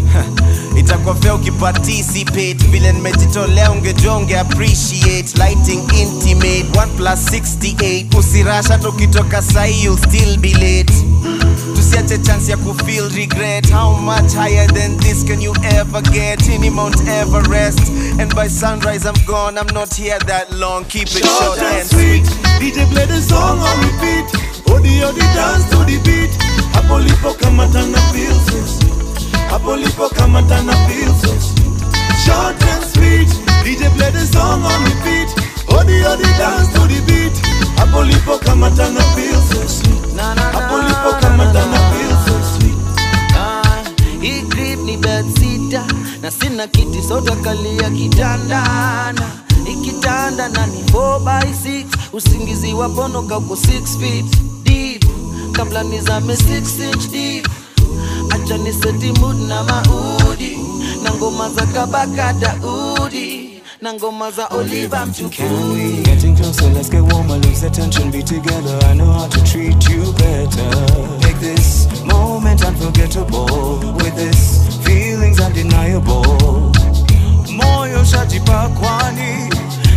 itakuwa 0.78 1.14
fea 1.14 1.34
ukiparticipate. 1.34 2.54
Vile 2.70 2.92
nimejitolea 2.92 3.70
ungejua 3.70 4.16
unge 4.16 4.38
appreciate 4.38 5.38
lighting 5.38 5.82
intimate. 6.00 6.64
1 6.72 6.86
plus 6.96 7.20
68 7.30 8.18
usirash 8.18 8.66
hata 8.68 9.42
sahi 9.42 9.84
you'll 9.84 9.98
still 9.98 10.36
be 10.38 10.52
late. 10.52 10.92
Tusiache 11.74 12.18
chance 12.18 12.50
ya 12.50 12.56
kufeel 12.56 13.08
regret. 13.10 13.70
How 13.70 13.96
much 13.96 14.32
higher 14.34 14.66
than 14.72 14.96
this 14.98 15.24
can 15.24 15.40
you 15.42 15.54
ever 15.62 16.02
get? 16.02 16.40
Ini 16.48 16.70
mount 16.70 17.00
everest. 17.08 17.80
And 18.18 18.34
by 18.34 18.48
sunrise 18.48 19.06
i'm 19.06 19.24
gone. 19.26 19.58
I'm 19.58 19.74
not 19.74 19.94
here 19.94 20.18
that 20.26 20.50
long. 20.52 20.84
Keep 20.84 21.02
it 21.08 21.24
short, 21.24 21.42
Short 21.42 21.58
and 21.58 21.76
and 21.80 21.86
sweet. 21.88 22.26
sweet. 22.26 22.72
DJ 22.74 22.86
play 22.90 23.06
the 23.06 23.20
song 23.20 23.58
on 23.58 23.78
repeat. 23.80 24.26
Odi 24.72 25.04
odi 25.04 25.20
dance 25.34 25.64
to 25.70 25.76
the 25.84 25.98
beat. 26.04 26.30
Hapo 26.72 26.98
lipo 26.98 27.34
kama 27.34 27.66
tana 27.72 27.98
feels. 28.12 29.03
Hapo 29.50 29.76
lipo 29.76 30.08
kama 30.08 30.42
tana 30.42 30.72
feels 30.86 31.20
so. 31.20 31.32
Short 32.24 32.62
and 32.62 32.84
sweet. 32.92 33.28
DJ 33.64 33.88
play 33.96 34.10
the 34.10 34.26
song 34.26 34.62
on 34.62 34.80
repeat. 34.84 35.28
Odi 35.68 36.04
odi 36.04 36.28
dance 36.38 36.68
to 36.74 36.80
the 36.86 37.00
beat. 37.06 37.34
Hapo 37.76 38.02
lipo 38.04 38.38
kama 38.44 38.70
tana 38.70 39.00
feels 39.14 39.44
so 39.50 39.66
sweet. 39.66 40.18
Hapo 40.52 40.76
lipo 40.78 41.10
kama 41.20 41.44
tana 41.52 41.78
feels 41.92 42.20
so 42.26 42.34
sweet. 42.58 42.78
Ah, 43.36 43.82
hii 44.20 44.40
grip 44.48 44.78
ni 44.80 44.96
bed 44.96 45.24
sita 45.38 45.84
na 46.22 46.30
sina 46.30 46.66
kiti 46.66 47.02
sota 47.02 47.36
kalia 47.36 47.90
kitandana 47.90 49.30
ikitanda 49.66 50.48
na 50.48 50.66
ni 50.66 50.82
4 50.82 51.18
by 51.20 51.50
6 51.68 51.84
usingizi 52.12 52.74
wa 52.74 52.88
pono 52.88 53.22
kauko 53.22 53.54
6 53.54 53.98
feet 54.00 54.26
deep 54.62 55.04
kabla 55.52 55.82
nizame 55.82 56.34
6 56.34 56.84
inch 56.92 57.10
deep 57.10 57.48
acha 58.44 58.58
ni 58.58 58.72
seti 58.72 59.12
mood 59.20 59.36
na 59.48 59.62
maudi 59.62 60.56
na 61.02 61.10
ngoma 61.14 61.48
za 61.50 61.66
kabaka 61.66 62.32
daudi 62.32 63.60
na 63.80 63.92
ngoma 63.94 64.30
za 64.30 64.46
oliva 64.48 65.06
mchukui 65.06 66.02
Getting 66.04 66.36
closer, 66.36 66.68
let's 66.74 66.88
get 66.90 67.02
warmer, 67.02 67.36
lose 67.38 67.60
the 67.60 67.70
tension, 67.70 68.10
be 68.10 68.22
together. 68.22 68.78
I 68.86 68.94
know 68.94 69.12
how 69.12 69.28
to 69.28 69.44
treat 69.44 69.88
you 69.88 70.12
better. 70.12 70.70
Take 71.20 71.38
this 71.40 71.86
moment 72.04 72.64
unforgettable. 72.64 73.78
With 73.96 74.14
this, 74.16 74.68
feelings 74.84 75.40
undeniable. 75.40 76.72
Moyo 77.50 78.04
shajipa 78.04 78.68
kwani 78.68 79.50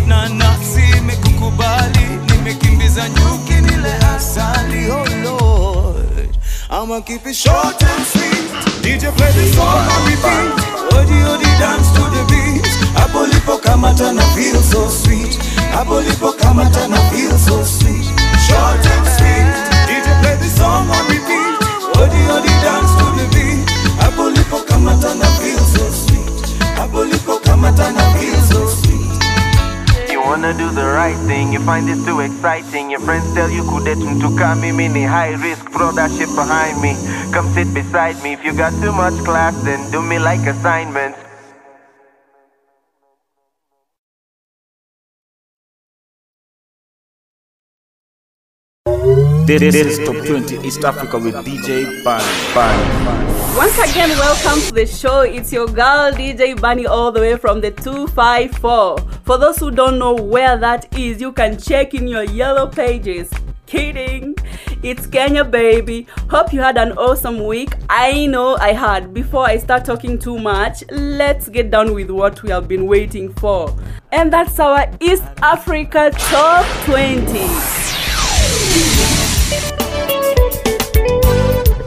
na 0.07 0.29
nafsi 0.29 0.81
imekukubali, 0.97 2.07
nimekimbiza 2.31 3.09
nyuki 3.09 3.53
nile 3.53 3.93
asali. 4.15 4.91
Oh 4.91 5.05
Lord, 5.23 5.46
I'ma 6.69 6.99
keep 7.01 7.25
it 7.25 7.35
short 7.35 7.81
and 7.81 8.03
sweet. 8.05 8.51
DJ 8.83 9.11
play 9.15 9.31
the 9.31 9.45
song 9.55 9.87
on 9.87 10.01
repeat. 10.03 10.51
Odi 10.95 11.17
odi 11.31 11.49
dance 11.59 11.89
to 11.95 12.03
the 12.11 12.23
beat. 12.27 12.65
Hapo 12.95 13.25
lipo 13.25 13.57
kama 13.63 13.93
tana 13.95 14.21
feel 14.35 14.61
so 14.61 14.87
sweet. 14.89 15.35
Hapo 15.71 16.01
lipo 16.01 16.33
kama 16.37 16.69
tana 16.71 16.97
feel 17.11 17.37
so 17.37 17.63
sweet. 17.63 18.05
Short 18.47 18.83
wanna 30.37 30.53
do 30.53 30.69
the 30.69 30.85
right 30.85 31.17
thing, 31.25 31.51
you 31.51 31.59
find 31.61 31.87
this 31.87 31.97
too 32.05 32.19
exciting. 32.19 32.91
Your 32.91 32.99
friends 32.99 33.25
tell 33.33 33.49
you 33.49 33.63
kudet 33.63 33.97
mtuka 33.97 34.55
mimi 34.55 34.87
ni 34.87 35.01
high 35.01 35.33
risk, 35.33 35.71
throw 35.71 35.91
that 35.91 36.11
shit 36.11 36.29
behind 36.35 36.79
me. 36.79 36.93
Come 37.31 37.51
sit 37.55 37.73
beside 37.73 38.21
me. 38.21 38.33
If 38.33 38.45
you 38.45 38.53
got 38.53 38.73
too 38.79 38.91
much 38.91 39.17
class, 39.25 39.55
then 39.63 39.89
do 39.91 39.99
me 40.01 40.19
like 40.19 40.45
assignments. 40.45 41.26
This 49.47 49.75
is 49.75 49.99
Top 49.99 50.25
20 50.25 50.57
East 50.67 50.83
Africa 50.83 51.17
with 51.17 51.33
DJ 51.35 52.03
Bunny. 52.03 52.53
Ban. 52.53 53.55
Once 53.55 53.79
again, 53.79 54.09
welcome 54.09 54.59
to 54.59 54.73
the 54.73 54.85
show. 54.85 55.21
It's 55.21 55.53
your 55.53 55.67
girl 55.67 56.11
DJ 56.11 56.59
Bunny 56.59 56.85
all 56.85 57.13
the 57.13 57.21
way 57.21 57.37
from 57.37 57.61
the 57.61 57.71
254. 57.71 58.97
For 59.23 59.37
those 59.37 59.57
who 59.57 59.71
don't 59.71 59.99
know 59.99 60.15
where 60.15 60.57
that 60.57 60.93
is, 60.99 61.21
you 61.21 61.31
can 61.31 61.57
check 61.57 61.93
in 61.93 62.09
your 62.09 62.23
yellow 62.23 62.67
pages. 62.67 63.31
Kidding. 63.65 64.35
It's 64.83 65.07
Kenya, 65.07 65.45
baby. 65.45 66.07
Hope 66.29 66.51
you 66.51 66.59
had 66.59 66.77
an 66.77 66.97
awesome 66.97 67.45
week. 67.45 67.73
I 67.89 68.25
know 68.25 68.57
I 68.57 68.73
had. 68.73 69.13
Before 69.13 69.45
I 69.45 69.59
start 69.59 69.85
talking 69.85 70.19
too 70.19 70.37
much, 70.37 70.83
let's 70.91 71.47
get 71.47 71.71
down 71.71 71.93
with 71.93 72.09
what 72.09 72.43
we 72.43 72.49
have 72.49 72.67
been 72.67 72.85
waiting 72.85 73.31
for. 73.35 73.73
And 74.11 74.33
that's 74.33 74.59
our 74.59 74.91
East 74.99 75.23
Africa 75.41 76.11
Top 76.13 76.65
20. 76.83 79.06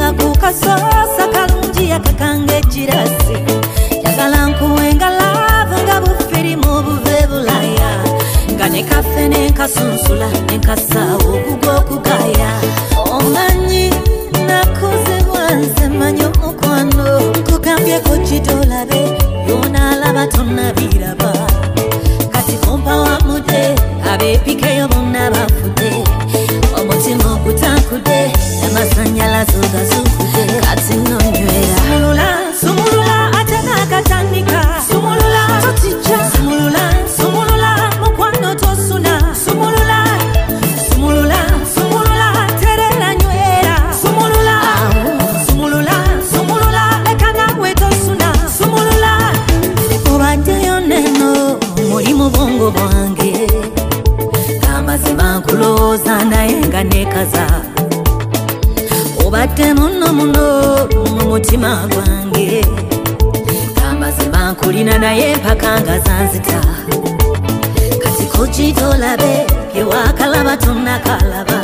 tekenga 0.00 0.16
ku 0.16 0.32
kasoosa 0.40 1.24
kalungi 1.32 1.92
akakanga 1.92 2.56
ekirasi 2.56 3.36
njagala 4.00 4.46
nkuwenga 4.48 5.08
laavu 5.10 5.76
nga 5.84 5.96
bufirimu 6.00 6.72
buve 6.84 7.26
bulaya 7.28 7.90
nga 8.56 8.66
ne 8.72 8.82
kafe 8.82 9.28
nenkasunsula 9.28 10.28
nenkasaawo 10.48 11.28
ogugwokugaya 11.36 12.50
omanyi 13.12 13.90
nakuzibwa 14.48 15.42
nze 15.60 15.88
manyi 15.98 16.24
omukwano 16.24 17.06
nkugambyeko 17.38 18.12
kitolabe 18.26 19.00
byonaalaba 19.46 20.26
tonnabiraba. 20.32 21.32
Kati 22.32 22.52
kumpa 22.64 22.96
wamude 22.96 23.62
abeepikeyo 24.10 24.88
bonna 24.88 25.30
bafudde. 25.30 25.90
Omutima 26.80 27.26
ogutankudde 27.34 28.32
amasanyalaze 28.70 29.52
ogazukude 29.56 30.44
kati 30.64 30.94
nonywera. 30.96 31.76
Sumulula 31.76 32.28
sumulula 32.60 33.32
ate 33.40 33.58
nakatandika 33.66 34.60
sumulula 34.90 35.42
totija 35.62 36.18
sumulula 36.36 36.84
sumulula 37.16 37.90
mukwano 38.00 38.54
tosuna. 38.54 39.34
Sumulula 39.44 39.98
sumulula 40.90 41.40
sumulula 41.74 42.28
terera 42.60 43.14
nywera. 43.14 43.76
Sumulula 44.02 44.56
sumulula 45.46 45.96
sumulula 46.32 46.84
leka 47.04 47.32
nawe 47.32 47.74
tosuna. 47.74 48.28
Sumulula 48.58 49.12
obaddeyo 50.14 50.80
neno 50.80 51.58
muri 51.90 52.14
mu 52.14 52.30
bwongo 52.30 52.70
bwange. 52.70 53.46
Amazima 54.76 55.38
nkulowooza 55.38 56.24
naye 56.24 56.56
nga 56.66 56.84
nekaza 56.84 57.46
obadde 59.40 59.74
muno 59.74 60.12
muno 60.12 60.86
mu 61.16 61.28
mutima 61.30 61.88
gwange. 61.90 62.60
Amazima 63.90 64.52
nkulina 64.52 64.98
naye 64.98 65.36
mpaka 65.36 65.80
nga 65.80 65.98
zanzita. 65.98 66.60
Kati 68.02 68.24
kukitolabe 68.24 69.46
byewakalaba 69.74 70.56
tonnakalaba 70.56 71.60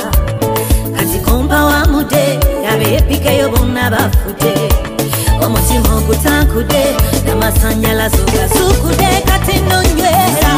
kati 0.97 1.19
kompa 1.19 1.65
wamude 1.65 2.39
abeepikeyo 2.73 3.49
bonna 3.49 3.91
bafudde 3.91 4.55
omutima 5.45 5.95
ogutankudde 5.99 6.83
n'amasanyalaze 7.27 8.17
ogasukude 8.23 9.11
kati 9.29 9.57
nonywera 9.69 10.53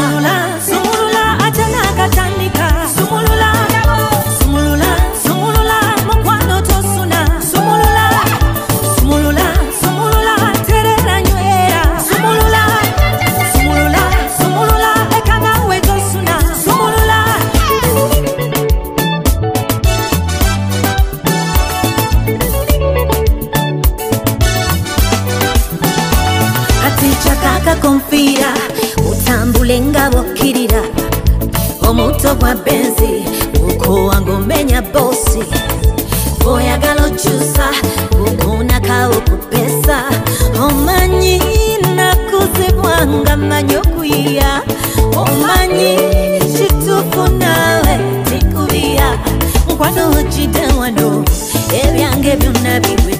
sumulula 0.66 1.24
ate 1.46 1.64
nakatandika 1.74 2.66
sumulula 2.94 2.96
sumulula 2.96 3.57
kutoka 32.28 32.54
benzi 32.54 33.24
uko 33.70 34.06
wangomenya 34.06 34.82
bosi. 34.82 35.42
Oyagala 36.46 37.06
okyusa 37.06 37.68
kukunaka 38.10 39.08
okupesa 39.08 40.04
omanyi 40.60 41.40
nakuzibwanga 41.96 43.36
manyi 43.36 43.76
okuyiya 43.76 44.62
omanyi 45.16 45.96
kituufu 46.56 47.28
nawe 47.38 47.98
tikubiya 48.24 49.18
nkwano 49.68 50.12
wano 50.78 51.24
ebyange 51.72 52.36
byonna 52.36 52.80
biwe 52.80 53.17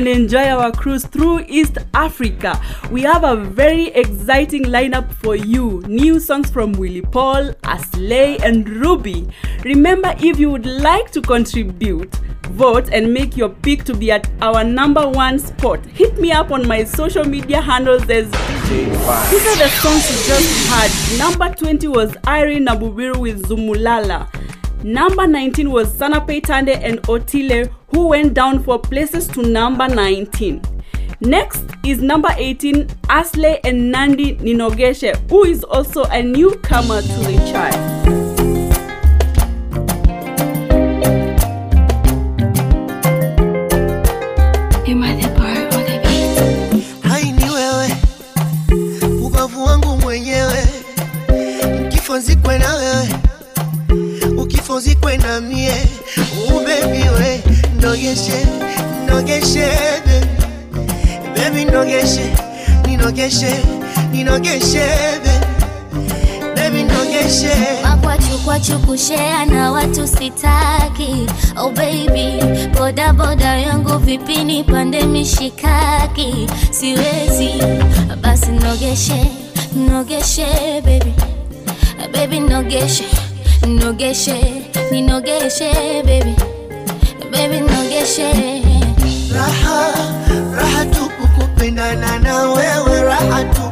and 0.00 0.08
enjoy 0.08 0.48
our 0.48 0.72
cruise 0.72 1.04
through 1.04 1.40
East 1.46 1.76
Africa. 1.92 2.58
We 2.90 3.02
have 3.02 3.22
a 3.22 3.36
very 3.36 3.88
exciting 3.88 4.64
lineup 4.64 5.12
for 5.12 5.36
you. 5.36 5.82
New 5.86 6.18
songs 6.18 6.50
from 6.50 6.72
Willie 6.72 7.02
Paul, 7.02 7.52
Asley, 7.64 8.42
and 8.42 8.66
Ruby. 8.66 9.28
Remember, 9.62 10.14
if 10.18 10.38
you 10.38 10.50
would 10.50 10.64
like 10.64 11.10
to 11.10 11.20
contribute, 11.20 12.14
vote 12.52 12.88
and 12.90 13.12
make 13.12 13.36
your 13.36 13.50
pick 13.50 13.84
to 13.84 13.94
be 13.94 14.10
at 14.10 14.26
our 14.40 14.64
number 14.64 15.06
one 15.06 15.38
spot. 15.38 15.84
Hit 15.84 16.18
me 16.18 16.32
up 16.32 16.50
on 16.50 16.66
my 16.66 16.82
social 16.82 17.26
media 17.26 17.60
handles 17.60 18.08
as 18.08 18.24
These 18.24 19.46
are 19.48 19.58
the 19.58 19.68
songs 19.82 20.10
you 20.10 20.26
just 20.26 20.70
heard. 20.70 21.18
Number 21.18 21.54
20 21.54 21.88
was 21.88 22.16
Irene 22.26 22.64
Nabubiru 22.64 23.18
with 23.18 23.46
Zumulala. 23.46 24.32
Number 24.82 25.26
19 25.26 25.70
was 25.70 25.92
Zanape 25.92 26.40
Tande 26.40 26.74
and 26.82 27.02
Otile 27.02 27.70
who 28.00 28.06
went 28.06 28.32
down 28.32 28.62
for 28.62 28.78
places 28.78 29.28
to 29.28 29.42
number 29.42 29.86
19. 29.86 30.62
Next 31.20 31.62
is 31.84 32.00
number 32.00 32.30
18, 32.34 32.86
Asley 33.10 33.60
and 33.62 33.92
Nandi 33.92 34.36
Ninogeshe, 34.36 35.14
who 35.28 35.44
is 35.44 35.62
also 35.64 36.04
a 36.04 36.22
newcomer 36.22 37.02
to 37.02 37.08
the 37.08 37.36
chart. 37.52 37.89
Nogeshe 57.90 58.46
nogeshe 59.08 59.66
baby 60.06 60.26
baby 61.34 61.64
nogeshe 61.64 62.26
ninogeshe 62.86 63.52
ninogeshe 64.12 64.86
baby 65.24 66.54
baby 66.54 66.82
nogeshe 66.82 67.50
makwachukwachu 67.82 68.78
kushea 68.78 69.46
na 69.46 69.72
watu 69.72 70.06
sitaki. 70.08 71.26
Oh 71.56 71.70
baby 71.70 72.44
bodaboda 72.78 73.58
yangu 73.58 73.98
vipini 73.98 74.64
pande 74.64 75.04
mishikaki? 75.04 76.48
Siwezi 76.70 77.50
basi 78.22 78.50
nogeshe 78.50 79.26
nogeshe 79.88 80.46
baby. 80.84 81.14
Baby 82.12 82.40
nogeshe 82.40 83.04
nogeshe 83.66 84.62
ninogeshe 84.90 86.02
baby 86.02 86.34
baby 87.40 87.60
nogeshe 87.60 88.28
raha 89.34 89.80
raha 90.56 90.84
tupu 90.84 91.24
kupendana 91.28 92.18
na 92.18 92.42
wewe 92.42 93.00
raha 93.02 93.44
tupu 93.44 93.70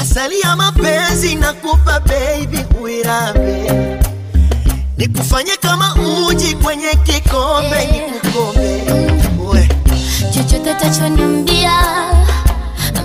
asali 0.00 0.40
ya 0.40 0.56
mapenzi 0.56 1.34
nakupa 1.34 2.00
baby 2.00 2.64
uirabe 2.82 3.70
nikufanye 5.00 5.56
kama 5.60 5.94
uji 6.28 6.54
kwenye 6.54 6.88
kikombe 7.04 7.86
nikukombe. 7.92 8.84
We 9.52 9.68
chochote 10.34 10.74
tachoniambia 10.74 11.72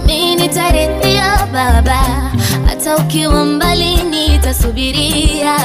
mi 0.05 0.35
nitaridhia 0.35 1.47
baba. 1.53 2.31
Hata 2.67 2.95
ukiwa 2.97 3.45
mbali 3.45 3.95
nitasubiria. 4.03 5.57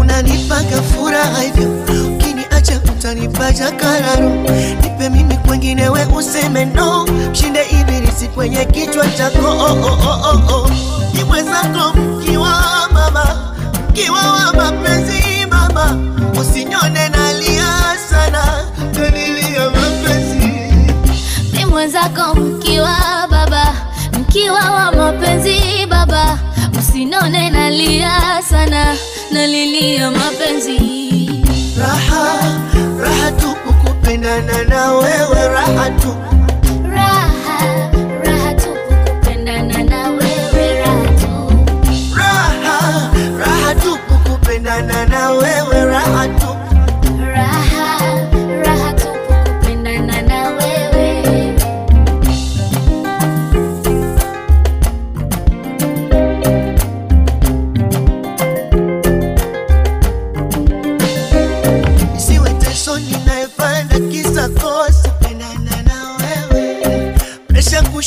Unanipaga 0.00 0.82
furaha 0.82 1.40
hivyo 1.42 1.68
ukiniacha 2.14 2.80
utanipaja 2.98 3.70
kararo 3.70 4.30
nipe 4.82 5.08
mimi 5.10 5.34
kwengine 5.36 5.88
we 5.88 6.04
useme 6.04 6.64
no. 6.64 7.06
Mshinde 7.30 7.60
ibilisi 7.80 8.28
kwenye 8.28 8.64
kichwa 8.64 9.06
chako. 9.08 9.48
Oh, 9.48 9.72
oh, 9.72 9.98
oh, 10.08 10.30
oh, 10.50 10.54
oh. 10.56 10.70
ni 11.14 11.24
mkiwa 13.90 14.18
wa 14.32 14.52
mapenzi 14.52 15.46
mama 15.50 15.96
usinyone 16.40 17.08
nalia 17.08 17.96
sana. 18.10 18.44
Tanilia 18.94 19.70
mapenzi? 19.70 20.52
Mi 21.52 21.64
mwenzako 21.64 22.34
mkiwa 22.34 22.96
baba 23.30 23.74
mkiwa 24.20 24.60
wa 24.70 24.92
mapenzi 24.92 25.86
baba 25.88 26.38
usinone 26.78 27.50
nalia 27.50 28.42
sana. 28.50 28.96
Nalilia 29.32 30.10
mapenzi? 30.10 30.78
Raha 31.78 32.42
raha 33.02 33.32
tu 33.32 33.54
kukupendana 33.66 34.62
na 34.64 34.92
wewe 34.92 35.48
raha 35.48 35.90
tupu 35.90 36.49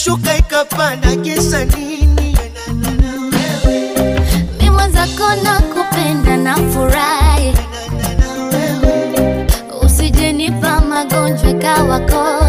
kushuka 0.04 0.38
ikapanda 0.38 1.16
kisa 1.16 1.66
nini? 1.66 2.38
Mi 4.62 4.70
mwenzako 4.70 5.36
na 5.44 5.60
kupenda 5.62 6.38
na 6.38 6.56
furahi. 6.56 7.54
Usijenipa 9.82 10.82
magonjwa 10.82 11.54
It's 11.54 12.43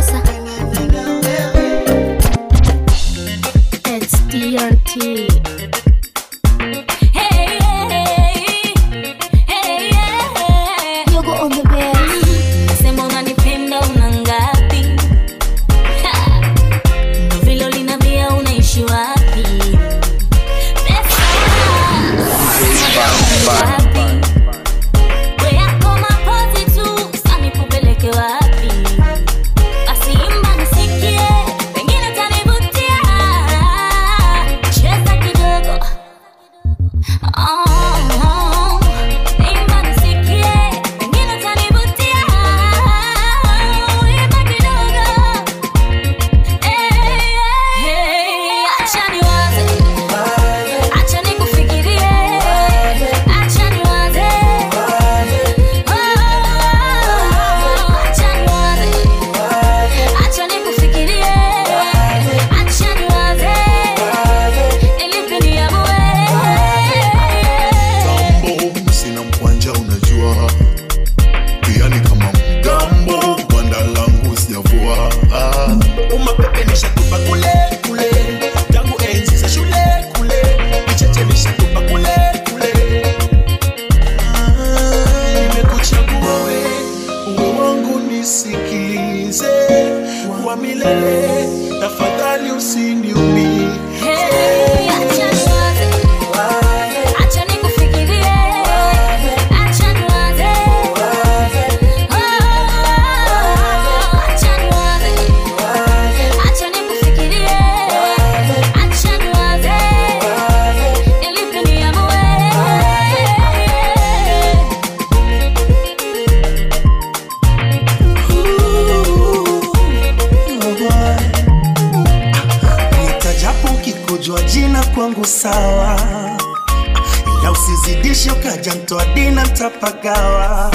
ukaja 128.65 128.83
mtoa 128.83 129.05
dina 129.15 129.45
ntapagawa 129.45 130.71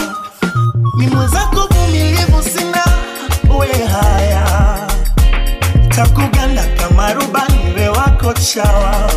mi 0.98 1.08
vumilivu 1.68 2.44
sina 2.44 2.84
we 3.60 3.68
haya. 3.86 4.46
Takuganda 5.96 6.64
kama 6.78 7.14
rubani 7.14 7.74
we 7.76 7.88
wako 7.90 8.34
chawa 8.34 9.10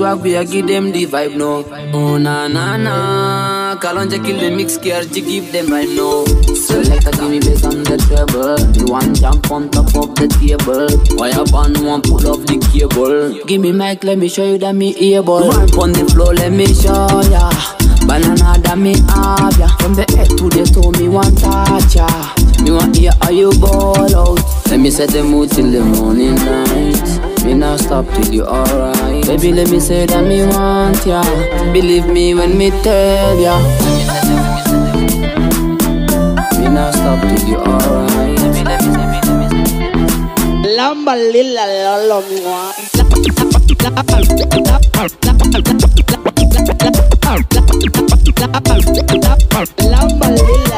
swag, 0.00 0.22
we 0.22 0.34
a 0.34 0.44
give 0.44 0.66
them 0.66 0.92
the 0.92 1.04
vibe 1.04 1.36
no. 1.36 1.62
Oh 1.92 2.16
na 2.16 2.48
na 2.48 2.76
na, 2.78 3.76
Kalonja 3.76 4.18
kill 4.24 4.38
the 4.40 4.50
mix, 4.50 4.78
KRG 4.78 5.12
give 5.12 5.52
them 5.52 5.66
right 5.66 5.88
now. 5.88 6.24
Selector 6.54 7.10
give 7.10 7.30
me 7.30 7.38
bass 7.40 7.64
on 7.64 7.82
the 7.84 7.96
treble. 8.08 8.56
The 8.72 8.90
one 8.90 9.14
jump 9.14 9.50
on 9.50 9.68
top 9.70 9.94
of 9.96 10.14
the 10.16 10.26
table. 10.40 10.88
Wire 11.18 11.44
band 11.52 11.84
one 11.84 12.00
pull 12.00 12.26
off 12.32 12.40
the 12.46 12.56
cable. 12.72 13.44
Give 13.44 13.60
me 13.60 13.72
mic, 13.72 14.02
let 14.04 14.16
me 14.16 14.28
show 14.28 14.46
you 14.46 14.58
that 14.58 14.74
me 14.74 14.96
able. 15.16 15.50
Ramp 15.50 15.76
on 15.76 15.92
the 15.92 16.08
floor, 16.08 16.32
let 16.32 16.52
me 16.52 16.66
show 16.72 17.20
ya. 17.28 17.52
Banana 18.08 18.56
that 18.64 18.78
me 18.78 18.96
have 19.12 19.58
ya. 19.60 19.68
From 19.84 19.94
the 19.94 20.08
head 20.16 20.32
to 20.40 20.48
the 20.48 20.64
toe, 20.64 20.92
me 20.96 21.08
want 21.12 21.36
touch 21.36 21.96
ya. 21.96 22.08
Me 22.64 22.72
want 22.72 22.96
hear 22.96 23.12
how 23.20 23.30
you 23.30 23.52
ball 23.60 24.16
out. 24.16 24.40
Let 24.70 24.80
me 24.80 24.90
set 24.90 25.10
the 25.10 25.22
mood 25.22 25.50
till 25.50 25.70
the 25.70 25.84
morning 25.84 26.36
night. 26.36 27.44
Me 27.44 27.52
not 27.52 27.80
stop 27.80 28.06
till 28.14 28.32
you 28.32 28.44
alright. 28.46 28.99
Baby, 29.30 29.52
let 29.52 29.70
me 29.70 29.78
say 29.78 30.06
that 30.06 30.24
me 30.26 30.42
want 30.42 31.06
ya. 31.06 31.22
Believe 31.72 32.08
me 32.08 32.34
when 32.34 32.58
me 32.58 32.70
tell 32.82 33.38
ya. 33.38 33.54
Me 36.58 36.66
not 36.68 36.90
stop 36.92 37.20
till 37.22 37.48
you 37.48 37.58
alright. 37.62 38.40
Lamba 40.76 41.14
lila 41.14 41.64
lolo. 42.10 42.18
Lamba 49.92 50.26
lila 50.36 50.69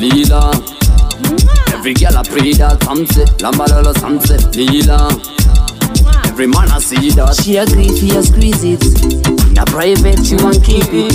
lila. 0.00 0.50
Every 1.76 1.92
girl 1.94 2.16
a 2.16 2.24
pray 2.24 2.52
that 2.56 2.80
samse, 2.80 3.24
lamba 3.38 3.68
lolo, 3.68 3.92
samse, 3.92 4.40
lila. 4.56 5.12
Every 6.24 6.46
man 6.46 6.70
I 6.72 6.78
see 6.80 7.10
that. 7.20 7.36
She 7.44 7.56
agree, 7.60 7.92
she 7.92 8.16
a 8.16 8.22
squeeze 8.24 8.64
it. 8.64 8.80
In 9.52 9.58
a 9.60 9.64
private, 9.68 10.24
she 10.24 10.36
want 10.40 10.64
keep 10.64 10.88
it. 10.88 11.12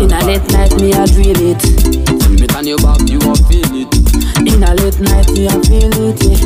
In 0.00 0.12
a 0.12 0.20
late 0.24 0.48
night, 0.52 0.72
me 0.80 0.92
a 0.96 1.04
drill 1.04 1.42
it. 1.44 1.60
Me 2.40 2.46
turn 2.46 2.66
your 2.66 2.78
back, 2.80 3.04
you 3.04 3.20
a 3.20 3.36
feel 3.46 3.68
it. 3.76 3.92
In 4.48 4.64
a 4.64 4.72
late 4.80 5.00
night, 5.00 5.28
me 5.36 5.44
a 5.44 5.52
feel 5.68 5.92
it. 6.08 6.16
Yeah. 6.24 6.40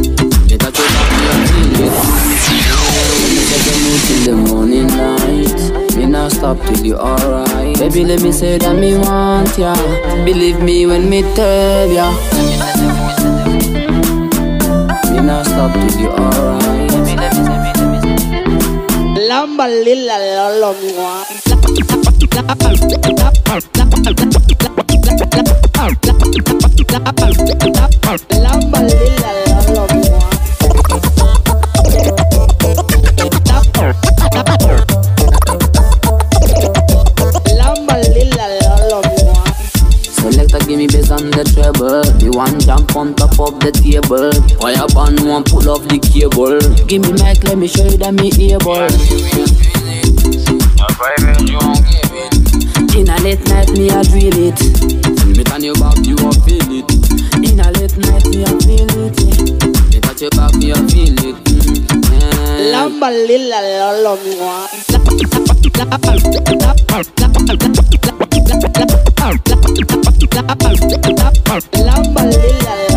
Me 0.51 0.59
touch 0.59 0.75
your 0.75 0.91
back, 0.91 1.07
me 1.15 1.23
a 1.23 1.47
feel 1.47 1.87
it. 1.87 1.95
Me 3.31 3.41
take 3.47 3.63
the 3.63 3.75
mood 3.79 4.01
till 4.11 4.21
the 4.27 4.35
morning 4.51 4.91
light. 4.91 5.72
Me 5.97 6.07
not 6.07 6.33
stop 6.33 6.59
till 6.67 6.85
you 6.87 6.97
alright. 6.97 7.79
Baby, 7.79 8.05
let 8.05 8.23
me 8.23 8.33
say 8.33 8.59
that 8.59 8.75
me 8.77 8.97
want 8.97 9.57
ya. 9.59 9.75
Believe 10.25 10.61
me 10.61 10.87
when 10.87 11.09
me 11.11 11.23
tell 11.35 11.89
ya. 11.91 12.11
Me 15.13 15.21
not 15.21 15.47
stop 15.47 15.73
till 15.73 16.01
you 16.01 16.09
alright. 16.11 16.91
Lamba 19.29 19.69
lila 19.69 20.17
lolo 20.19 20.75
mwa. 20.75 22.23
Lamba 28.43 28.81
lila 28.83 29.31
on 41.83 42.03
the. 42.19 42.31
One 42.33 42.59
jump 42.61 42.97
on 42.97 43.15
top 43.15 43.39
of 43.41 43.59
the 43.61 43.73
table. 43.73 44.31
Wire 44.61 44.87
band 44.95 45.21
one 45.27 45.45
pull 45.45 45.69
off 45.69 45.83
the 45.89 45.99
cable. 45.99 46.59
Give 46.87 47.03
me 47.03 47.13
mic, 47.21 47.43
let 47.45 47.59
me 47.59 47.67
show 47.69 47.85
you 47.85 47.99
that 47.99 48.15
me 48.15 48.31
able. 48.55 48.89
In 52.93 53.09
a 53.09 53.17
late 53.23 53.43
night, 53.49 53.71
me 53.73 53.89
a 53.91 54.01
drill 54.05 54.39
it. 54.39 54.57
Tell 55.17 55.29
me 55.29 55.45
turn 55.45 55.63
your 55.63 55.75
back, 55.77 55.99
you 56.07 56.17
a 56.17 56.31
feel 56.45 56.71
it. 56.73 56.89
In 57.43 57.61
a 57.61 57.69
late 57.77 57.97
night, 57.99 58.25
me 58.31 58.43
a 58.43 58.51
feel 58.63 58.91
it. 59.03 59.17
Me 59.91 60.01
touch 60.01 60.23
your 60.23 60.31
back, 60.33 60.55
me 60.55 60.71
a 60.71 60.77
feel 60.89 61.19
it. 61.19 61.37
Mm. 61.45 62.71
Lamba 62.73 63.11
lila 63.11 63.61
lolo 63.61 64.17
mwa. 64.17 64.69
la, 70.47 70.55
la, 70.55 72.33
la, 72.33 72.92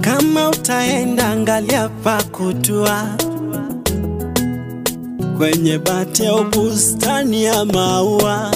Kama 0.00 0.48
utaenda 0.50 1.28
angalia 1.28 1.88
pa 1.88 2.22
kutua 2.22 3.04
kwenye 5.38 5.78
bati 5.78 6.26
au 6.26 6.44
bustani 6.44 7.44
ya 7.44 7.64
maua, 7.64 8.50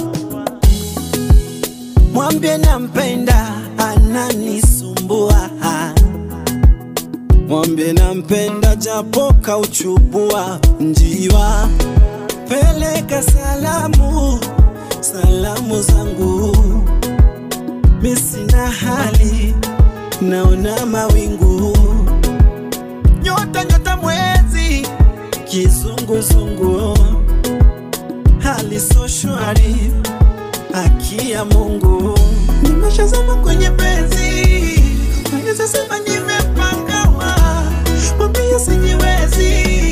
mwambie 2.14 2.58
nampenda, 2.58 3.52
ananisumbua. 3.78 5.50
Mwambie 7.48 7.92
nampenda, 7.92 8.76
japo 8.76 9.32
kauchubua 9.40 10.58
njiwa. 10.80 11.68
Peleka 12.48 13.22
salamu, 13.22 14.38
salamu 15.00 15.82
zangu, 15.82 16.56
mi 18.02 18.14
na 18.52 18.66
hali, 18.70 19.54
naona 20.20 20.86
mawingu, 20.86 21.76
nyota 23.22 23.64
nyota, 23.64 23.96
mwezi 23.96 24.86
kizunguzungu, 25.44 26.98
hali 28.38 28.80
so 28.80 29.08
shwari, 29.08 29.92
haki 30.72 31.30
ya 31.30 31.44
Mungu, 31.44 32.18
nimeshazama 32.62 33.34
kwenye 33.36 33.70
penzi, 33.70 34.80
sema 35.68 35.98
nimepangawa, 35.98 37.36
mwambie 38.18 38.58
sijiwezi. 38.58 39.91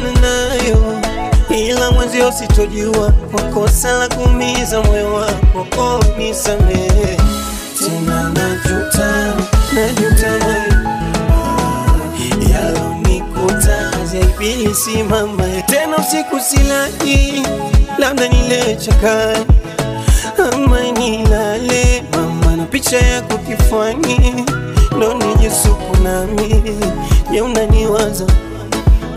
Nakabiliana 0.00 0.20
nayo, 0.20 1.00
ila 1.50 1.90
mwenzio 1.90 2.32
sitojua. 2.32 3.10
Kwa 3.32 3.42
kosa 3.42 3.92
la 3.92 4.08
kuumiza 4.08 4.80
moyo 4.82 5.14
wako. 5.14 5.66
Oh, 5.78 6.00
nisamehe. 6.18 7.16
Tena, 7.78 8.22
najuta, 8.30 9.34
najuta 9.74 10.32
yalonikuta 12.52 13.90
zaibili 14.04 14.74
simama 14.74 15.44
tena, 15.66 15.96
usiku 15.96 16.40
silali, 16.40 17.42
labda 17.98 18.28
nile 18.28 18.76
chakani 18.76 19.44
ama 20.52 20.80
nilale. 20.80 22.04
Mama 22.16 22.56
na 22.56 22.64
picha 22.64 22.96
yako 22.98 23.38
kifuani, 23.38 24.44
ndo 24.96 25.14
nijisuku 25.14 25.96
nami 26.02 26.62
je 27.32 27.40
unaniwaza 27.40 28.24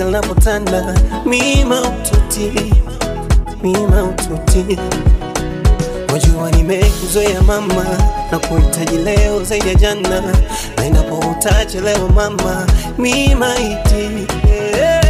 giza 0.00 0.04
linapotanda, 0.04 0.94
mima 1.26 1.80
ututi, 1.80 2.72
mima 3.62 4.02
ututi. 4.04 4.78
Wajua 6.12 6.50
nimekuzoea 6.50 7.42
mama, 7.42 7.84
na 8.32 8.38
kuhitaji 8.38 8.98
leo 8.98 9.44
zaidi 9.44 9.68
ya 9.68 9.74
jana, 9.74 10.22
na 10.76 10.84
endapo 10.84 11.18
utachelewa 11.18 12.08
mama, 12.08 12.66
mima 12.98 13.54
iti 13.58 14.26
yeah. 14.48 15.00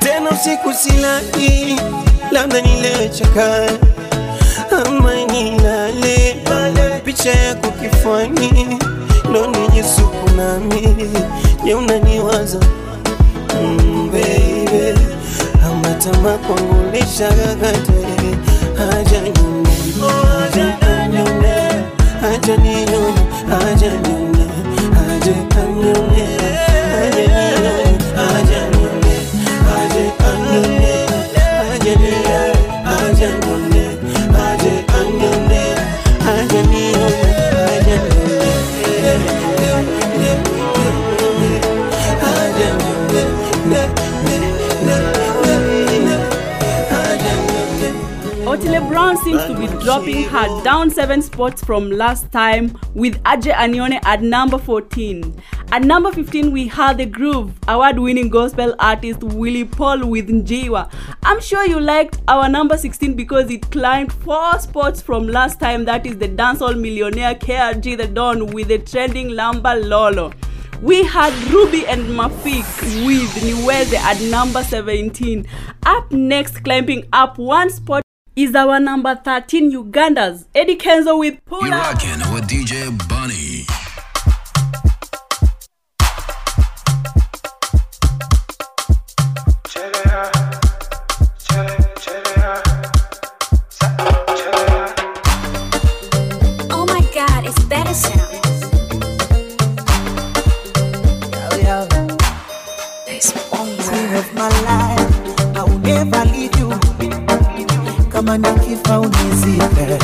Tena 0.00 0.30
usiku 0.30 0.72
silali, 0.74 1.80
labda 2.30 2.60
nile 2.60 3.08
chakani 3.08 3.78
ama 4.86 5.14
nilale 5.14 6.36
pale, 6.44 7.00
picha 7.04 7.30
yako 7.30 7.70
kifani 7.70 8.78
ndo 9.30 9.46
nijisuku 9.46 10.30
nami, 10.36 10.96
je 11.64 11.74
unaniwaza 11.74 12.58
mm, 13.62 14.10
baby. 14.12 14.98
Ama 15.66 15.94
tamaa 15.94 16.38
kwangu 16.38 16.90
lishagagate 16.92 17.92
haja 18.78 19.20
nyone 19.20 19.68
haja 20.00 21.08
nyone 21.08 21.54
haja 22.20 22.56
nyone 22.56 23.14
haja 23.50 23.92
anyone 23.92 24.46
haja 24.94 25.34
nione 25.66 26.28
Brown 48.88 49.16
seems 49.18 49.42
to 49.44 49.58
be 49.58 49.66
dropping 49.82 50.24
her 50.24 50.62
down 50.62 50.90
seven 50.90 51.22
spots 51.22 51.62
from 51.64 51.90
last 51.90 52.30
time 52.32 52.78
with 52.94 53.22
Ajay 53.24 53.52
Anione 53.52 53.98
at 54.04 54.22
number 54.22 54.58
14. 54.58 55.40
At 55.70 55.82
number 55.82 56.12
15, 56.12 56.52
we 56.52 56.68
had 56.68 56.98
the 56.98 57.06
Groove, 57.06 57.52
award 57.68 57.98
winning 57.98 58.28
gospel 58.28 58.74
artist 58.78 59.22
Willie 59.22 59.64
Paul 59.64 60.06
with 60.06 60.28
Njiwa. 60.28 60.92
I'm 61.22 61.40
sure 61.40 61.66
you 61.66 61.80
liked 61.80 62.20
our 62.28 62.48
number 62.48 62.76
16 62.76 63.14
because 63.14 63.50
it 63.50 63.70
climbed 63.70 64.12
four 64.12 64.58
spots 64.58 65.00
from 65.00 65.26
last 65.26 65.60
time, 65.60 65.84
that 65.86 66.06
is 66.06 66.18
the 66.18 66.28
dancehall 66.28 66.78
millionaire 66.78 67.34
KRG 67.34 67.96
the 67.96 68.06
Don 68.06 68.46
with 68.46 68.68
the 68.68 68.78
trending 68.78 69.28
Lamba 69.30 69.82
Lolo. 69.82 70.32
We 70.82 71.04
had 71.04 71.32
Ruby 71.52 71.86
and 71.86 72.02
Mafik 72.08 72.66
with 73.06 73.30
Niweze 73.42 73.94
at 73.94 74.20
number 74.30 74.62
17. 74.62 75.46
Up 75.84 76.10
next, 76.10 76.64
climbing 76.64 77.06
up 77.12 77.38
one 77.38 77.70
spot 77.70 78.02
is 78.34 78.54
our 78.54 78.80
number 78.80 79.14
13 79.14 79.70
Uganda's 79.70 80.46
Eddie 80.54 80.76
Kenzo 80.76 81.18
with 81.18 81.44
Pull 81.44 81.60
You're 81.66 81.70
rocking 81.70 82.18
with 82.32 82.48
DJ 82.48 83.08
Bunny. 83.08 83.81
kama 108.24 108.38
nikifa 108.38 109.00
unizike 109.00 109.82
eh, 109.82 109.98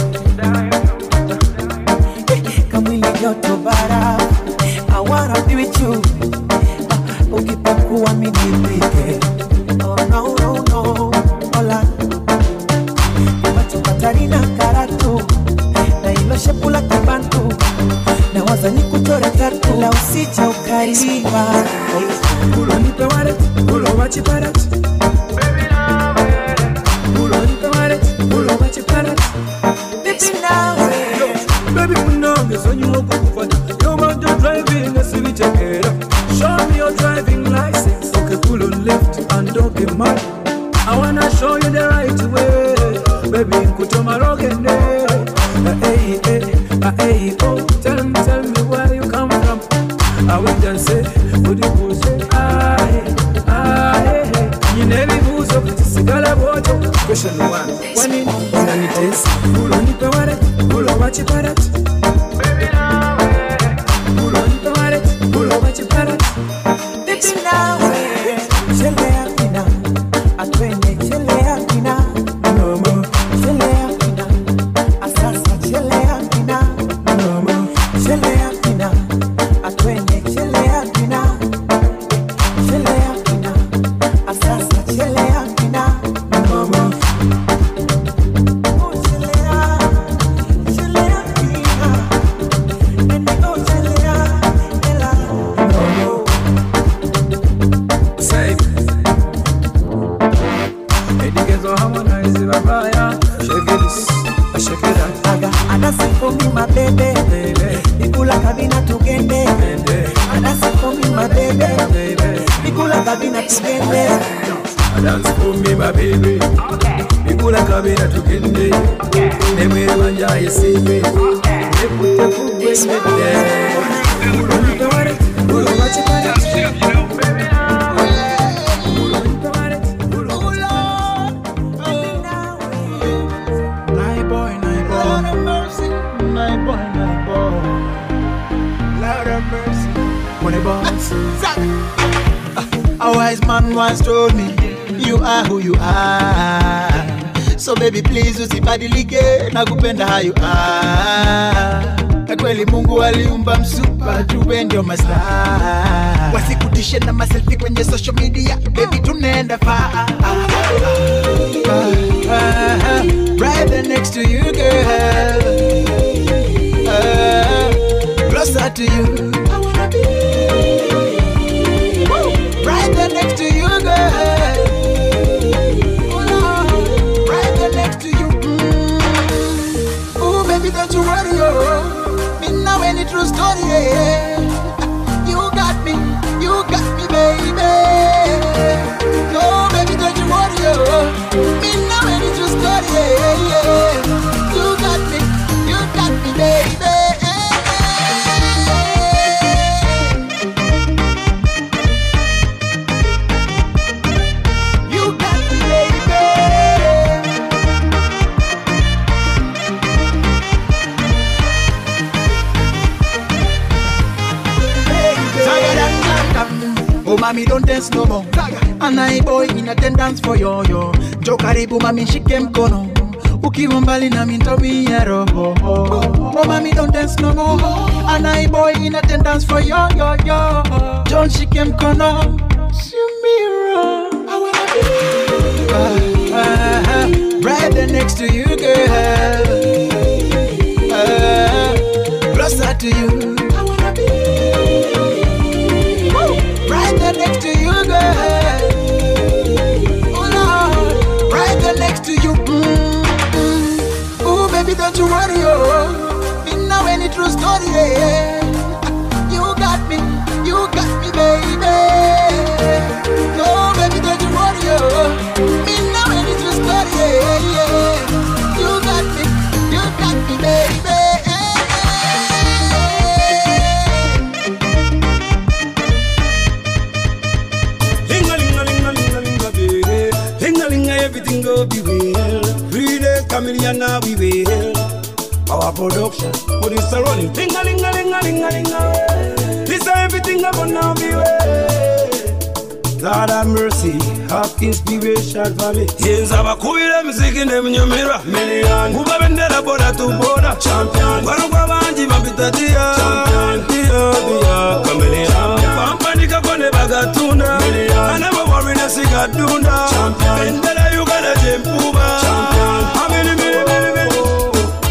eh, 2.34 2.62
kamwili 2.68 3.06
joto 3.22 3.56
bara 3.56 4.18
awarabiwichu 4.96 6.02
ah, 6.48 7.36
ukipakuwa 7.36 8.12
midipike 8.12 9.20
oh, 9.84 9.96
karatu. 14.58 15.22
Na 16.04 16.12
iloshepula 16.12 16.82
kibantu 16.82 17.52
na 18.34 18.44
wazani 18.44 18.82
kutora 18.82 19.30
kuchora 19.30 19.50
tatu 19.50 19.80
la 19.80 19.90
usija 19.90 20.48
ukariwa 20.48 21.44
ulonipe 22.62 23.04
waret 23.04 23.36
ulowachiparat 23.74 24.58
Baby, 28.30 28.56
put 28.58 28.74
Baby, 31.74 31.94
now. 32.20 32.44
You 32.72 32.86
on, 32.86 33.30
you're. 35.58 35.82
Show 36.38 36.56
me 36.68 36.76
your 36.76 36.92
driving 36.96 37.44
license. 37.50 38.14
Okay, 38.16 38.38
pull 38.42 38.62
and 39.32 39.48
don't 39.54 39.74
mad. 39.96 40.18
I 40.86 40.96
wanna 40.96 41.30
show 41.36 41.56
you 41.56 41.70
the 41.70 41.88
right 41.88 42.22
way. 42.32 43.30
Baby, 43.30 43.72
Hey, 45.82 46.20
hey, 46.24 46.42
hey, 46.98 47.36
oh. 47.42 47.57
you 61.18 61.24
got 61.24 61.44
it. 61.46 61.77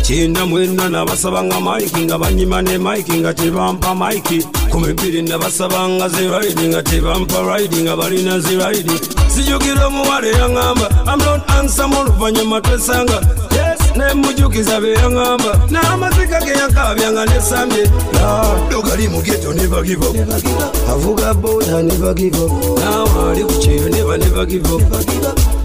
Kyenda 0.07 0.45
mwena 0.45 0.89
nabasaba 0.89 1.43
nga 1.43 1.59
maiki 1.59 2.01
nga 2.05 2.17
banyima 2.17 2.61
ne 2.61 2.77
maiki 2.77 3.11
nga 3.19 3.34
tebampa 3.34 3.95
maiki. 3.95 4.39
Kumi 4.71 4.93
bbiri 4.93 5.21
nabasaba 5.21 5.89
nga 5.89 6.09
ziraidi 6.09 6.67
nga 6.67 6.84
tebampa 6.84 7.41
raidi 7.43 7.84
nga 7.84 7.95
balina 7.95 8.39
ziraidi. 8.39 8.95
Sijukira 9.27 9.88
omuwala 9.88 10.27
eyaŋŋamba 10.27 10.88
amnon 11.11 11.41
ansamu 11.59 11.99
oluvanyuma 11.99 12.61
twesanga 12.61 13.19
nemujukiza 13.97 14.79
beyaŋŋamba 14.79 15.51
n'amazika 15.71 16.39
ge 16.45 16.53
yakabya 16.61 17.11
nga 17.11 17.25
nesambye 17.25 17.84
dogali 18.69 19.07
mu 19.11 19.19
geto 19.21 19.53
nebagivo 19.53 20.13
avuga 20.88 21.34
boda 21.34 21.84
nebagivo 21.84 22.45
nawe 22.79 23.31
ali 23.31 23.43
ku 23.43 23.55
kyeyo 23.59 23.89
neba 23.89 24.15
nebagivo 24.17 24.75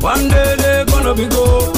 one 0.02 0.28
day 0.28 0.56
they 0.56 0.84
gonna 0.90 1.14
be 1.14 1.26
go 1.28 1.68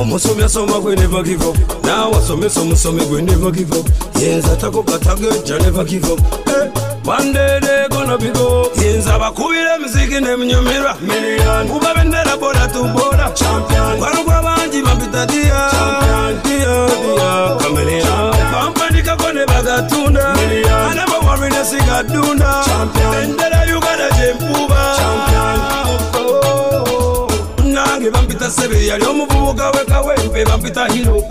omusomi 0.00 0.42
asoma 0.44 0.80
gwe 0.80 0.96
never 0.96 1.22
give 1.22 1.44
up. 1.46 1.56
Naawe 1.84 2.16
asomesa 2.16 2.60
omusomi 2.60 3.04
gwe 3.06 3.22
never 3.22 3.50
give 3.52 3.72
up. 3.78 3.86
Yenza 4.22 4.56
takubatagejja 4.56 5.58
never 5.58 5.84
give 5.84 6.06
up. 6.12 6.20
Wandedegonabiro 7.06 8.66
yinza 8.82 9.18
bakubira 9.18 9.74
emiziki 9.74 10.20
nemunyumirwa 10.20 10.96
kuba 11.72 11.94
bendera 11.94 12.36
boda 12.36 12.68
tuboda 12.68 13.30
kwano 13.98 14.22
gwa 14.24 14.42
bangi 14.42 14.82
mabitadiya 14.82 15.70
kameleya 17.58 18.34
bampandikako 18.52 19.32
ne 19.32 19.46
bagatunda 19.46 20.34
anamawarine 20.90 21.64
sigadunda 21.64 22.64
bendera 23.12 23.62
uganda 23.78 24.10
gyempuba 24.16 24.96
bange 28.00 28.10
bampita 28.10 28.50
sebe 28.50 28.86
yali 28.86 29.04
omuvubuka 29.04 29.70
wekawempe 29.70 30.44
bampita 30.44 30.86
hiro 30.86 31.22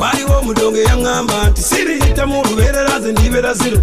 waliwo 0.00 0.38
omudongo 0.40 0.78
eyaŋŋamba 0.78 1.50
nti 1.50 1.62
siriyita 1.62 2.26
mu 2.26 2.42
lubeerera 2.48 2.98
nze 2.98 3.12
ndibeera 3.12 3.54
ziro 3.54 3.78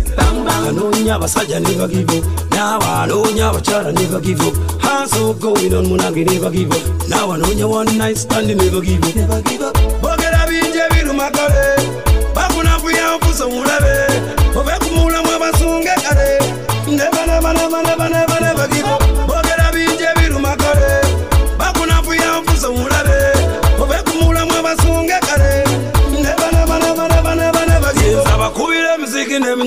anoonya 0.67 1.15
abasajja 1.15 1.59
ne 1.59 1.73
bagivo 1.79 2.17
naawe 2.49 2.85
anoonya 3.03 3.49
abakyala 3.49 3.91
ne 3.91 4.05
bagivo. 4.11 4.49
Hansogowinon 4.81 5.85
munange 5.87 6.25
ne 6.25 6.39
bagivo. 6.39 6.77
Naawe 7.09 7.35
anoonya 7.35 7.67
wannaistand 7.67 8.47
ne 8.47 8.69
bagivo. 8.73 9.09
Bogera 10.01 10.47
bingi 10.49 10.79
ebiruma 10.85 11.29
kale 11.29 11.63
bafuna 12.35 12.79
mpuya 12.79 13.17
nfuso 13.17 13.49
mulabe. 13.49 13.95
Obe 14.57 14.73
kumuulamu 14.81 15.29
abasunga 15.35 15.95
kale 16.03 16.29
ne 16.87 17.05
banabanabanaban 17.13 18.14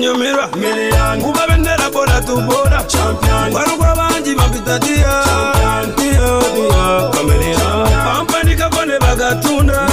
banyumirwa 0.09 0.49
miliyoni 0.55 1.23
kuba 1.23 1.47
bendera 1.47 1.89
bora 1.93 2.21
tubora 2.21 2.83
champion. 2.87 3.53
Barugwa 3.53 3.95
banji 3.95 4.35
bampita 4.35 4.79
dia. 4.79 5.23
Dia 5.57 5.85
dia. 5.97 7.09
Kamiliyoni 7.13 7.95
bampanika 8.05 8.69
bone 8.69 8.99
bagatunda. 8.99 9.87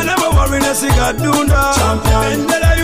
Anabo 0.00 0.36
warina 0.38 0.74
sigadunda. 0.74 1.74
Bendera 2.30 2.75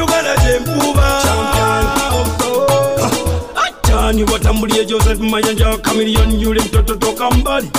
chani 4.13 4.25
watambulie 4.33 4.85
joseph 4.85 5.21
mayanja 5.21 5.77
Chameleon? 5.83 6.41
Yule 6.41 6.61
mtoto 6.61 6.95
toka 6.95 7.31
mbali. 7.31 7.71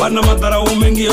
Wana 0.00 0.22
madhara 0.22 0.60
umengi 0.60 1.08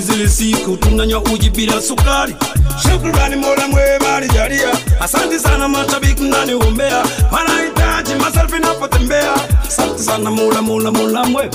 zile 0.00 0.28
siku 0.28 0.76
tunanywa 0.76 1.22
uji 1.22 1.50
bila 1.50 1.82
sukari. 1.82 2.34
Shukrani 2.82 3.36
mola 3.36 3.68
mwema 3.68 4.16
alijalia, 4.16 4.68
asante 5.00 5.38
sana 5.38 5.68
mashabiki 5.68 6.22
mnaniombea 6.22 7.04
wanahitaji 7.32 8.14
maselfi 8.14 8.58
napotembea 8.60 9.34
asante 9.68 10.02
sana 10.02 10.30
mola 10.30 10.62
mola 10.62 10.90
mola 10.90 11.24
mwema 11.24 11.52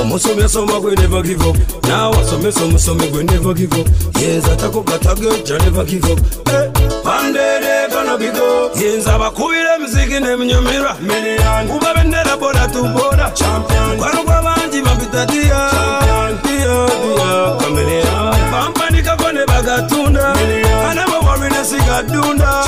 omusomi 0.00 0.42
asoma 0.42 0.80
gwe 0.80 0.94
never 0.96 1.22
give 1.22 1.42
up. 1.48 1.56
Now 1.84 2.12
so 2.24 2.38
me 2.38 2.50
so 2.50 2.66
me 2.66 2.72
naawasomesa 2.72 2.94
omusomi 3.00 3.08
gwe 3.08 3.24
never 3.24 3.54
give 3.54 3.72
up. 3.80 3.86
Yes 4.20 4.44
I'm 4.44 4.58
yenzatako 4.58 4.82
katagejja 4.82 5.58
never 5.58 5.84
give 5.84 6.04
up. 6.12 6.20
Bandere 7.04 7.88
kanobigo 7.92 8.70
yenza 8.82 9.14
abakubira 9.14 9.76
emiziki 9.76 10.20
nemunyumirwa 10.20 10.96
kuba 11.68 11.94
bendera 11.94 12.36
boda 12.36 12.68
tuboda 12.68 13.32
mukwano 13.90 14.22
gwabangi 14.24 14.82
babitatiya 14.82 15.70
bampanikako 18.52 19.32
ne 19.32 19.46
bagatunda 19.46 20.34
anabo 20.90 21.26
walwinesigadunda 21.26 22.64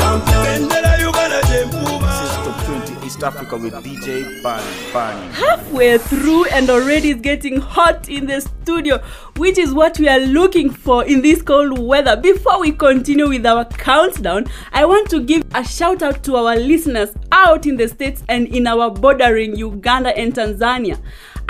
East 3.21 3.27
Africa 3.27 3.59
with 3.59 3.75
DJ 3.75 4.43
Bunny. 4.43 4.93
Bunny. 4.95 5.33
halfway 5.35 5.99
through 5.99 6.47
and 6.47 6.71
already 6.71 7.11
it's 7.11 7.21
getting 7.21 7.61
hot 7.61 8.09
in 8.09 8.25
the 8.25 8.41
studio 8.41 8.97
which 9.37 9.59
is 9.59 9.75
what 9.75 9.99
we 9.99 10.09
are 10.09 10.21
looking 10.21 10.71
for 10.71 11.05
in 11.05 11.21
this 11.21 11.43
cold 11.43 11.79
weather 11.79 12.17
before 12.17 12.59
we 12.59 12.73
continue 12.73 13.29
with 13.29 13.45
our 13.45 13.67
countdown 13.67 14.47
i 14.73 14.87
want 14.87 15.11
to 15.11 15.21
give 15.21 15.43
a 15.55 15.63
shout 15.63 16.03
out 16.03 16.25
to 16.25 16.35
our 16.37 16.57
listeners 16.57 17.11
out 17.31 17.67
in 17.67 17.77
the 17.77 17.87
states 17.89 18.23
and 18.31 18.47
in 18.49 18.67
our 18.67 18.91
bordering 18.91 19.55
uganda 19.55 20.17
and 20.17 20.35
tanzania 20.35 20.99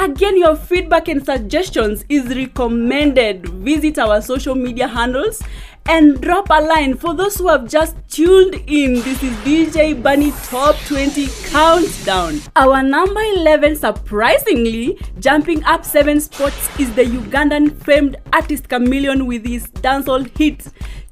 again 0.01 0.39
your 0.39 0.57
feedback 0.57 1.09
and 1.09 1.23
suggestions 1.23 2.07
is 2.09 2.35
recommended 2.35 3.47
visit 3.51 3.99
our 3.99 4.23
social 4.23 4.55
media 4.55 4.89
handles 4.89 5.43
and 5.85 6.23
drop 6.23 6.49
a 6.49 6.59
line 6.63 6.97
for 6.97 7.13
those 7.13 7.37
who 7.37 7.49
have 7.49 7.69
just 7.69 7.97
tuned 8.09 8.55
in. 8.67 8.95
This 8.95 9.23
is 9.23 9.33
DJ 9.39 10.03
Bunny 10.03 10.33
Top 10.45 10.77
20 10.87 11.27
Countdown. 11.51 12.41
Our 12.57 12.83
number 12.83 13.21
11, 13.21 13.77
surprisingly, 13.77 14.99
jumping 15.19 15.65
up 15.65 15.85
seven 15.85 16.21
spots, 16.21 16.69
is 16.79 16.95
the 16.95 17.05
Ugandan 17.05 17.77
famed 17.85 18.17
artist 18.33 18.69
Chameleon 18.69 19.27
with 19.27 19.45
his 19.45 19.67
dancehall 19.69 20.31
hit 20.39 20.67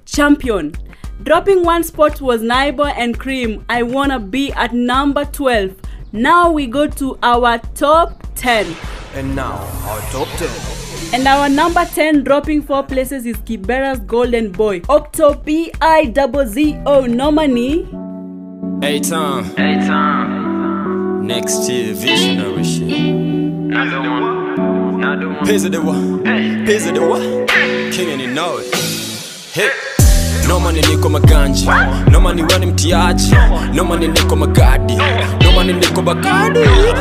Champion. 0.06 0.74
Dropping 1.24 1.64
one 1.64 1.82
spot 1.82 2.20
was 2.20 2.40
Naibo 2.42 2.90
and 2.96 3.18
Cream. 3.18 3.64
I 3.68 3.82
wanna 3.82 4.20
be 4.20 4.52
at 4.52 4.72
number 4.72 5.24
12. 5.24 5.74
Now 6.12 6.50
we 6.50 6.66
go 6.66 6.86
to 6.86 7.18
our 7.22 7.58
top 7.74 8.26
10. 8.34 8.74
And 9.12 9.36
now 9.36 9.56
our 9.84 10.00
top 10.10 10.28
10. 10.38 11.14
And 11.14 11.28
our 11.28 11.50
number 11.50 11.84
10 11.84 12.24
dropping 12.24 12.62
4 12.62 12.84
places 12.84 13.26
is 13.26 13.36
Kibera's 13.38 14.00
Golden 14.00 14.50
Boy. 14.50 14.80
Octo 14.88 15.34
B 15.34 15.70
I 15.82 16.06
Double 16.06 16.46
Z 16.46 16.80
O 16.86 17.04
nominee. 17.04 17.84
Hey 18.80 19.00
Tom. 19.00 19.44
Hey 19.56 19.74
Tom. 19.86 21.26
Next 21.26 21.68
year 21.68 21.92
visionary 21.92 22.64
shit. 22.64 22.88
Not 22.88 23.90
the 23.90 24.10
one. 24.10 25.00
Not 25.00 25.20
the 25.20 25.28
one. 25.28 25.46
Piz 25.46 25.64
of 25.66 25.72
the 25.72 25.82
one. 25.82 26.24
Piz 26.64 26.86
of 26.86 26.94
the 26.94 27.06
one. 27.06 27.46
King 27.92 28.10
and 28.12 28.20
he 28.22 28.26
know 28.28 28.56
it. 28.58 28.74
Hit. 29.52 29.97
Nomani 30.46 30.80
niko 30.80 31.08
maganji 31.08 31.68
nomani 32.10 32.42
wani 32.42 32.66
mtiaji 32.66 33.34
nomani 33.74 34.08
niko 34.08 34.36
magadi 34.36 34.98
nomani 35.44 35.72
niko 35.72 36.02
bagadi 36.02 36.60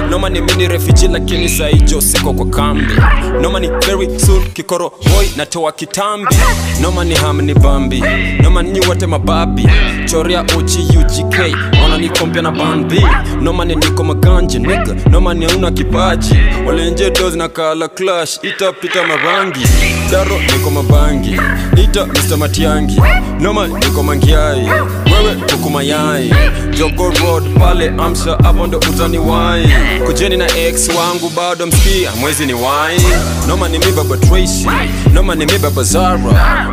nomani 0.10 0.42
mini 0.42 0.68
refiji 0.68 1.08
lakini 1.08 1.50
saijo 1.50 2.02
siko 2.02 2.34
kwa 2.34 2.46
kambi. 2.46 2.94
Nomani 3.42 3.68
very 3.86 4.20
soon 4.20 4.44
kikoro 4.54 4.90
boy 4.90 5.26
natoa 5.38 5.72
kitambi. 5.72 6.36
Nomani 6.82 7.16
hamni 7.16 7.54
bambi 7.54 8.04
nomani 8.44 8.72
nyi 8.72 8.80
wote 8.88 9.06
mababi. 9.08 9.68
Choria 10.06 10.44
uchi 10.58 10.80
ugk 10.98 11.40
ona 11.86 12.42
na 12.42 12.52
bambi. 12.52 13.02
Nomani 13.42 13.76
niko 13.76 14.04
maganji 14.04 14.60
niga 14.60 14.96
nomani 15.12 15.46
hauna 15.46 15.72
kipaji. 15.72 16.36
Walenje 16.68 17.10
dos 17.12 17.36
na 17.36 17.48
kala 17.48 17.88
clash 17.88 18.40
itapita 18.44 19.04
marangi. 19.08 19.66
Daro 20.12 20.38
niko 20.40 20.70
mabangi 20.72 21.40
ita 21.84 22.06
mr 22.06 22.38
matiangi 22.38 23.02
noma 23.40 23.68
niko 23.68 24.04
mangiai 24.04 24.70
wewe 25.14 25.36
kuku 25.52 25.70
mayai 25.70 26.34
jogo 26.78 27.04
road 27.10 27.44
pale 27.60 27.91
amsha 27.98 28.38
hapo 28.44 28.68
ndo 28.68 28.78
utaniwai 28.78 29.70
kujeni 30.06 30.38
na 30.38 30.58
ex 30.58 30.90
wangu 30.90 31.30
bado 31.36 31.66
mskia 31.68 32.12
mwezi 32.20 32.45
ni 32.45 32.54
wai 32.54 33.02
noma 33.48 33.70
ni 33.70 33.78
mi 33.80 33.91
baba 33.91 34.18
tracy 34.18 34.68
noma 35.14 35.36
ni 35.36 35.45
mi 35.45 35.58
baba 35.58 35.84
zara 35.84 36.18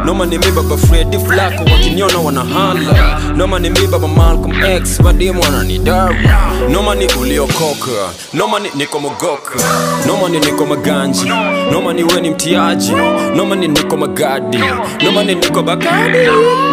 noma 0.05 0.27
ni 0.27 0.39
mi 0.39 0.51
baba 0.51 0.77
fredi 0.77 1.19
flako 1.19 1.65
wakiniona 1.73 2.19
wanahala 2.19 3.21
noma 3.37 3.59
ni 3.59 3.71
mi 3.71 3.87
baba 3.87 4.09
malcolm 4.09 4.65
x 4.65 5.01
wadimu 5.05 5.43
wananidara 5.43 6.17
noma 6.71 6.95
ni 6.95 7.07
uliokoka 7.21 7.91
noma 8.35 8.59
ni 8.61 8.69
niko 8.75 9.01
mogoka 9.01 9.55
noma 10.07 10.29
ni 10.29 10.39
niko 10.41 10.67
maganji 10.67 11.31
noma 11.73 11.93
ni 11.93 12.03
weni 12.05 12.31
mtiaji 12.31 12.93
noma 13.37 13.57
ni 13.57 13.69
niko 13.69 13.97
magadi 13.97 14.59
noma 15.05 15.25
ni 15.25 15.35
niko 15.35 15.63
bakadi 15.63 16.19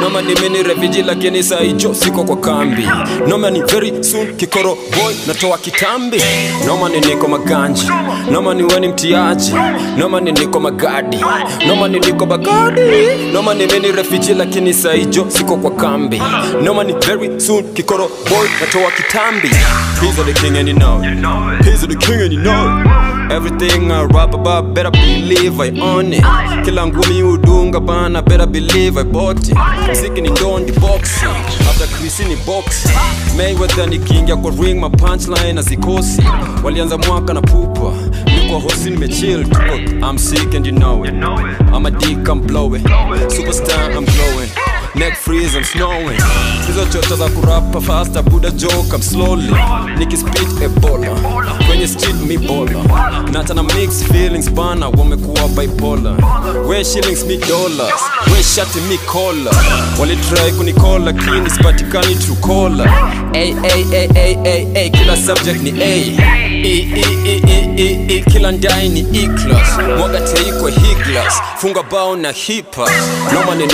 noma 0.01 0.21
ni 0.21 0.35
mini 0.35 0.63
refiji 0.63 1.01
lakini 1.03 1.43
saijo 1.43 1.93
siko 1.93 2.23
kwa 2.23 2.37
kambi 2.37 2.87
noma 3.27 3.49
ni 3.49 3.61
very 3.61 4.03
soon 4.03 4.35
kikoro 4.37 4.75
boy 4.75 5.13
natoa 5.27 5.57
kitambi 5.57 6.21
noma 6.67 6.89
ni 6.89 6.99
niko 6.99 7.27
maganji 7.27 7.87
noma 8.31 8.53
ni 8.53 8.63
weni 8.63 8.87
mtiaji 8.87 9.53
noma 9.97 10.19
ni 10.21 10.31
niko 10.31 10.59
magadi 10.59 11.17
noma 11.67 11.87
ni 11.87 11.99
niko 11.99 12.25
bagadi 12.25 12.81
noma 13.33 13.53
ni 13.53 13.65
mini 13.67 13.91
refiji 13.91 14.33
lakini 14.33 14.73
saijo 14.73 15.25
siko 15.29 15.57
kwa 15.57 15.71
kambi 15.71 16.21
noma 16.63 16.83
ni 16.83 16.93
very 16.93 17.41
soon 17.41 17.63
kikoro 17.73 18.07
boy 18.29 18.47
natoa 18.61 18.91
kitambi 18.91 19.49
He's 20.01 20.15
the 20.15 20.33
king 20.33 20.57
and 20.57 20.67
you 20.67 20.73
know. 20.73 20.99
He's 21.63 21.81
the 21.87 21.95
king 21.95 22.21
and 22.21 22.33
you 22.33 22.41
know. 22.41 22.83
Everything 23.29 23.91
I 23.91 24.03
rap 24.05 24.33
about, 24.33 24.73
better 24.73 24.89
believe 24.89 25.59
I 25.61 25.69
own 25.79 26.11
it. 26.11 26.23
Kila 26.65 26.85
udunga 26.87 27.79
bana, 27.79 28.21
better 28.23 28.47
believe 28.47 28.97
I 28.97 29.03
bought 29.03 29.47
it. 29.47 29.50
Mziki 29.91 30.21
ni 30.21 30.29
ndondi 30.29 30.71
boxi 30.71 31.25
after 31.69 31.87
krisi 31.87 32.23
ni 32.25 32.35
boxi 32.35 32.89
Mayweather 33.37 33.87
nikiingia 33.89 34.35
kwa 34.35 34.51
ring, 34.51 34.79
ma 34.79 34.89
punchline 34.89 35.59
azikosi. 35.59 36.21
Walianza 36.63 36.97
mwaka 36.97 37.33
na 37.33 37.41
pupa, 37.41 37.93
niko 38.25 38.59
hosi 38.59 38.89
nimechill. 38.89 39.45
I'm 40.09 40.17
sick 40.17 40.55
and 40.55 40.65
you 40.65 40.71
know 40.73 41.03
it. 41.05 41.13
I'm 41.73 41.85
a 41.85 41.91
dick, 41.91 42.27
I'm 42.29 42.41
blowing. 42.41 42.83
Superstar, 43.29 43.91
I'm 43.95 44.05
glowing. 44.05 44.49
Neck 44.95 45.15
freeze, 45.15 45.55
I'm 45.55 45.63
snowing. 45.63 46.19
Hizo 46.67 46.85
choto 46.85 47.15
za 47.15 47.29
kurapa 47.29 47.81
faster, 47.81 48.21
Buddha 48.23 48.51
joke, 48.51 48.93
I'm 48.93 49.01
slowly. 49.01 49.53
Nikispit 49.97 50.61
ebola, 50.61 51.07
kwenye 51.67 51.87
street 51.87 52.15
mi 52.27 52.37
bola. 52.37 52.83
Natana 53.31 53.63
mix 53.63 54.03
feelings 54.03 54.49
bana, 54.51 54.87
wamekuwa 54.89 55.47
bipolar. 55.47 56.15
We 56.67 56.83
shillings 56.83 57.23
mi 57.25 57.37
dollars, 57.37 58.01
we 58.33 58.43
shati 58.43 58.79
mi 58.89 58.97
kola. 58.97 59.51
Walitry 59.99 60.51
kunikola, 60.57 61.05
lakini 61.05 61.49
sipatikani 61.49 62.15
caller. 62.45 62.89
Ay, 63.33 63.55
ay, 63.63 63.85
ay, 63.93 64.09
ay, 64.15 64.37
ay, 64.45 64.67
ay, 64.75 64.89
kila 64.89 65.17
subject 65.17 65.61
ni 65.63 65.71
A. 65.81 65.85
E, 65.85 66.13
e, 66.63 66.95
e, 67.25 67.41
e, 67.47 67.73
e, 67.77 68.15
e, 68.15 68.23
kila 68.31 68.51
ndai 68.51 68.89
ni 68.89 68.99
E-class. 68.99 69.79
Mwaga 69.97 70.21
teikwe 70.21 70.71
higlas, 70.71 71.33
funga 71.57 71.83
bao 71.83 72.15
na 72.15 72.31
hipa. 72.31 72.89
Noma 73.33 73.55
ni 73.55 73.65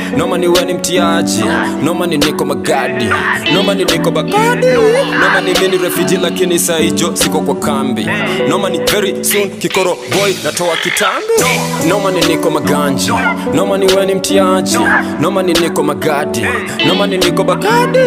niko 0.00 0.10
maganji, 0.10 0.16
noma 0.16 0.38
ni 0.38 0.48
weni 0.48 0.74
mtiaji, 0.74 1.44
noma 1.84 2.06
ni 2.06 2.18
niko 2.18 2.44
magadi, 2.44 3.04
noma 3.54 3.74
ni 3.74 3.84
niko 3.84 4.10
bagadi 4.10 4.66
noma 5.20 5.40
ni 5.40 5.52
mini 5.60 5.78
refiji 5.78 6.16
lakini 6.16 6.58
saijo 6.58 7.10
siko 7.16 7.40
kwa 7.40 7.54
kambi. 7.54 8.06
Noma 8.48 8.70
ni 8.70 8.78
very 8.78 9.24
soon 9.24 9.50
kikoro 9.50 9.96
boy 10.10 10.34
natoa 10.44 10.76
kitambi. 10.76 11.88
Noma 11.88 12.10
ni 12.10 12.20
niko 12.20 12.50
maganji, 12.50 13.12
noma 13.54 13.78
ni 13.78 13.86
weni 13.94 14.14
mtiaji, 14.14 14.78
noma 15.20 15.42
ni 15.42 15.52
niko 15.52 15.82
magadi, 15.82 16.46
noma 16.86 17.06
ni 17.06 17.18
niko 17.18 17.44
bagadi 17.44 17.98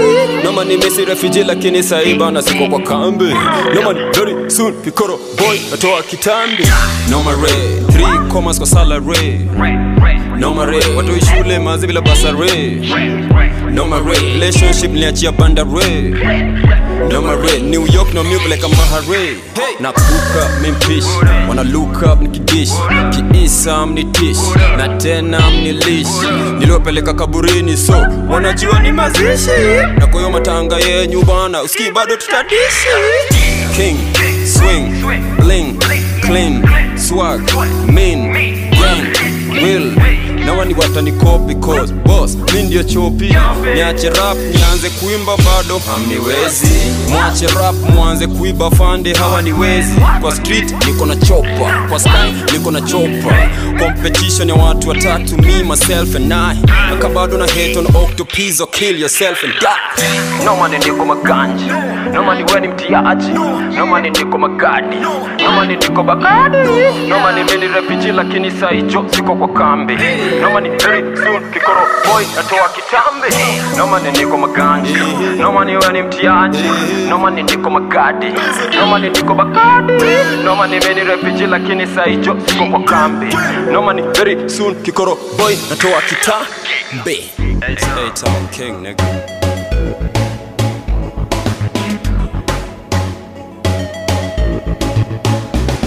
noma 0.43 0.63
ni 0.63 0.77
misi 0.77 1.05
refiji 1.05 1.43
lakini 1.43 1.83
saiba 1.83 2.31
na 2.31 2.41
siko 2.41 2.67
kwa 2.67 2.79
kambi. 2.81 3.33
Noma 3.75 3.93
ni 3.93 3.99
very 4.13 4.51
soon 4.51 4.73
kikoro 4.83 5.19
boy 5.37 5.57
natoa 5.71 6.01
kitambi. 6.03 6.63
Noma 7.09 7.31
re, 7.31 7.83
three 7.91 8.29
commas 8.31 8.57
kwa 8.57 8.67
salary. 8.67 9.39
Noma 10.37 10.65
re, 10.65 10.79
watu 10.97 11.11
shule 11.25 11.59
mazi 11.59 11.82
bila 11.87 12.01
basare. 12.01 12.79
Noma 13.71 13.99
re, 13.99 14.13
relationship 14.19 14.91
niachia 14.91 15.31
bandare. 15.31 16.13
Noma 17.11 17.35
New 17.61 17.85
York 17.87 18.13
no 18.13 18.23
move 18.23 18.45
like 18.49 18.63
a 18.63 18.67
mahare. 18.67 19.37
Nakuka 19.79 20.49
mimpish, 20.61 21.05
wana 21.49 21.63
look 21.63 22.01
up 22.03 22.21
nikidish. 22.21 22.71
Kiisa 23.31 23.85
mnitish, 23.85 24.37
na 24.77 24.87
tena 24.97 25.39
mnilish. 25.51 26.07
Niliopeleka 26.59 27.13
kaburini 27.13 27.77
so, 27.77 28.05
wanajua 28.29 28.79
ni 28.79 28.91
mazishi. 28.91 29.51
Na 29.97 30.07
kwayo 30.07 30.29
matanga 30.29 30.77
yenyu 30.79 31.23
bana, 31.23 31.61
usikii 31.63 31.91
bado 31.91 32.15
tutadishi. 32.15 32.87
King, 33.75 33.97
swing, 34.45 34.93
bling, 35.39 35.79
clean, 36.21 36.63
swag, 36.97 37.41
mean, 37.87 38.33
gang, 38.71 39.03
will 39.63 39.91
nawa 40.45 40.65
ni 40.65 40.73
wataniko 40.73 41.39
cause 41.61 41.93
boss 41.93 42.37
mi 42.53 42.63
ndio 42.63 42.83
chopi. 42.83 43.35
Niache 43.75 44.09
rap 44.09 44.37
nianze 44.37 44.89
kuimba 44.89 45.37
bado 45.37 45.79
hamniwezi. 45.79 46.67
Mwache 47.09 47.47
rap 47.47 47.75
mwanze 47.95 48.27
kuiba 48.27 48.71
fande 48.71 49.13
hawa 49.13 49.41
niwezi 49.41 50.01
kwa 50.21 50.35
street 50.35 50.85
niko 50.87 51.05
na 51.05 51.15
chopa. 51.15 51.85
Kwa 51.89 51.99
sky 51.99 52.33
niko 52.53 52.71
na 52.71 52.81
chopa. 52.81 53.35
Competition 53.79 54.49
ya 54.49 54.55
watu 54.55 54.89
watatu 54.89 55.37
me 55.37 55.63
myself 55.63 56.15
and 56.15 56.33
I. 56.33 56.57
Naka 56.89 57.09
bado 57.09 57.37
na 57.37 57.45
hate 57.47 57.77
on 57.79 57.85
octopus 57.95 58.61
or 58.61 58.67
kill 58.69 58.99
yourself 58.99 59.43
and 59.43 59.53
die. 59.53 60.45
No 60.45 60.55
man 60.55 60.71
ndiko 60.77 61.05
maganji 61.05 61.65
no 62.13 62.23
man 62.23 62.37
ni 62.61 62.67
mtiaji. 62.67 63.29
No 63.77 63.85
man 63.85 64.09
ndiko 64.09 64.37
magadi. 64.37 64.95
No 65.43 65.51
man 65.51 65.75
ndiko 65.75 66.03
bakadi 66.03 66.57
no 67.09 67.19
man 67.19 67.35
mimi 67.35 67.67
refugee 67.67 68.11
lakini 68.11 68.51
saijo 68.51 69.05
siko 69.15 69.35
kwa 69.35 69.47
kambi 69.47 69.93
no 70.41 70.59
ni 70.59 70.69
very 70.69 71.01
soon 71.17 71.51
kikoro 71.51 71.85
boy 72.05 72.23
natoa 72.35 72.69
kitambe 72.69 73.27
noma 73.77 73.99
ni 73.99 74.11
niko 74.11 74.37
maganji 74.37 74.93
noma 75.37 75.65
ni 75.65 75.71
wewe 75.77 75.93
ni 75.93 76.01
mtiaji. 76.01 76.63
Noma 77.09 77.31
ni 77.31 77.43
niko 77.43 77.69
magadi. 77.69 78.27
Noma 78.79 78.99
ni 78.99 79.09
niko 79.09 79.33
bakadi 79.33 79.93
noma 80.43 80.67
ni 80.67 80.79
meni 80.79 81.03
refugee 81.03 81.47
lakini 81.47 81.87
saijo 81.87 82.35
siko 82.45 82.65
kwa 82.65 82.83
kambi. 82.83 83.35
Noma 83.71 83.93
ni 83.93 84.01
very 84.01 84.49
soon 84.49 84.75
kikoro 84.75 85.17
boy 85.37 85.55
natoa 85.69 86.01
kitambe 86.01 87.29
It's 87.69 87.83
A-Town 87.83 88.47
King 88.51 88.81
nigga. 88.83 89.03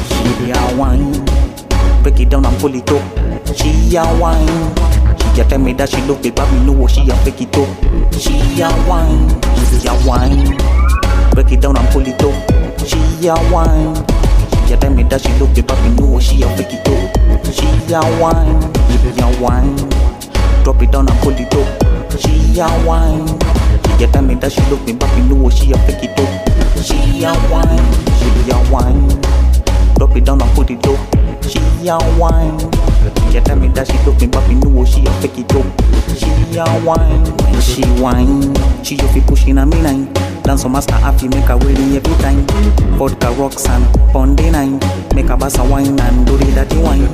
She 0.09 0.51
a 0.53 2.03
break 2.03 2.21
it 2.21 2.29
down 2.31 2.45
and 2.47 2.59
pull 2.61 2.75
it 2.75 2.91
up. 2.91 3.26
She 3.57 3.97
a 3.97 4.05
wine, 4.21 4.75
she 5.35 5.41
a 5.41 5.45
tell 5.45 5.59
me 5.59 5.73
that 5.75 5.89
she 5.89 6.01
love 6.03 6.23
me, 6.23 6.31
but 6.31 6.51
me 6.53 6.65
know 6.65 6.87
she 6.87 7.01
a 7.09 7.17
fake 7.25 7.41
it 7.43 7.57
up. 7.57 7.69
She 8.15 8.61
a 8.61 8.69
wine, 8.87 9.29
she 9.81 9.89
a 9.89 9.95
wine, 10.07 10.57
break 11.33 11.53
it 11.53 11.61
down 11.61 11.77
and 11.77 11.89
pull 11.91 12.07
it 12.07 12.21
up. 12.23 12.37
She 12.87 13.27
a 13.27 13.35
wine, 13.51 13.95
she 14.67 14.75
a 14.75 14.77
tell 14.77 14.93
me 14.93 15.03
that 15.05 15.21
she 15.23 15.33
love 15.41 15.55
me, 15.57 15.63
but 15.63 15.81
me 15.83 15.91
know 15.97 16.21
she 16.21 16.43
a 16.43 16.49
fake 16.57 16.73
it 16.73 16.89
up. 16.89 17.17
She 17.53 17.67
a 17.95 18.01
wine, 18.21 18.61
she 18.91 19.21
a 19.23 19.29
wine, 19.41 19.77
drop 20.63 20.83
it 20.83 20.93
down 20.93 21.09
and 21.09 21.19
pull 21.21 21.35
it 21.35 21.53
up. 21.55 22.21
She 22.21 22.59
a 22.61 22.69
wine, 22.87 23.27
she 23.99 24.05
a 24.05 24.09
tell 24.09 24.23
me 24.23 24.35
that 24.37 24.53
she 24.53 24.61
love 24.71 24.85
me, 24.87 24.93
but 24.93 25.11
me 25.17 25.23
know 25.29 25.49
she 25.51 25.73
a 25.73 25.79
fake 25.87 26.05
it 26.05 26.19
up. 26.19 26.29
She 26.85 27.25
a 27.25 27.33
wine, 27.51 27.87
she 28.21 28.51
a 28.51 28.59
wine. 28.71 29.46
Drop 29.97 30.17
it 30.17 30.25
down 30.25 30.43
and 30.43 30.51
put 30.55 30.71
it 30.71 30.87
up. 30.87 30.99
She 31.49 31.59
a 31.89 31.97
wine. 32.19 32.59
She 33.33 33.41
tell 33.41 33.57
me 33.57 33.69
that 33.69 33.87
she 33.87 33.97
love 34.05 34.21
me, 34.21 34.27
but 34.27 34.47
me 34.49 34.55
know 34.57 34.85
she 34.85 35.05
a 35.07 35.11
fake 35.21 35.39
it 35.39 35.55
up. 35.55 35.67
She 36.17 36.59
a 36.59 36.65
wine. 36.85 37.25
When 37.53 37.61
she 37.61 37.83
wine, 38.01 38.55
she 38.85 38.97
just 38.97 39.15
be 39.15 39.21
pushing 39.21 39.59
a 39.59 39.67
me 39.67 39.81
nine. 39.81 40.13
Dance 40.43 40.65
on 40.65 40.73
master 40.73 40.95
happy, 40.95 41.29
make 41.29 41.45
her 41.45 41.57
ready 41.59 41.97
every 41.97 42.15
time. 42.23 42.47
Vodka 42.99 43.31
rocks 43.33 43.67
and 43.69 43.85
Pondy 44.13 44.51
nine. 44.51 44.79
Make 45.15 45.29
her 45.29 45.37
bust 45.37 45.59
a 45.59 45.65
wine 45.65 45.99
and 45.99 46.27
do 46.27 46.37
the 46.37 46.53
dirty 46.53 46.79
wine. 46.79 47.09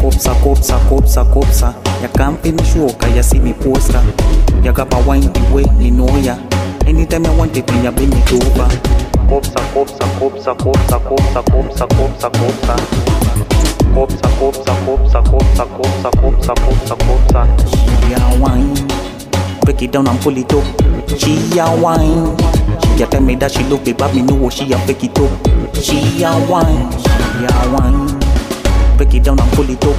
Kopsa, 0.00 0.34
kopsa, 0.42 0.78
kopsa, 0.88 1.24
kopsa. 1.32 1.74
Ya 2.02 2.08
camp 2.08 2.44
in 2.44 2.56
shoka, 2.58 3.08
ya 3.14 3.22
see 3.22 3.38
me 3.38 3.52
poster. 3.52 4.02
Ya 4.62 4.72
gapa 4.72 4.98
wine 5.06 5.32
the 5.32 5.40
way 5.54 5.64
you 5.78 5.90
know 5.90 6.08
ya. 6.18 6.36
Anytime 6.86 7.26
I 7.26 7.34
want 7.36 7.56
it, 7.56 7.66
me 7.72 7.82
ya 7.84 7.90
bring 7.90 8.12
it 8.12 8.32
over. 8.32 8.68
Kopsa, 9.28 9.60
kopsa, 9.72 10.04
kopsa, 10.18 10.54
kopsa, 10.54 10.98
kopsa, 11.00 11.42
kopsa, 11.50 11.86
kopsa, 11.88 12.28
kopsa. 12.30 12.76
Kopsa, 13.94 14.28
kopsa, 14.38 14.72
kopsa, 14.84 15.20
kopsa, 15.22 15.64
kopsa, 15.64 16.10
kopsa, 16.20 16.54
kopsa, 16.54 16.94
kopsa. 16.96 17.40
She 17.70 18.12
a 18.12 18.38
wine. 18.38 18.74
Break 19.62 19.82
it 19.82 19.92
down 19.92 20.08
and 20.08 20.20
pull 20.20 20.36
it 20.36 20.52
up. 20.52 20.64
She 21.18 21.58
a 21.58 21.64
wine. 21.80 22.36
She 22.96 23.02
a 23.02 23.06
tell 23.06 23.22
me 23.22 23.34
that 23.36 23.50
she 23.52 23.64
love 23.64 23.84
me, 23.86 23.92
but 23.94 24.14
me 24.14 24.22
know 24.22 24.50
she 24.50 24.70
a 24.72 24.78
fake 24.80 25.04
it 25.04 25.18
up. 25.18 25.30
She 25.82 26.22
a 26.22 26.30
wine. 26.50 26.92
She 27.00 27.44
a 27.48 27.72
wine. 27.72 28.18
Break 28.98 29.14
it 29.14 29.24
down 29.24 29.40
and 29.40 29.50
pull 29.52 29.70
it 29.70 29.84
up. 29.84 29.96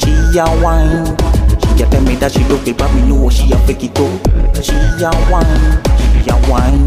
She 0.00 0.38
a 0.38 0.44
wine. 0.64 1.41
A 1.82 1.90
tell 1.90 2.02
me 2.02 2.14
that 2.16 2.30
she 2.30 2.44
love 2.44 2.66
it, 2.68 2.78
but 2.78 2.94
me 2.94 3.02
know 3.08 3.28
she 3.28 3.50
a 3.50 3.58
fake 3.66 3.82
it 3.82 3.98
up. 3.98 4.06
She 4.62 4.70
a 5.02 5.10
wine, 5.26 5.82
she 6.22 6.30
a 6.30 6.38
wine. 6.46 6.86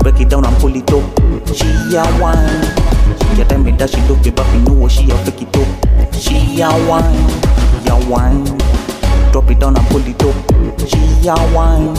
Break 0.00 0.20
it 0.24 0.30
down 0.30 0.46
and 0.46 0.56
pull 0.56 0.74
it 0.74 0.88
up. 0.88 1.04
She 1.52 1.68
a 1.92 2.00
wine. 2.16 2.64
She 3.36 3.44
tell 3.44 3.58
me 3.60 3.72
that 3.72 3.90
she 3.90 4.00
love 4.08 4.26
it, 4.26 4.34
but 4.34 4.48
me 4.48 4.64
know 4.64 4.88
she 4.88 5.10
a 5.10 5.16
fake 5.28 5.42
it 5.42 5.56
up. 5.56 6.14
She 6.14 6.60
a 6.62 6.72
wine, 6.88 7.28
she 7.84 7.88
a 7.92 7.96
wine. 8.08 8.44
Drop 9.30 9.50
it 9.50 9.60
down 9.60 9.76
and 9.76 9.86
pull 9.88 10.00
it 10.00 10.22
up. 10.24 10.36
She 10.88 11.28
a 11.28 11.36
wine. 11.52 11.92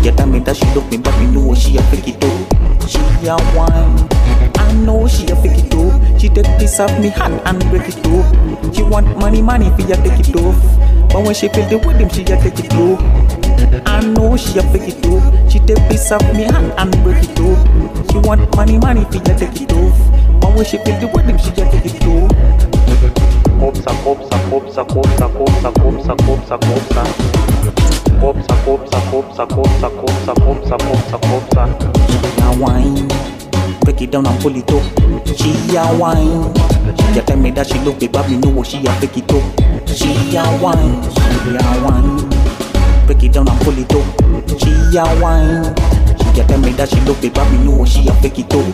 She 0.00 0.08
a 0.08 0.12
tell 0.16 0.26
me 0.26 0.38
that 0.40 0.56
she 0.56 0.64
love 0.72 0.90
me, 0.90 0.96
but 0.96 1.12
me 1.20 1.26
know 1.26 1.54
she 1.54 1.76
a 1.76 1.82
fake 1.92 2.08
it 2.08 2.24
up. 2.24 2.88
She 2.88 2.98
a 3.28 3.36
wine. 3.52 4.08
I 4.56 4.72
know 4.80 5.06
she 5.06 5.28
a 5.28 5.36
fake 5.36 5.60
it 5.60 5.74
up. 5.74 5.93
She 6.24 6.30
take 6.30 6.58
piece 6.58 6.80
of 6.80 6.88
me 7.02 7.10
hand 7.10 7.38
and 7.44 7.60
break 7.68 7.86
it 7.86 8.00
up. 8.06 8.74
She 8.74 8.82
want 8.82 9.14
money, 9.18 9.42
money 9.42 9.68
for 9.76 9.82
ya 9.82 9.94
take 9.96 10.26
it 10.26 10.34
off. 10.36 10.56
But 11.12 11.20
when 11.22 11.34
she 11.34 11.48
feel 11.48 11.68
the 11.68 11.76
rhythm, 11.76 12.08
she 12.08 12.22
a 12.22 12.40
take 12.40 12.64
it 12.64 12.72
low. 12.72 12.96
I 13.84 14.00
know 14.00 14.34
she 14.34 14.58
a 14.58 14.62
fake 14.72 14.88
it 14.88 15.04
up. 15.04 15.20
She 15.52 15.58
take 15.58 15.86
piece 15.90 16.10
of 16.12 16.22
me 16.32 16.44
hand 16.44 16.72
and 16.80 16.90
break 17.04 17.28
it 17.28 17.38
up. 17.44 17.60
She 18.08 18.16
want 18.24 18.40
money, 18.56 18.78
money 18.78 19.04
for 19.04 19.20
ya 19.20 19.36
take 19.36 19.52
it 19.60 19.70
off. 19.76 19.92
But 20.40 20.56
when 20.56 20.64
she 20.64 20.78
feel 20.78 20.96
the 20.96 21.12
rhythm, 21.12 21.36
she 21.36 21.52
a 21.60 21.68
take 21.68 21.92
it 21.92 22.00
low. 22.08 22.24
Kopsa, 23.60 23.92
kopsa, 24.00 24.40
kopsa, 24.48 24.80
kopsa, 24.88 25.28
kopsa, 25.28 25.70
kopsa, 25.76 26.14
kopsa, 26.24 26.56
kopsa. 26.56 27.04
Kopsa, 28.16 28.54
kopsa, 28.64 28.98
kopsa, 29.12 29.44
kopsa, 29.44 29.88
kopsa, 29.92 30.32
kopsa, 30.40 30.76
kopsa, 30.88 31.18
kopsa. 31.20 31.62
She 32.08 32.40
a 32.40 32.56
wine. 32.56 33.43
Break 33.82 34.02
it 34.02 34.10
down 34.10 34.26
and 34.26 34.40
pull 34.40 34.54
it 34.56 34.70
up. 34.70 34.82
She 35.36 35.76
a 35.76 35.96
wine. 35.98 36.54
She 37.14 37.20
tell 37.20 37.36
me 37.36 37.50
that 37.52 37.66
she 37.66 37.78
love 37.80 38.00
me, 38.00 38.08
but 38.08 38.28
me 38.28 38.36
know 38.38 38.62
she 38.62 38.78
a 38.86 38.92
fake 39.00 39.18
it 39.18 39.32
up. 39.32 39.88
She 39.88 40.36
a 40.36 40.42
wine. 40.62 41.02
She 41.14 41.54
a 41.54 41.64
wine. 41.84 42.28
Break 43.06 43.24
it 43.24 43.32
down 43.32 43.48
and 43.48 43.60
pull 43.60 43.76
it 43.78 43.92
up. 43.92 44.06
She 44.58 44.96
a 44.96 45.04
wine. 45.20 45.74
She 46.34 46.42
tell 46.42 46.58
me 46.58 46.72
that 46.72 46.88
she 46.90 47.00
love 47.02 47.22
me, 47.22 47.28
but 47.30 47.48
me 47.50 47.58
know 47.64 47.84
she 47.84 48.08
a 48.08 48.14
fake 48.22 48.38
it 48.38 48.54
up. 48.54 48.64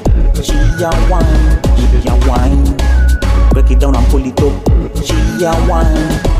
She 0.43 0.55
a 0.55 0.90
wine. 1.10 1.60
She 1.77 2.09
a 2.09 2.14
wine. 2.28 2.77
Break 3.51 3.70
it 3.70 3.81
down 3.81 3.97
and 3.97 4.06
pull 4.09 4.24
it 4.24 4.40
up. 4.40 4.55
She 5.05 5.44
a 5.44 5.52
wine. 5.68 6.31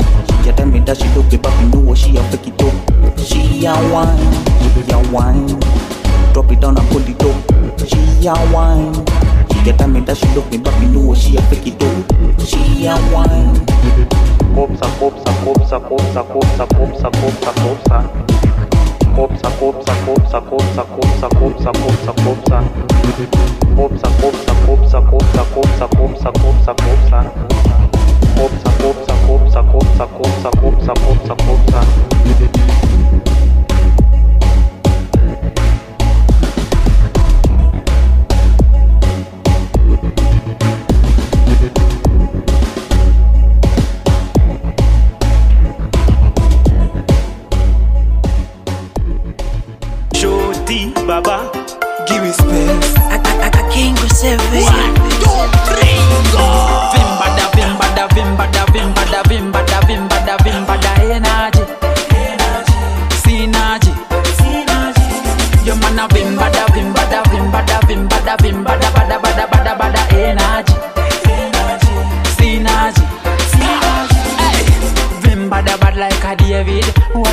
Yeah, 0.43 0.53
tell 0.53 0.65
me 0.65 0.79
that 0.81 0.97
she 0.97 1.05
do 1.13 1.21
it, 1.21 1.41
but 1.41 1.53
you 1.61 1.69
know 1.69 1.79
what 1.79 1.97
she 1.97 2.17
a 2.17 2.23
fake 2.33 2.47
it 2.47 2.61
up. 2.61 2.73
She 3.19 3.65
a 3.65 3.73
wine, 3.93 4.17
she 4.73 4.91
a 4.91 4.97
wine. 5.13 5.45
Drop 6.33 6.51
it 6.51 6.59
down 6.59 6.77
and 6.77 6.87
pull 6.89 7.05
it 7.05 7.21
up. 7.21 7.37
She 7.87 8.25
a 8.27 8.33
wine. 8.51 8.93
Yeah, 9.63 9.77
tell 9.77 9.87
me 9.87 9.99
that 10.01 10.17
she 10.17 10.25
do 10.33 10.41
it, 10.51 10.63
but 10.63 10.73
you 10.81 10.89
know 10.89 11.01
what 11.13 11.19
she 11.19 11.37
a 11.37 11.41
fake 11.43 11.67
it 11.67 11.83
up. 11.83 12.41
She 12.41 12.87
a 12.87 12.97
wine. 13.13 13.53
Copsa, 14.57 14.89
copsa, 14.97 15.31
copsa, 15.45 15.79
copsa, 15.79 16.21
copsa, 16.25 16.65
copsa, 16.73 17.09
copsa, 17.11 17.51
copsa 17.61 18.31
Copsa, 19.15 19.49
copsa, 19.59 19.93
copsa, 20.05 20.41
copsa, 20.41 20.83
copsa, 20.89 21.29
copsa, 21.37 21.71
copsa, 21.71 22.13
copsa 22.17 22.57
Copsa, 23.75 24.09
copsa, 24.19 24.53
copsa, 24.65 25.01
copsa, 25.05 25.45
copsa, 25.45 26.31
copsa, 26.33 26.73
copsa 26.73 27.21
Copsa, 28.35 28.69
copsa 28.77 28.81
popsa. 28.81 29.10
Kopsa, 29.71 30.05
kopsa, 30.07 30.49
kopsa. 31.35 31.81
Shorty, 50.13 50.91
Baba, 51.07 51.49
give 52.07 52.21
me 52.23 52.31
space. 52.31 52.95
I, 52.97 53.17
I, 53.25 53.47
I 53.47 53.71
can't 53.73 53.97
go 53.97 54.07
seven. 54.07 54.61
One, 54.61 54.93
two, 55.21 55.41
three, 55.67 55.97
go 56.31 57.20
vim, 58.73 58.93
bada 58.93 59.21
vim, 59.29 59.51
bada 59.51 59.79
vim, 59.87 60.07
bada 60.07 60.37
vim, 60.43 60.65
bada 60.65 60.91
energy. 61.01 61.63
Synergy. 63.23 63.91
Synergy. 64.37 65.65
Your 65.65 65.75
man 65.77 65.99
a 65.99 66.07
vim, 66.13 66.35
bada 66.37 66.65
vim, 66.73 66.93
bada 66.93 67.21
vim, 67.31 67.51
bada 67.51 67.79
vim, 67.87 68.07
bada 68.07 68.35
vim, 68.41 68.63
bada 68.63 68.90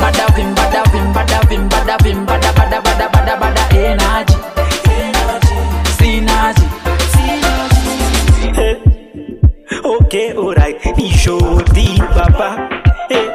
man 0.00 0.12
bada 0.12 0.82
vim 0.90 1.12
bada 1.12 1.40
vim 1.48 1.68
bada 1.68 1.96
vim 2.02 2.26
bada, 2.26 2.52
bada, 2.52 2.80
bada, 2.82 3.34
bada, 3.40 3.64
energy. 3.74 4.34
Synergy. 5.98 6.66
Eh. 8.56 8.76
Okay, 9.84 10.32
alright, 10.36 10.96
ni 10.96 11.10
shoti 11.10 11.98
baba 12.14 12.68
eh. 13.10 13.26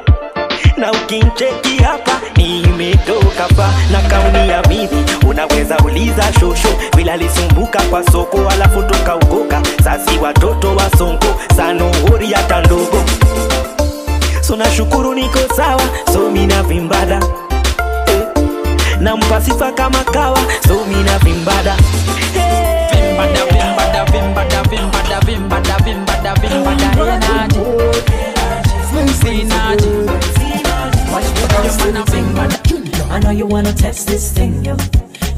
Na 0.77 0.91
ukincheki 0.91 1.77
hapa 1.83 2.19
nimetoka 2.37 3.47
pa 3.55 3.69
na 3.91 4.01
kauni 4.09 4.49
ya 4.49 4.61
mimi 4.69 5.05
unaweza 5.29 5.77
uliza 5.77 6.23
shosho. 6.39 6.67
Vila 6.97 7.17
lisumbuka 7.17 7.81
kwa 7.81 8.03
soko 8.11 8.49
alafu 8.49 8.83
tukaukoka 8.83 9.61
sasi 9.83 10.17
watoto 10.17 10.75
wa 10.75 10.89
sonko 10.97 11.27
sanohori 11.55 12.27
hata 12.33 12.61
ndogo 12.61 13.03
so 14.45 14.55
nashukuru 14.55 15.13
niko 15.15 15.39
sawa 15.55 15.81
so 16.13 16.31
mina 16.31 16.63
vimbada 16.63 17.19
eh. 18.07 18.21
nampa 18.99 19.41
sifa 19.41 19.71
kama 19.71 20.03
kawa 20.03 20.37
so 20.67 20.85
mina 20.85 21.19
vimbada 21.19 21.75
Vimbada, 22.91 23.45
vimbada, 23.45 24.05
vimbada, 24.05 24.63
vimbada, 24.63 25.19
vimbada, 25.25 25.77
vimbada, 25.77 26.33
vimbada, 26.35 26.89
energy 27.01 27.59
Synergy 29.19 30.05
Your 31.65 31.77
man 31.79 31.97
a 31.97 32.03
vimbada 32.11 33.11
I 33.11 33.19
know 33.19 33.31
you 33.31 33.47
wanna 33.47 33.73
test 33.73 34.07
this 34.07 34.31
thing, 34.31 34.63
yo. 34.65 34.75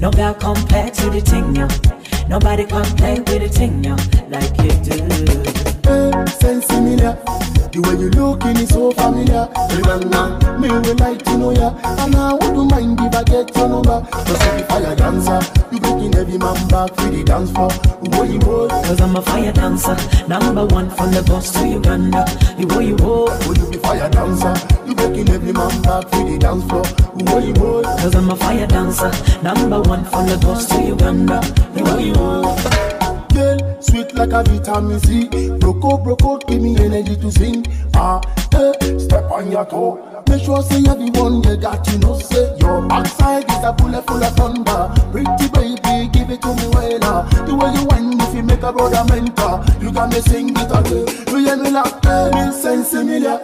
No 0.01 0.11
girl 0.11 0.34
compare 0.34 0.89
to 0.89 1.09
the 1.09 1.21
thing, 1.21 1.55
yo. 1.55 1.67
Nobody 2.27 2.65
can 2.65 2.84
play 2.97 3.19
with 3.19 3.41
the 3.41 3.47
thing, 3.47 3.84
yo, 3.84 3.95
like 4.29 4.57
you 4.57 4.71
do. 4.84 4.97
Hey, 5.88 6.25
sense 6.39 6.65
similar. 6.65 7.56
The 7.77 7.83
way 7.85 8.01
you 8.01 8.09
looking 8.09 8.57
is 8.57 8.69
so 8.73 8.89
familiar. 8.89 9.45
Remember, 9.69 10.57
me 10.57 10.65
will 10.65 10.97
like 10.97 11.21
to 11.29 11.37
know 11.37 11.51
ya. 11.53 11.77
And 12.01 12.15
I 12.15 12.33
wouldn't 12.33 12.71
mind 12.73 12.97
if 12.97 13.13
I 13.13 13.21
get 13.21 13.53
your 13.53 13.69
number. 13.69 14.01
Cause 14.09 14.33
if 14.33 14.57
you 14.57 14.65
fire 14.65 14.95
dancer, 14.97 15.37
you 15.69 15.77
breaking 15.77 16.15
every 16.17 16.41
man 16.41 16.57
back 16.73 16.89
for 16.97 17.05
the 17.13 17.21
dance 17.21 17.53
floor. 17.53 17.69
Boy, 18.01 18.33
you 18.33 18.39
boy. 18.41 18.67
Cause 18.81 18.99
I'm 18.99 19.15
a 19.15 19.21
fire 19.21 19.53
dancer, 19.53 19.93
number 20.25 20.65
one 20.73 20.89
from 20.89 21.13
the 21.13 21.21
bus 21.21 21.53
to 21.53 21.67
Uganda. 21.69 22.25
You 22.57 22.65
boy, 22.65 22.79
you 22.81 22.95
boy. 22.97 23.29
Boy, 23.45 23.53
you 23.53 23.69
be 23.69 23.77
fire 23.77 24.09
dancer. 24.09 24.57
You 24.89 24.95
breaking 24.95 25.29
every 25.29 25.53
man 25.53 25.77
back 25.85 26.09
for 26.09 26.25
the 26.25 26.33
dance 26.41 26.65
floor. 26.65 26.81
Boy, 27.29 27.45
you 27.45 27.53
boy. 27.53 27.83
Cause 28.01 28.15
I'm 28.15 28.31
a 28.31 28.35
fire 28.35 28.65
dancer, 28.65 29.13
number 29.45 29.85
one 29.85 30.01
from 30.09 30.25
the 30.25 30.37
bus 30.41 30.65
to 30.73 30.81
Uganda. 30.81 31.45
Boy, 31.77 32.09
you 32.09 32.13
boy. 32.17 32.57
Girl, 33.37 33.66
sweet 33.97 34.13
like 34.15 34.31
a 34.31 34.43
vitamin 34.43 34.99
C. 34.99 35.27
Broke 35.57 35.83
out, 36.23 36.47
give 36.47 36.61
me 36.61 36.77
energy 36.77 37.15
to 37.15 37.31
sing. 37.31 37.65
Ah, 37.95 38.21
eh, 38.53 38.97
step 38.97 39.31
on 39.31 39.51
your 39.51 39.65
toe. 39.65 40.23
Make 40.29 40.43
sure 40.43 40.61
say 40.61 40.83
everyone 40.87 41.41
you 41.43 41.57
got 41.57 41.87
you 41.87 41.97
know 41.99 42.17
say 42.19 42.55
your 42.59 42.81
backside 42.87 43.49
is 43.49 43.63
a 43.63 43.73
bullet 43.73 44.05
full 44.05 44.23
of 44.23 44.35
thunder. 44.35 44.91
Pretty 45.11 45.47
baby, 45.49 46.09
give 46.11 46.29
it 46.29 46.41
to 46.41 46.53
me 46.55 46.67
well. 46.73 46.99
ah. 47.03 47.23
The 47.45 47.55
way 47.55 47.73
you 47.73 47.85
whine, 47.87 48.17
you 48.38 48.43
make 48.43 48.61
a 48.61 48.72
brother 48.72 49.03
mentor, 49.09 49.65
you 49.81 49.91
got 49.91 50.11
me 50.11 50.22
sing 50.22 50.49
it 50.49 50.72
again. 50.72 51.07
You 51.27 51.38
hear 51.43 51.57
me 51.57 51.72
like 51.72 52.05
eh, 52.05 52.30
me 52.30 52.51
sense 52.51 52.89
similar. 52.89 53.39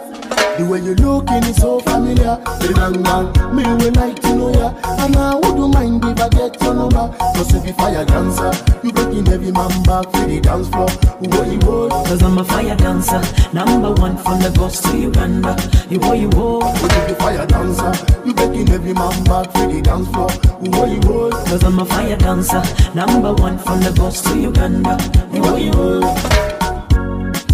The 0.56 0.64
way 0.70 0.78
you 0.86 0.94
looking 0.94 1.42
is 1.50 1.56
so 1.56 1.80
familiar. 1.80 2.38
The 2.62 2.70
bang 2.78 3.02
bang, 3.02 3.26
me 3.50 3.66
we 3.82 3.90
like 3.90 4.14
to 4.22 4.30
know 4.36 4.54
ya. 4.54 4.70
And 5.02 5.16
I 5.16 5.34
wouldn't 5.34 5.74
mind 5.74 6.04
if 6.04 6.20
I 6.20 6.28
get 6.28 6.62
your 6.62 6.74
number. 6.74 7.10
Cause 7.34 7.52
if 7.54 7.66
you 7.66 7.72
fire 7.74 8.04
dancer, 8.04 8.54
you 8.84 8.92
breaking 8.92 9.26
every 9.34 9.50
man 9.50 9.74
back 9.82 10.06
for 10.14 10.26
the 10.30 10.38
dance 10.40 10.68
floor. 10.68 10.86
What 11.18 11.50
you 11.50 11.58
would? 11.66 11.90
Cause 12.06 12.22
I'm 12.22 12.38
a 12.38 12.44
fire 12.44 12.76
dancer, 12.76 13.20
number 13.52 13.90
one 14.00 14.16
from 14.18 14.38
Lagos 14.38 14.80
to 14.82 14.96
Uganda. 14.96 15.58
You 15.90 15.98
what 15.98 16.18
you 16.18 16.28
want? 16.30 16.70
But 16.80 16.94
if 17.02 17.08
you 17.08 17.14
fire 17.16 17.46
dancer, 17.46 17.92
you 18.24 18.32
breaking 18.32 18.70
every 18.70 18.94
man 18.94 19.24
back 19.24 19.50
for 19.50 19.66
the 19.66 19.82
dance 19.82 20.06
floor. 20.14 20.30
What 20.70 20.86
you 20.86 21.02
would? 21.10 21.32
Cause 21.50 21.64
I'm 21.64 21.80
a 21.80 21.84
fire 21.84 22.16
dancer, 22.16 22.62
number 22.94 23.34
one 23.34 23.58
from 23.58 23.80
Lagos 23.80 24.22
to 24.22 24.38
Uganda. 24.38 24.83
You 24.84 25.40
what 25.40 25.60
you? 25.62 26.00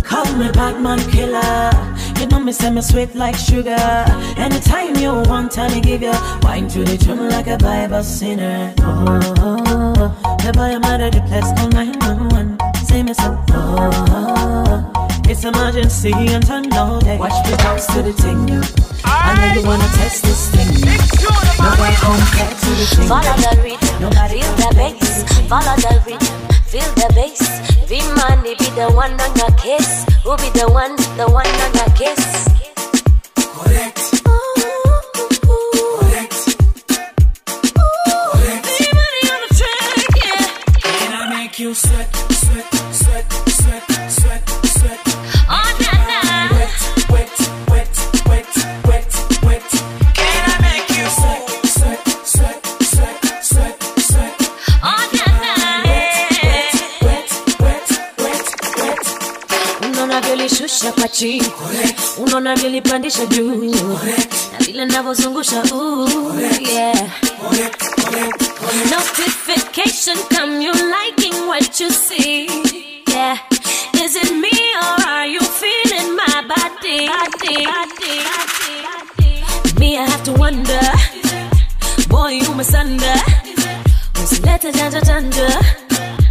Call 0.03 0.27
me 0.37 0.51
Batman 0.53 0.99
killer. 1.11 1.71
You 2.19 2.27
know 2.27 2.41
me 2.41 2.53
say 2.53 2.71
me 2.71 2.83
sweet 2.83 3.15
like 3.15 3.37
sugar. 3.37 3.77
Anytime 4.37 4.97
you 4.97 5.13
want, 5.31 5.57
I 5.59 5.81
give 5.81 6.03
you 6.03 6.13
wine 6.43 6.69
to 6.69 6.85
the 6.85 6.99
tune 6.99 7.29
like 7.29 7.47
a 7.47 7.57
Bible 7.57 8.03
sinner. 8.03 8.75
Oh, 8.81 10.11
the 10.43 10.53
boy 10.53 10.75
I'm 10.75 10.85
out 10.85 11.01
of 11.01 11.13
the 11.13 11.21
place, 11.23 11.53
call 11.57 11.69
911. 11.71 12.59
Say 12.85 13.03
me 13.03 13.15
so. 13.15 13.39
Oh, 13.53 14.93
it's 15.27 15.45
emergency 15.45 16.13
and 16.13 16.45
turn 16.45 16.73
all 16.73 16.99
day. 17.01 17.17
Watch 17.17 17.47
me 17.49 17.57
bounce 17.59 17.87
to 17.87 18.03
the 18.03 18.13
thing. 18.13 18.51
I 19.05 19.55
know 19.55 19.61
you 19.61 19.67
wanna 19.67 19.89
test 19.95 20.25
this 20.25 20.51
thing. 20.51 20.75
Nobody 21.63 21.97
compared 21.97 22.57
to 22.59 22.71
the 22.75 22.87
thing. 22.97 23.07
Follow 23.07 23.37
the 23.39 23.53
rhythm, 23.63 24.11
feel 24.29 24.55
the 24.59 24.69
bass. 24.75 25.23
Follow 25.49 25.77
the 25.77 26.03
rhythm, 26.07 26.50
feel 26.71 26.95
the 26.95 27.11
bass. 27.17 27.43
V-Money 27.89 28.55
be 28.55 28.69
the 28.79 28.89
one 28.95 29.21
on 29.21 29.37
your 29.37 29.51
kiss. 29.59 30.07
Who 30.23 30.37
be 30.37 30.51
the 30.51 30.71
one, 30.71 30.95
the 31.17 31.27
one 31.29 31.47
on 31.65 31.75
your 31.75 31.91
case? 31.99 32.47
Correct. 33.35 33.99
Can 41.01 41.13
I 41.13 41.29
make 41.29 41.59
you 41.59 41.75
sweat, 41.75 42.30
kwa 60.89 61.09
chini 61.09 61.53
unaona 62.19 62.57
vyolipandisha 62.57 63.27
juu. 63.27 63.75
Na 64.53 64.59
vile 64.59 64.85
navyozungusha 64.85 65.63
yeah. 66.73 67.09
notification 68.91 70.17
come 70.37 70.63
you 70.65 70.73
liking 70.73 71.35
what 71.49 71.81
you 71.81 71.91
see. 71.91 72.47
Yeah. 73.09 73.39
Is 73.95 74.17
it 74.17 74.33
me 74.33 74.51
or 74.83 75.07
are 75.09 75.27
you 75.27 75.41
feeling 75.41 76.17
my 76.17 76.43
body? 76.49 77.09
Body 77.09 77.67
body 77.67 78.23
body 78.25 79.79
me 79.81 79.99
i 79.99 80.05
have 80.09 80.23
to 80.25 80.33
wonder. 80.33 80.81
Boy 82.09 82.33
you 82.43 82.55
masunder 82.55 83.23
usilete 84.25 84.73
janja 84.73 85.01
janja 85.01 85.49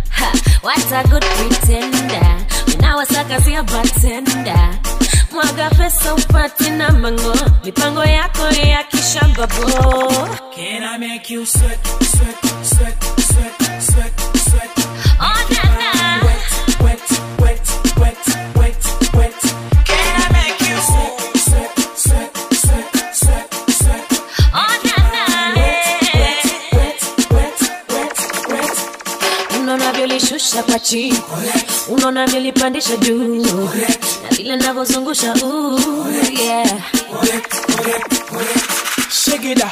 Ha, 0.10 0.32
what 0.62 0.92
a 0.92 1.08
good 1.10 1.24
pretender 1.24 2.46
unawasakazia 2.90 3.64
batenda 3.64 4.80
mwaga 5.32 5.70
pesa 5.70 6.14
upati 6.16 6.70
na 6.70 6.92
mango. 6.92 7.36
Mipango 7.66 8.04
yako 8.04 8.42
ya 8.68 8.84
kishambabo 8.84 10.10
Can 10.56 10.84
I 10.84 10.98
make 10.98 11.34
you 11.34 11.46
sweat, 11.46 11.80
sweat, 12.04 12.66
sweat, 12.66 13.04
sweat, 13.04 13.82
sweat? 13.82 14.29
Vyolishusha 30.30 30.64
kwa 30.64 31.40
unaona 31.96 32.26
nilipandisha 32.26 32.98
juu. 32.98 33.44
Na 34.24 34.30
vile 34.38 34.56
navyozungusha. 34.56 35.34
Shigida, 39.12 39.72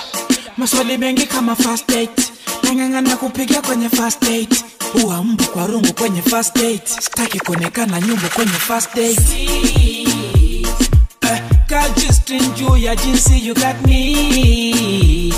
maswali 0.58 0.98
mengi 0.98 1.26
kama 1.26 1.56
first 1.56 1.88
date. 1.88 2.32
Nang'ang'ana 2.64 3.18
kupiga 3.18 3.62
kwenye 3.62 3.90
first 3.90 4.22
date. 4.22 4.64
Uwa 5.04 5.24
mbu 5.24 5.44
kwa 5.44 5.68
rungu 5.68 5.94
kwenye 5.94 6.22
first 6.22 6.56
date. 6.56 6.88
Sitaki 7.02 7.40
kuonekana 7.40 8.02
nyumbu 8.02 8.28
kwenye 8.36 8.52
first 8.52 8.96
date. 8.96 9.48
Juu 12.56 12.78
ya 12.78 12.96
jinsi 12.96 13.48
you 13.48 13.54
got 13.54 13.76
me. 13.88 15.34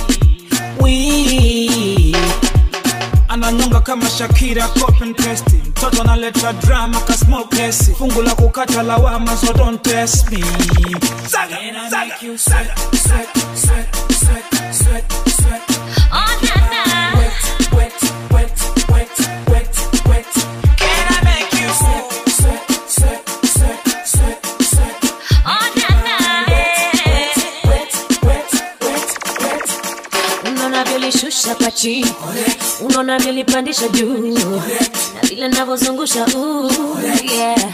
We 0.79 2.13
ananyonga 3.29 3.79
kama 3.81 4.09
shakira 4.09 4.67
copy 4.79 5.03
and 5.03 5.15
paste. 5.17 5.55
Mtoto 5.69 6.01
analeta 6.01 6.53
drama 6.53 6.99
ka 7.01 7.13
small 7.13 7.47
case 7.47 7.93
fungu 7.93 8.21
la 8.21 8.35
kukata 8.35 8.83
lawama 8.83 9.35
so 9.37 9.53
don't 9.53 9.81
test 9.83 10.31
me. 10.31 10.41
Saga 11.27 11.57
saga 11.89 12.37
saga 12.37 12.75
sweat 12.97 13.29
sweat 13.55 13.95
sweat 14.11 14.45
sweat 14.53 14.73
sweat 14.73 15.28
unaona 31.29 31.55
vyolishusha 31.55 31.55
kwa 31.55 31.71
chini 31.71 32.11
unaona 32.81 33.19
vyolipandisha 33.19 33.87
juu. 33.87 34.17
Na 35.15 35.21
vile 35.29 35.47
navyozungusha 35.47 36.25
yeah. 37.33 37.73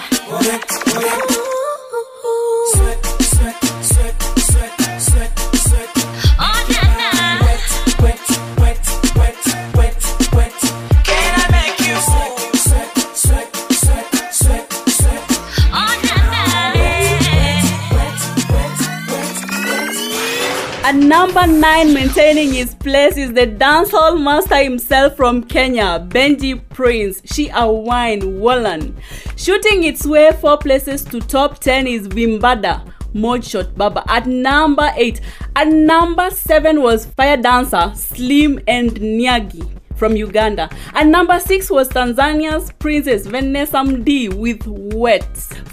Number 21.06 21.46
nine, 21.46 21.94
maintaining 21.94 22.54
his 22.54 22.74
place 22.74 23.16
is 23.16 23.34
the 23.34 23.46
dancehall 23.46 24.22
master 24.22 24.58
himself 24.58 25.16
from 25.16 25.44
Kenya, 25.44 26.06
Benji 26.10 26.62
Prince. 26.70 27.22
She 27.26 27.50
a 27.54 27.72
wine 27.72 28.40
Wallen. 28.40 28.96
Shooting 29.38 29.84
its 29.84 30.06
way 30.06 30.32
four 30.42 30.58
places 30.58 31.04
to 31.06 31.20
top 31.22 31.60
ten 31.60 31.86
is 31.86 32.08
Vimbada. 32.08 32.92
Modshot 33.14 33.76
Baba 33.78 34.04
at 34.08 34.26
number 34.28 34.92
8. 34.94 35.22
At 35.56 35.70
number 35.70 36.30
7 36.30 36.82
was 36.82 37.06
Fire 37.06 37.38
Dancer 37.38 37.94
Slim 37.96 38.60
and 38.68 38.92
Nyagi 38.92 39.85
from 39.96 40.16
Uganda. 40.16 40.70
And 40.94 41.12
number 41.12 41.40
6 41.40 41.70
was 41.72 41.90
Tanzania's 41.90 42.72
Princess 42.74 43.26
Vanessa 43.28 43.78
Mdee 43.78 44.34
with 44.34 44.66
Wet. 44.68 45.24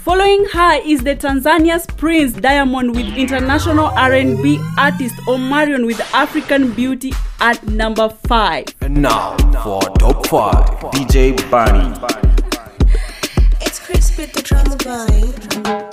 Following 0.03 0.45
her 0.53 0.81
is 0.85 1.03
the 1.03 1.15
Tanzania's 1.15 1.85
Prince 1.85 2.33
Diamond 2.33 2.95
with 2.95 3.07
international 3.17 3.85
R&B 3.85 4.59
artist 4.77 5.15
Omarion 5.27 5.85
with 5.85 5.99
African 6.13 6.73
Beauty 6.73 7.13
at 7.39 7.63
number 7.67 8.09
5. 8.09 8.65
And 8.81 9.01
now 9.01 9.37
for 9.63 9.81
top 9.97 10.25
5 10.27 10.53
DJ 10.93 11.49
Bunny. 11.49 11.95
It's 13.61 13.79
Chris 13.79 14.17
with 14.17 14.33
the 14.33 14.41
drama 14.41 14.75
boy. 14.77 15.92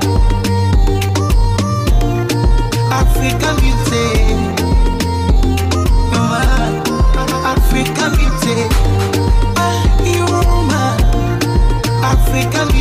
African 3.01 3.55
beauty. 3.61 4.05
You're 6.11 6.27
my 6.31 6.43
African 7.51 8.11
beauty. 8.17 8.55
Ah, 9.57 9.81
my 10.69 10.89
African 12.11 12.67
beauty. 12.67 12.80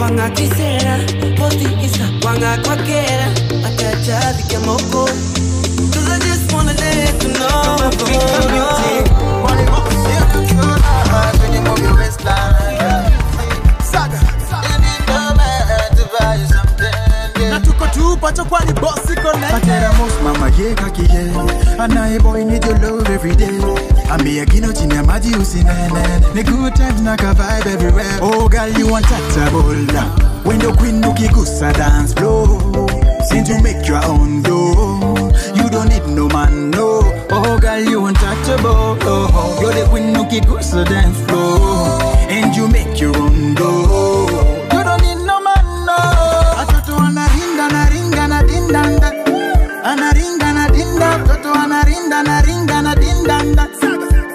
wangakwizera 0.00 0.98
botiisa 1.38 2.04
wangakwakera 2.26 3.26
akajavi 3.66 4.42
kemoko 4.42 5.08
Cause 5.92 6.08
I 6.10 6.18
just 6.18 6.52
wanna 6.52 6.74
dance, 6.74 7.24
no, 7.38 7.46
I'm 7.46 7.90
going 7.98 9.03
tupacho 18.24 18.44
kwani 18.44 18.72
bosi 18.72 19.14
Patera 19.50 19.92
most 19.98 20.22
mama 20.22 20.50
ye 20.56 20.74
kaki 20.74 21.02
ye 21.02 21.30
Anaye 21.78 22.18
boy 22.22 22.42
need 22.44 22.64
your 22.64 22.78
love 22.78 23.08
every 23.10 23.36
day. 23.36 23.58
Ami 24.10 24.40
agino 24.40 24.72
chini 24.72 24.94
ya 24.94 25.02
maji 25.02 25.34
usinene 25.36 26.32
Ni 26.34 26.42
good 26.42 26.74
times 26.74 27.00
na 27.02 27.16
ka 27.16 27.34
vibe 27.34 27.66
everywhere. 27.70 28.18
Oh 28.22 28.48
girl 28.48 28.68
you 28.68 28.86
tatabola 28.86 30.44
When 30.44 30.58
the 30.58 30.72
queen 30.78 31.02
ukigusa 31.02 31.72
dance 31.74 32.14
floor. 32.14 32.88
Since 33.28 33.48
you 33.50 33.60
make 33.62 33.86
your 33.86 34.02
own 34.06 34.42
dough 34.42 35.30
You 35.54 35.68
don't 35.68 35.88
need 35.88 36.06
no 36.08 36.28
man 36.28 36.70
no. 36.70 37.00
Oh 37.30 37.58
girl 37.60 37.78
you 37.80 38.06
untouchable 38.06 38.96
oh, 39.02 39.28
oh. 39.34 39.60
You're 39.60 39.72
the 39.74 39.86
queen 39.90 40.14
ukigusa 40.14 40.84
dance 40.88 41.18
floor. 41.28 42.00
And 42.30 42.56
you 42.56 42.68
make 42.68 42.98
your 43.00 43.14
own 43.16 43.54
dough 43.54 44.23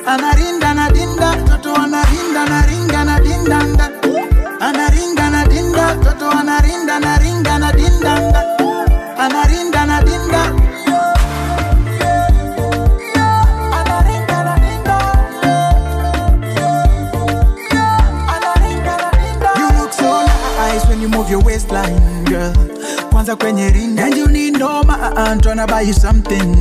Anarinda 0.10 0.74
na 0.74 0.90
dinda 0.90 1.30
Toto 1.46 1.70
anarinda 1.76 2.42
na 2.50 2.66
ringa 2.66 3.06
na 3.06 3.20
dindanda. 3.22 3.86
Anaringa 4.60 5.26
na 5.30 5.46
dinda 5.46 5.86
Toto 6.04 6.32
anarinda 6.34 6.98
na 7.00 7.14
ringa 7.22 7.56
na 7.62 7.70
dindanda. 7.72 8.42
Anarinda 9.22 9.86
na 9.86 10.02
dinda. 10.02 10.44
Your 21.30 21.44
waistline, 21.44 22.24
girl. 22.26 22.54
Kwanza 23.12 23.36
kwenye 23.36 23.70
ring 23.70 24.00
and 24.00 24.18
you 24.18 24.28
need 24.28 24.58
no 24.58 24.82
man 24.84 25.40
tryna 25.40 25.68
buy 25.68 25.82
you 25.82 25.94
something, 25.94 26.56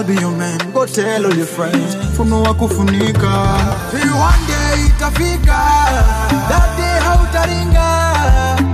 I'll 0.00 0.06
be 0.06 0.14
your 0.14 0.32
man, 0.34 0.58
go 0.72 0.86
tell 0.86 1.26
all 1.26 1.34
your 1.36 1.44
friends. 1.44 1.94
Funua 2.16 2.54
kufunika. 2.54 3.32
See 3.92 4.08
one 4.16 4.46
day 4.48 4.88
itafika. 4.88 5.60
That 6.48 6.68
day 6.78 6.96
hautaringa. 7.04 7.88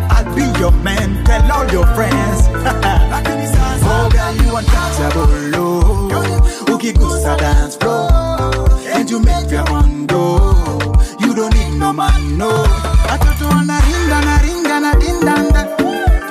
I'll 0.09 0.35
be 0.37 0.45
your 0.61 0.71
man, 0.85 1.25
tell 1.25 1.51
all 1.51 1.69
your 1.73 1.87
friends. 1.97 2.47
Oh 3.89 4.09
girl 4.11 4.35
you 4.37 4.57
untouchable. 4.57 5.57
Oh. 5.57 6.73
Ukigusa 6.73 7.37
dance 7.39 7.75
floor. 7.77 8.09
And 8.95 9.11
you 9.11 9.19
make 9.21 9.51
your 9.51 9.69
own 9.71 10.07
dough 10.07 10.93
You 11.21 11.35
don't 11.35 11.53
need 11.55 11.77
no 11.79 11.93
man 11.93 12.39
no. 12.39 12.51
Watoto 13.11 13.49
wanaringa 13.49 14.21
na 14.25 14.39
ringa 14.39 14.81
na 14.81 14.95
dindanda 14.95 15.69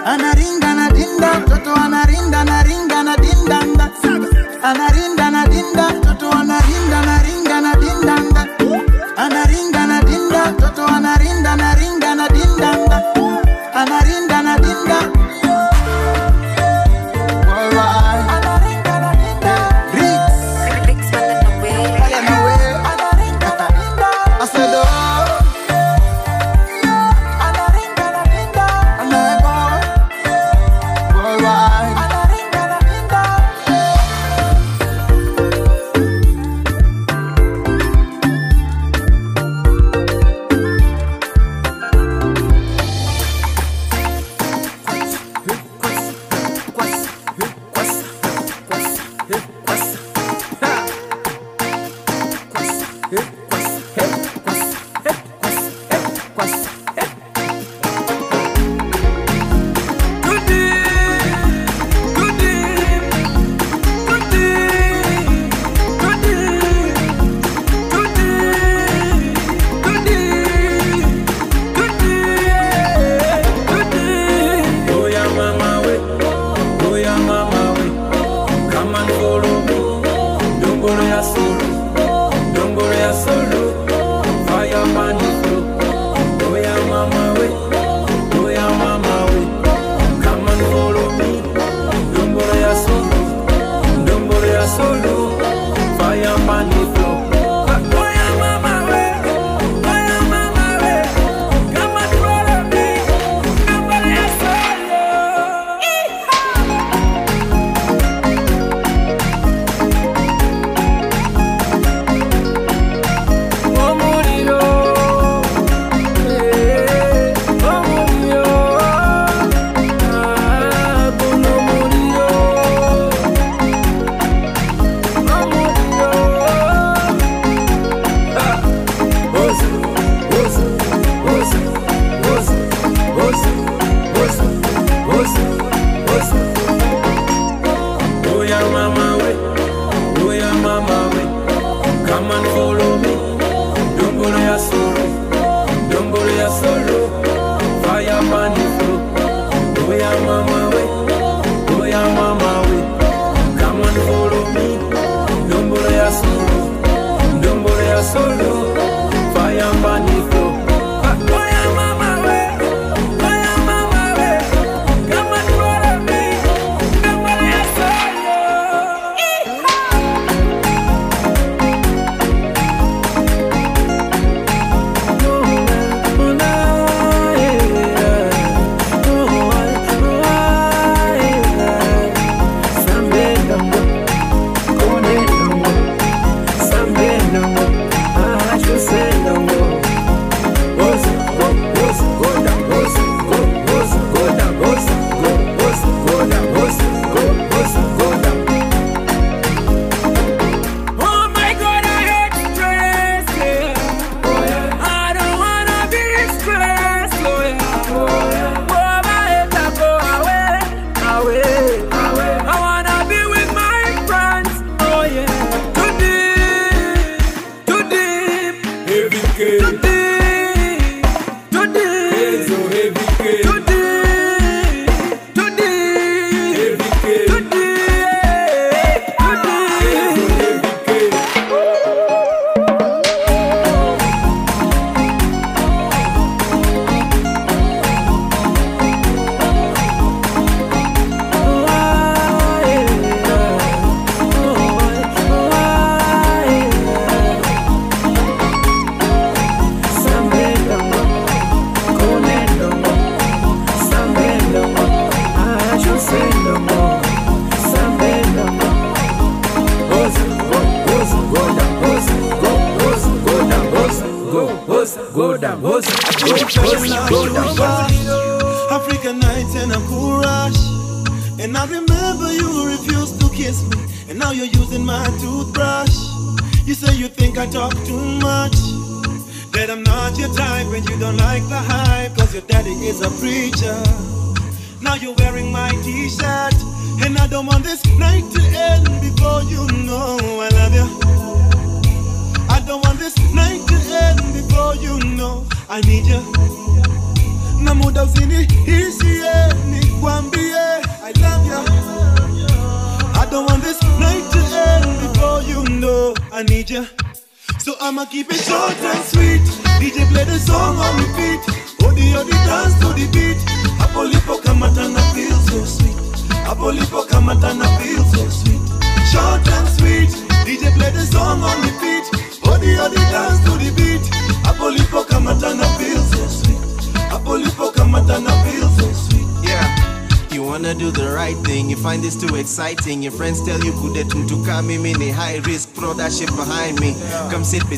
Anaringa 0.06 0.74
na 0.76 0.90
dinda 0.90 1.42
Toto 1.48 1.74
anarinda 1.76 2.44
I'm 4.66 4.82
at 4.82 4.95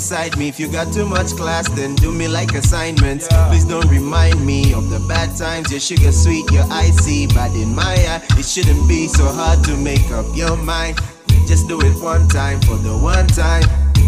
beside 0.08 0.38
me. 0.38 0.48
If 0.48 0.58
you 0.58 0.72
got 0.72 0.94
too 0.94 1.06
much 1.06 1.36
class, 1.36 1.68
then 1.70 1.94
do 1.96 2.14
me 2.14 2.30
like 2.30 2.54
assignments. 2.54 3.28
Please 3.50 3.66
don't 3.66 3.90
remind 3.90 4.46
me 4.46 4.74
of 4.74 4.90
the 4.90 5.00
bad 5.06 5.36
times. 5.36 5.70
Your 5.70 5.82
sugar 5.82 6.14
sweet, 6.14 6.50
your 6.50 6.64
icy, 6.72 7.28
but 7.28 7.52
in 7.56 7.76
my 7.76 7.96
eye, 8.08 8.22
it 8.40 8.46
shouldn't 8.46 8.88
be 8.88 9.10
so 9.10 9.26
hard 9.26 9.66
to 9.66 9.76
make 9.76 10.10
up 10.12 10.26
your 10.34 10.56
mind. 10.56 10.98
Just 11.46 11.68
do 11.68 11.78
it 11.82 12.02
one 12.02 12.26
time 12.30 12.62
for 12.62 12.78
the 12.78 12.96
one 12.96 13.28
time. 13.28 13.68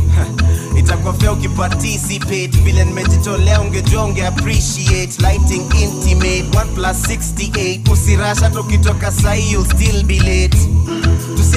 itakuwa 0.79 1.13
fea 1.13 1.31
ukiparticipate 1.31 2.47
vile 2.47 2.85
nimejitolea 2.85 3.61
ungejua 3.61 4.03
unge 4.05 4.27
appreciate 4.27 5.21
lighting 5.21 5.63
intimate 5.81 6.43
1 6.43 6.65
plus 6.75 6.97
68 7.07 7.91
usirasha 7.91 8.45
hata 8.45 8.59
ukitoka 8.59 9.11
sahi 9.11 9.51
you'll 9.51 9.69
still 9.75 10.03
be 10.03 10.19
late 10.19 10.57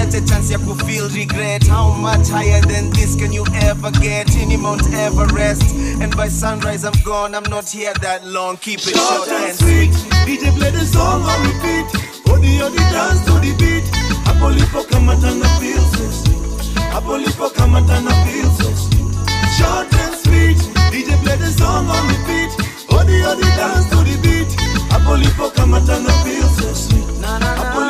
tusiache 0.07 0.27
chance 0.27 0.53
ya 0.53 0.59
kufeel 0.59 1.09
regret 1.15 1.67
how 1.69 1.93
much 1.93 2.29
higher 2.29 2.61
than 2.63 2.91
this 2.91 3.17
can 3.17 3.33
you 3.33 3.45
ever 3.63 3.91
get 4.01 4.35
in 4.37 4.61
mount 4.61 4.83
everest 4.95 5.75
and 6.01 6.17
by 6.17 6.29
sunrise 6.29 6.85
i'm 6.85 6.93
gone 7.05 7.35
i'm 7.35 7.45
not 7.51 7.69
here 7.69 7.93
that 8.01 8.25
long 8.27 8.57
keep 8.57 8.81
it 8.81 8.97
Short 8.97 9.29
and 9.29 9.55
sweet. 9.57 9.91
DJ 10.27 10.55
play 10.57 10.71
the 10.71 10.85
song 10.87 11.23
on 11.23 11.41
repeat. 11.43 11.87
Oh, 12.29 12.35
odi 12.35 12.63
odi 12.63 12.77
dance 12.91 13.25
to 13.27 13.33
the 13.41 13.53
beat. 13.59 13.85
Hapo 14.25 14.51
lipo 14.51 14.83
kamata 14.91 15.35
na 15.35 15.47
feel 15.61 15.83
so 15.95 16.11
sweet. 16.11 16.79
Hapo 16.93 17.19
lipo 17.19 17.51
kamata 17.51 18.01
na 18.01 18.11
feel 18.25 18.51
so 18.59 18.71
sweet. 18.75 19.15
Short 19.59 19.93
and 19.95 20.15
sweet. 20.23 20.59
DJ 20.93 21.17
play 21.23 21.37
the 21.37 21.51
song 21.59 21.87
on 21.89 22.07
repeat. 22.09 22.51
Oh, 22.91 22.99
odi 23.01 23.23
odi 23.25 23.49
dance 23.57 23.89
to 23.91 23.97
the 24.03 24.17
beat. 24.23 24.49
Hapo 24.91 25.17
lipo 25.17 25.51
kamata 25.55 25.99
na 26.03 26.13
feel 26.25 26.49
so 26.49 26.73
sweet. 26.75 27.05
Hapo 27.23 27.81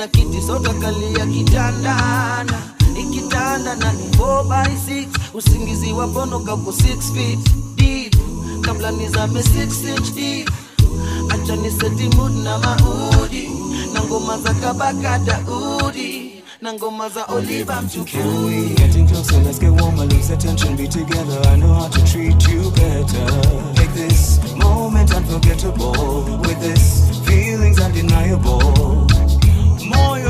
na 0.00 0.08
kiti 0.08 0.40
sote 0.42 0.72
kalia 0.80 1.26
kitandana 1.26 2.62
ikitanda 3.00 3.74
ni 3.74 4.04
4 4.18 4.44
by 4.44 4.92
6 4.92 5.06
usingizi 5.34 5.92
wa 5.92 6.06
bono 6.06 6.40
kako 6.40 6.70
6 6.70 7.14
feet 7.14 7.38
deep 7.76 8.16
kabla 8.60 8.90
nizame 8.90 9.40
6 9.40 9.88
inch 9.88 10.14
deep 10.14 10.50
acha 11.28 11.56
ni 11.56 11.70
seti 11.70 12.16
mood 12.16 12.32
na 12.32 12.58
maudi 12.58 13.50
na 13.94 14.02
ngoma 14.04 14.38
za 14.38 14.54
kabaka 14.54 15.18
daudi 15.18 16.42
na 16.60 16.72
ngoma 16.72 17.08
za 17.08 17.24
oliva 17.24 17.82
mchukui 17.82 18.74
Getting 18.76 19.08
let's 19.44 19.58
get 19.58 19.70
warmer, 19.70 20.06
lose 20.06 20.28
the 20.28 20.36
tension, 20.36 20.76
be 20.76 20.88
together. 20.88 21.40
I 21.48 21.56
know 21.56 21.74
how 21.74 21.88
to 21.88 22.04
treat 22.06 22.48
you 22.48 22.70
better. 22.70 23.26
Make 23.76 23.92
this 23.94 24.40
moment 24.56 25.14
unforgettable. 25.14 26.38
With 26.42 26.60
this, 26.60 27.10
feelings 27.26 27.80
undeniable. 27.80 29.09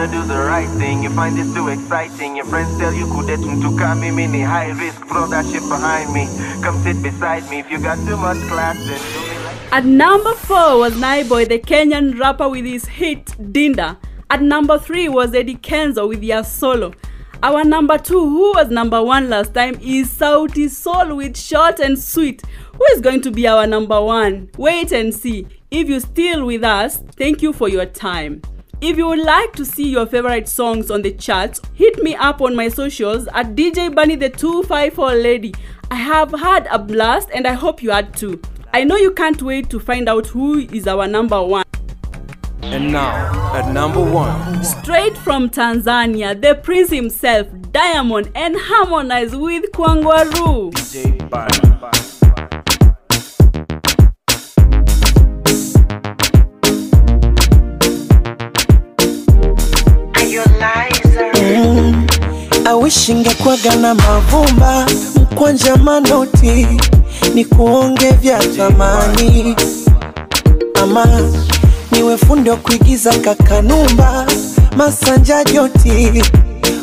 wanna 0.00 0.12
do 0.12 0.26
the 0.26 0.38
right 0.38 0.68
thing, 0.78 1.02
you 1.02 1.10
find 1.10 1.36
this 1.36 1.52
too 1.54 1.68
exciting. 1.68 2.36
Your 2.36 2.46
friends 2.46 2.78
tell 2.78 2.92
you 2.94 3.06
kudet 3.06 3.40
mtu 3.40 3.76
kami 3.76 4.10
mini 4.10 4.40
high 4.40 4.70
risk, 4.70 5.06
throw 5.08 5.26
that 5.26 5.44
shit 5.46 5.62
behind 5.68 6.12
me. 6.12 6.26
Come 6.62 6.82
sit 6.82 7.02
beside 7.02 7.48
me. 7.50 7.58
If 7.58 7.70
you 7.70 7.78
got 7.78 7.98
too 8.06 8.16
much 8.16 8.38
class, 8.48 8.76
then 8.78 8.98
do 9.12 9.20
me 9.20 9.44
like 9.44 9.72
At 9.72 9.84
number 9.84 10.34
4 10.34 10.78
was 10.78 10.94
Naiboy, 10.94 11.48
the 11.48 11.58
Kenyan 11.58 12.18
rapper 12.18 12.48
with 12.48 12.64
his 12.64 12.86
hit 12.86 13.26
Dinda. 13.52 13.98
At 14.30 14.42
number 14.42 14.78
3 14.78 15.08
was 15.10 15.34
Eddie 15.34 15.56
Kenzo 15.56 16.08
with 16.08 16.22
Ya 16.22 16.42
Solo. 16.42 16.92
Our 17.42 17.64
number 17.64 17.98
2, 17.98 18.14
who 18.18 18.52
was 18.52 18.70
number 18.70 19.02
1 19.02 19.28
last 19.28 19.52
time, 19.52 19.74
is 19.82 20.08
Sauti 20.08 20.70
Soul 20.70 21.16
with 21.16 21.36
Short 21.36 21.78
and 21.78 21.98
Sweet. 21.98 22.42
Who 22.72 22.84
is 22.94 23.00
going 23.02 23.20
to 23.22 23.30
be 23.30 23.46
our 23.46 23.66
number 23.66 24.00
1? 24.00 24.50
Wait 24.56 24.92
and 24.92 25.14
see. 25.14 25.46
If 25.70 25.88
you're 25.88 26.00
still 26.00 26.46
with 26.46 26.64
us, 26.64 27.02
thank 27.16 27.42
you 27.42 27.52
for 27.52 27.68
your 27.68 27.86
time. 27.86 28.40
If 28.82 28.96
you 28.96 29.08
would 29.08 29.18
like 29.18 29.52
to 29.56 29.64
see 29.66 29.90
your 29.90 30.06
favorite 30.06 30.48
songs 30.48 30.90
on 30.90 31.02
the 31.02 31.12
charts, 31.12 31.60
hit 31.74 32.02
me 32.02 32.14
up 32.14 32.40
on 32.40 32.56
my 32.56 32.68
socials 32.68 33.28
at 33.34 33.54
DJ 33.54 33.94
Bunny 33.94 34.16
the 34.16 34.30
254 34.30 35.14
Lady. 35.16 35.54
I 35.90 35.96
have 35.96 36.30
had 36.30 36.66
a 36.70 36.78
blast 36.78 37.28
and 37.34 37.46
I 37.46 37.52
hope 37.52 37.82
you 37.82 37.90
had 37.90 38.16
too. 38.16 38.40
I 38.72 38.84
know 38.84 38.96
you 38.96 39.10
can't 39.10 39.42
wait 39.42 39.68
to 39.68 39.80
find 39.80 40.08
out 40.08 40.28
who 40.28 40.60
is 40.60 40.86
our 40.86 41.06
number 41.06 41.42
one. 41.42 41.64
And 42.62 42.90
now, 42.90 43.54
at 43.54 43.70
number 43.70 44.02
one, 44.02 44.64
Straight 44.64 45.16
from 45.18 45.50
Tanzania, 45.50 46.40
the 46.40 46.54
prince 46.54 46.90
himself, 46.90 47.48
Diamond, 47.72 48.30
and 48.34 48.56
harmonize 48.58 49.36
with 49.36 49.70
Kwangwaru. 49.72 50.72
DJ 50.72 51.28
Bunny. 51.28 52.09
Awishi 62.64 63.14
ngekwaga 63.14 63.76
na 63.76 63.94
mavumba 63.94 64.86
mkwanja 65.22 65.76
manoti 65.76 66.66
ni 67.34 67.44
kuonge 67.44 68.10
vya 68.10 68.38
thamani. 68.38 69.56
Ama 70.82 71.06
niwe 71.92 72.16
fundi 72.16 72.50
wa 72.50 72.56
kuigiza 72.56 73.12
kakanumba 73.18 74.26
masanja 74.76 75.44
joti 75.44 76.22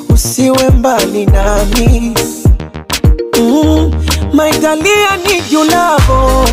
usiwe 0.09 0.69
mbali 0.69 1.25
nami. 1.25 2.13
Mm, 3.39 3.91
maitalia 4.33 5.17
ni 5.17 5.41
julavo 5.51 6.45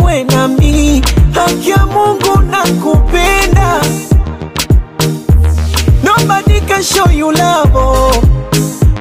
uwe 0.00 0.24
nami. 0.24 1.02
Haki 1.32 1.72
mungu 1.94 2.42
na 2.50 2.62
kupenda 2.62 3.80
nobody 6.18 6.60
can 6.66 6.82
show 6.82 7.08
you 7.10 7.32
love 7.32 8.22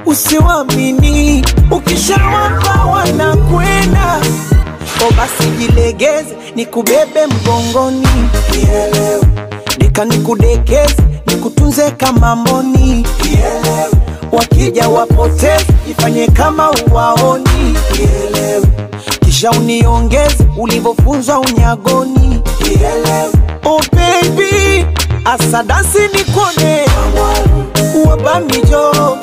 usiwamini. 0.05 1.45
Ukishawapa 1.71 2.85
wanakwenda. 2.85 4.19
O 5.07 5.11
basi 5.17 5.49
jilegeze 5.57 6.35
nikubebe 6.55 7.27
mgongoni. 7.27 8.07
Nielewe. 8.51 9.21
deka 9.77 10.05
nikudekeze 10.05 10.95
nikutunze 11.27 11.91
kama 11.91 12.35
mboni. 12.35 13.07
Wakija 14.31 14.89
wapoteze 14.89 15.65
ifanye 15.91 16.27
kama 16.27 16.71
uwaoni. 16.71 17.75
Kisha 19.25 19.51
uniongeze 19.51 20.45
ulivyofunzwa 20.57 21.39
unyagoni. 21.39 22.41
Oh 23.65 23.81
baby 23.91 24.85
asadasi 25.25 25.99
nikone 26.13 26.85
wabamijo 28.09 29.17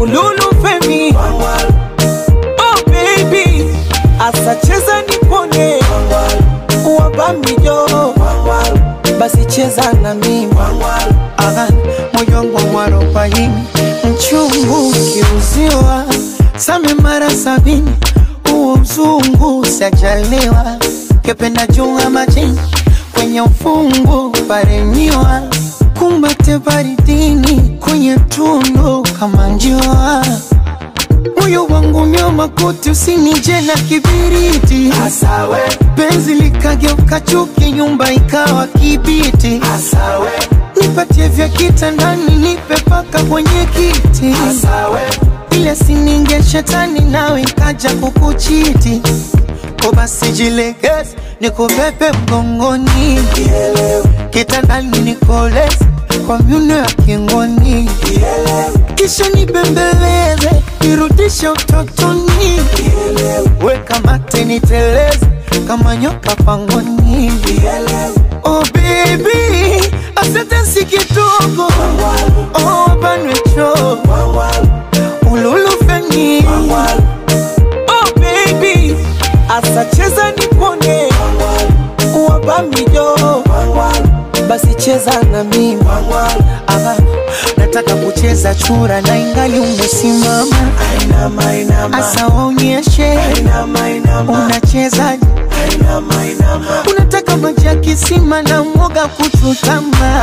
ululu 0.00 0.54
femi 0.62 1.14
oh 2.58 2.90
baby. 2.90 3.64
Asacheza 4.18 5.02
nipone 5.02 5.80
wabamijo 6.98 7.86
basi 9.18 9.44
cheza 9.44 9.92
na 10.02 10.14
mimi 10.14 10.54
Aha, 11.36 11.68
moyo 12.12 12.36
wangu 12.38 12.58
mwarobaini 12.72 13.64
mchungu 14.10 14.92
kiuziwa. 14.92 16.04
Same 16.56 16.94
mara 16.94 17.30
sabini. 17.30 17.90
Uo 18.54 18.76
mzungu 18.76 19.66
sajaliwa 19.66 20.76
kependa 21.22 21.66
jua 21.66 22.10
majini 22.10 22.60
kwenye 23.24 23.40
ufungo 23.40 24.30
paremiwa 24.48 25.42
kumbate 25.98 26.58
baridini 26.58 27.78
kwenye 27.80 28.16
tundu 28.16 29.06
kama 29.20 29.48
njiwa 29.48 30.24
moyo 31.40 31.64
wangu 31.66 32.06
mio 32.06 32.30
makuti 32.30 32.90
usinije 32.90 33.60
na 33.60 33.72
kibiriti 33.74 34.92
Asawe. 35.06 35.58
penzi 35.96 36.34
likageuka 36.34 37.20
chuki 37.20 37.72
nyumba 37.72 38.12
ikawa 38.12 38.66
kibiti 38.66 39.60
Asawe. 39.74 40.30
nipatie 40.82 41.28
vya 41.28 41.48
kitandani 41.48 42.36
nipe 42.36 42.74
paka 42.90 43.22
kwenye 43.22 43.66
kiti 43.76 44.34
Asawe. 44.50 45.00
ile 45.50 45.76
sininge 45.76 46.42
shetani 46.42 47.00
nawe 47.00 47.42
kaja 47.42 47.90
kukuchiti 47.90 49.02
ko 49.84 49.92
basi 49.92 50.32
jilegeze 50.32 51.16
nikubebe 51.40 52.12
mgongoni. 52.12 53.20
Kitandani 54.30 54.98
nikoleze 54.98 55.84
kwa 56.26 56.38
myuno 56.38 56.74
ya 56.76 56.84
kingoni. 56.86 57.90
Kisha 58.94 59.28
nibembeleze 59.28 60.50
nirudishe 60.80 61.48
utotoni. 61.48 62.60
Weka 63.64 64.00
mate 64.04 64.44
niteleze 64.44 65.26
kama 65.66 65.96
nyoka 65.96 66.36
pangoni. 66.36 67.32
Oh 68.44 68.62
baby 68.74 69.82
asante 70.16 70.56
oh 72.54 72.96
banwecho 73.02 73.98
ululufeni 75.32 76.44
asacheza 79.74 80.30
nipone 80.30 81.08
wabamijo 82.28 83.16
basi 84.48 84.74
cheza 84.74 85.12
na 85.32 85.44
mimi 85.44 85.82
Aha, 86.66 86.96
nataka 87.56 87.94
kucheza 87.94 88.54
chura 88.54 89.00
na 89.00 89.18
ingali 89.18 89.58
umesimama. 89.58 90.56
Asa 91.92 92.26
waonyeshe 92.26 93.18
unachezaje 94.46 95.26
unataka 96.90 97.36
maji 97.36 97.66
ya 97.66 97.74
kisima 97.76 98.42
na 98.42 98.62
mwoga 98.64 99.06
kuchutama 99.08 100.22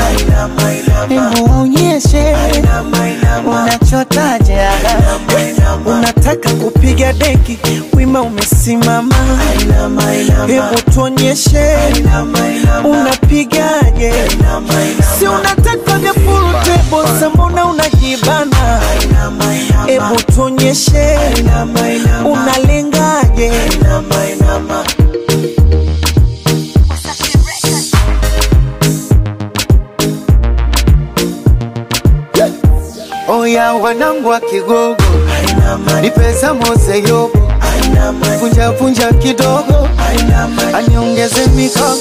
hebu 1.10 1.60
onyeshe 1.62 2.36
unachotaja. 3.48 4.72
unataka 5.86 6.50
kupiga 6.50 7.14
deki 7.14 7.60
wima 7.94 8.22
umesimama 8.22 9.16
hebu 10.48 10.82
tuonyeshe 10.94 11.76
unapigaje 12.86 14.14
si 15.20 15.26
unataka 15.28 15.98
vya 16.00 16.14
pulutebosa 16.14 17.30
mbona 17.30 17.66
unajibana 17.66 18.82
hebu 19.86 20.16
tuonyeshe 20.36 21.18
unalengaje 22.26 23.52
oya 33.32 33.74
wanangu 33.74 34.30
wa 34.30 34.40
kigogo. 34.40 34.96
Ni 36.02 36.12
pesa 36.12 36.54
mose 36.54 37.04
yobo 37.10 37.32
punja 38.40 38.72
punja 38.72 39.14
kidogo. 39.14 39.88
Aniongeze 40.78 41.48
mikogo 41.56 41.98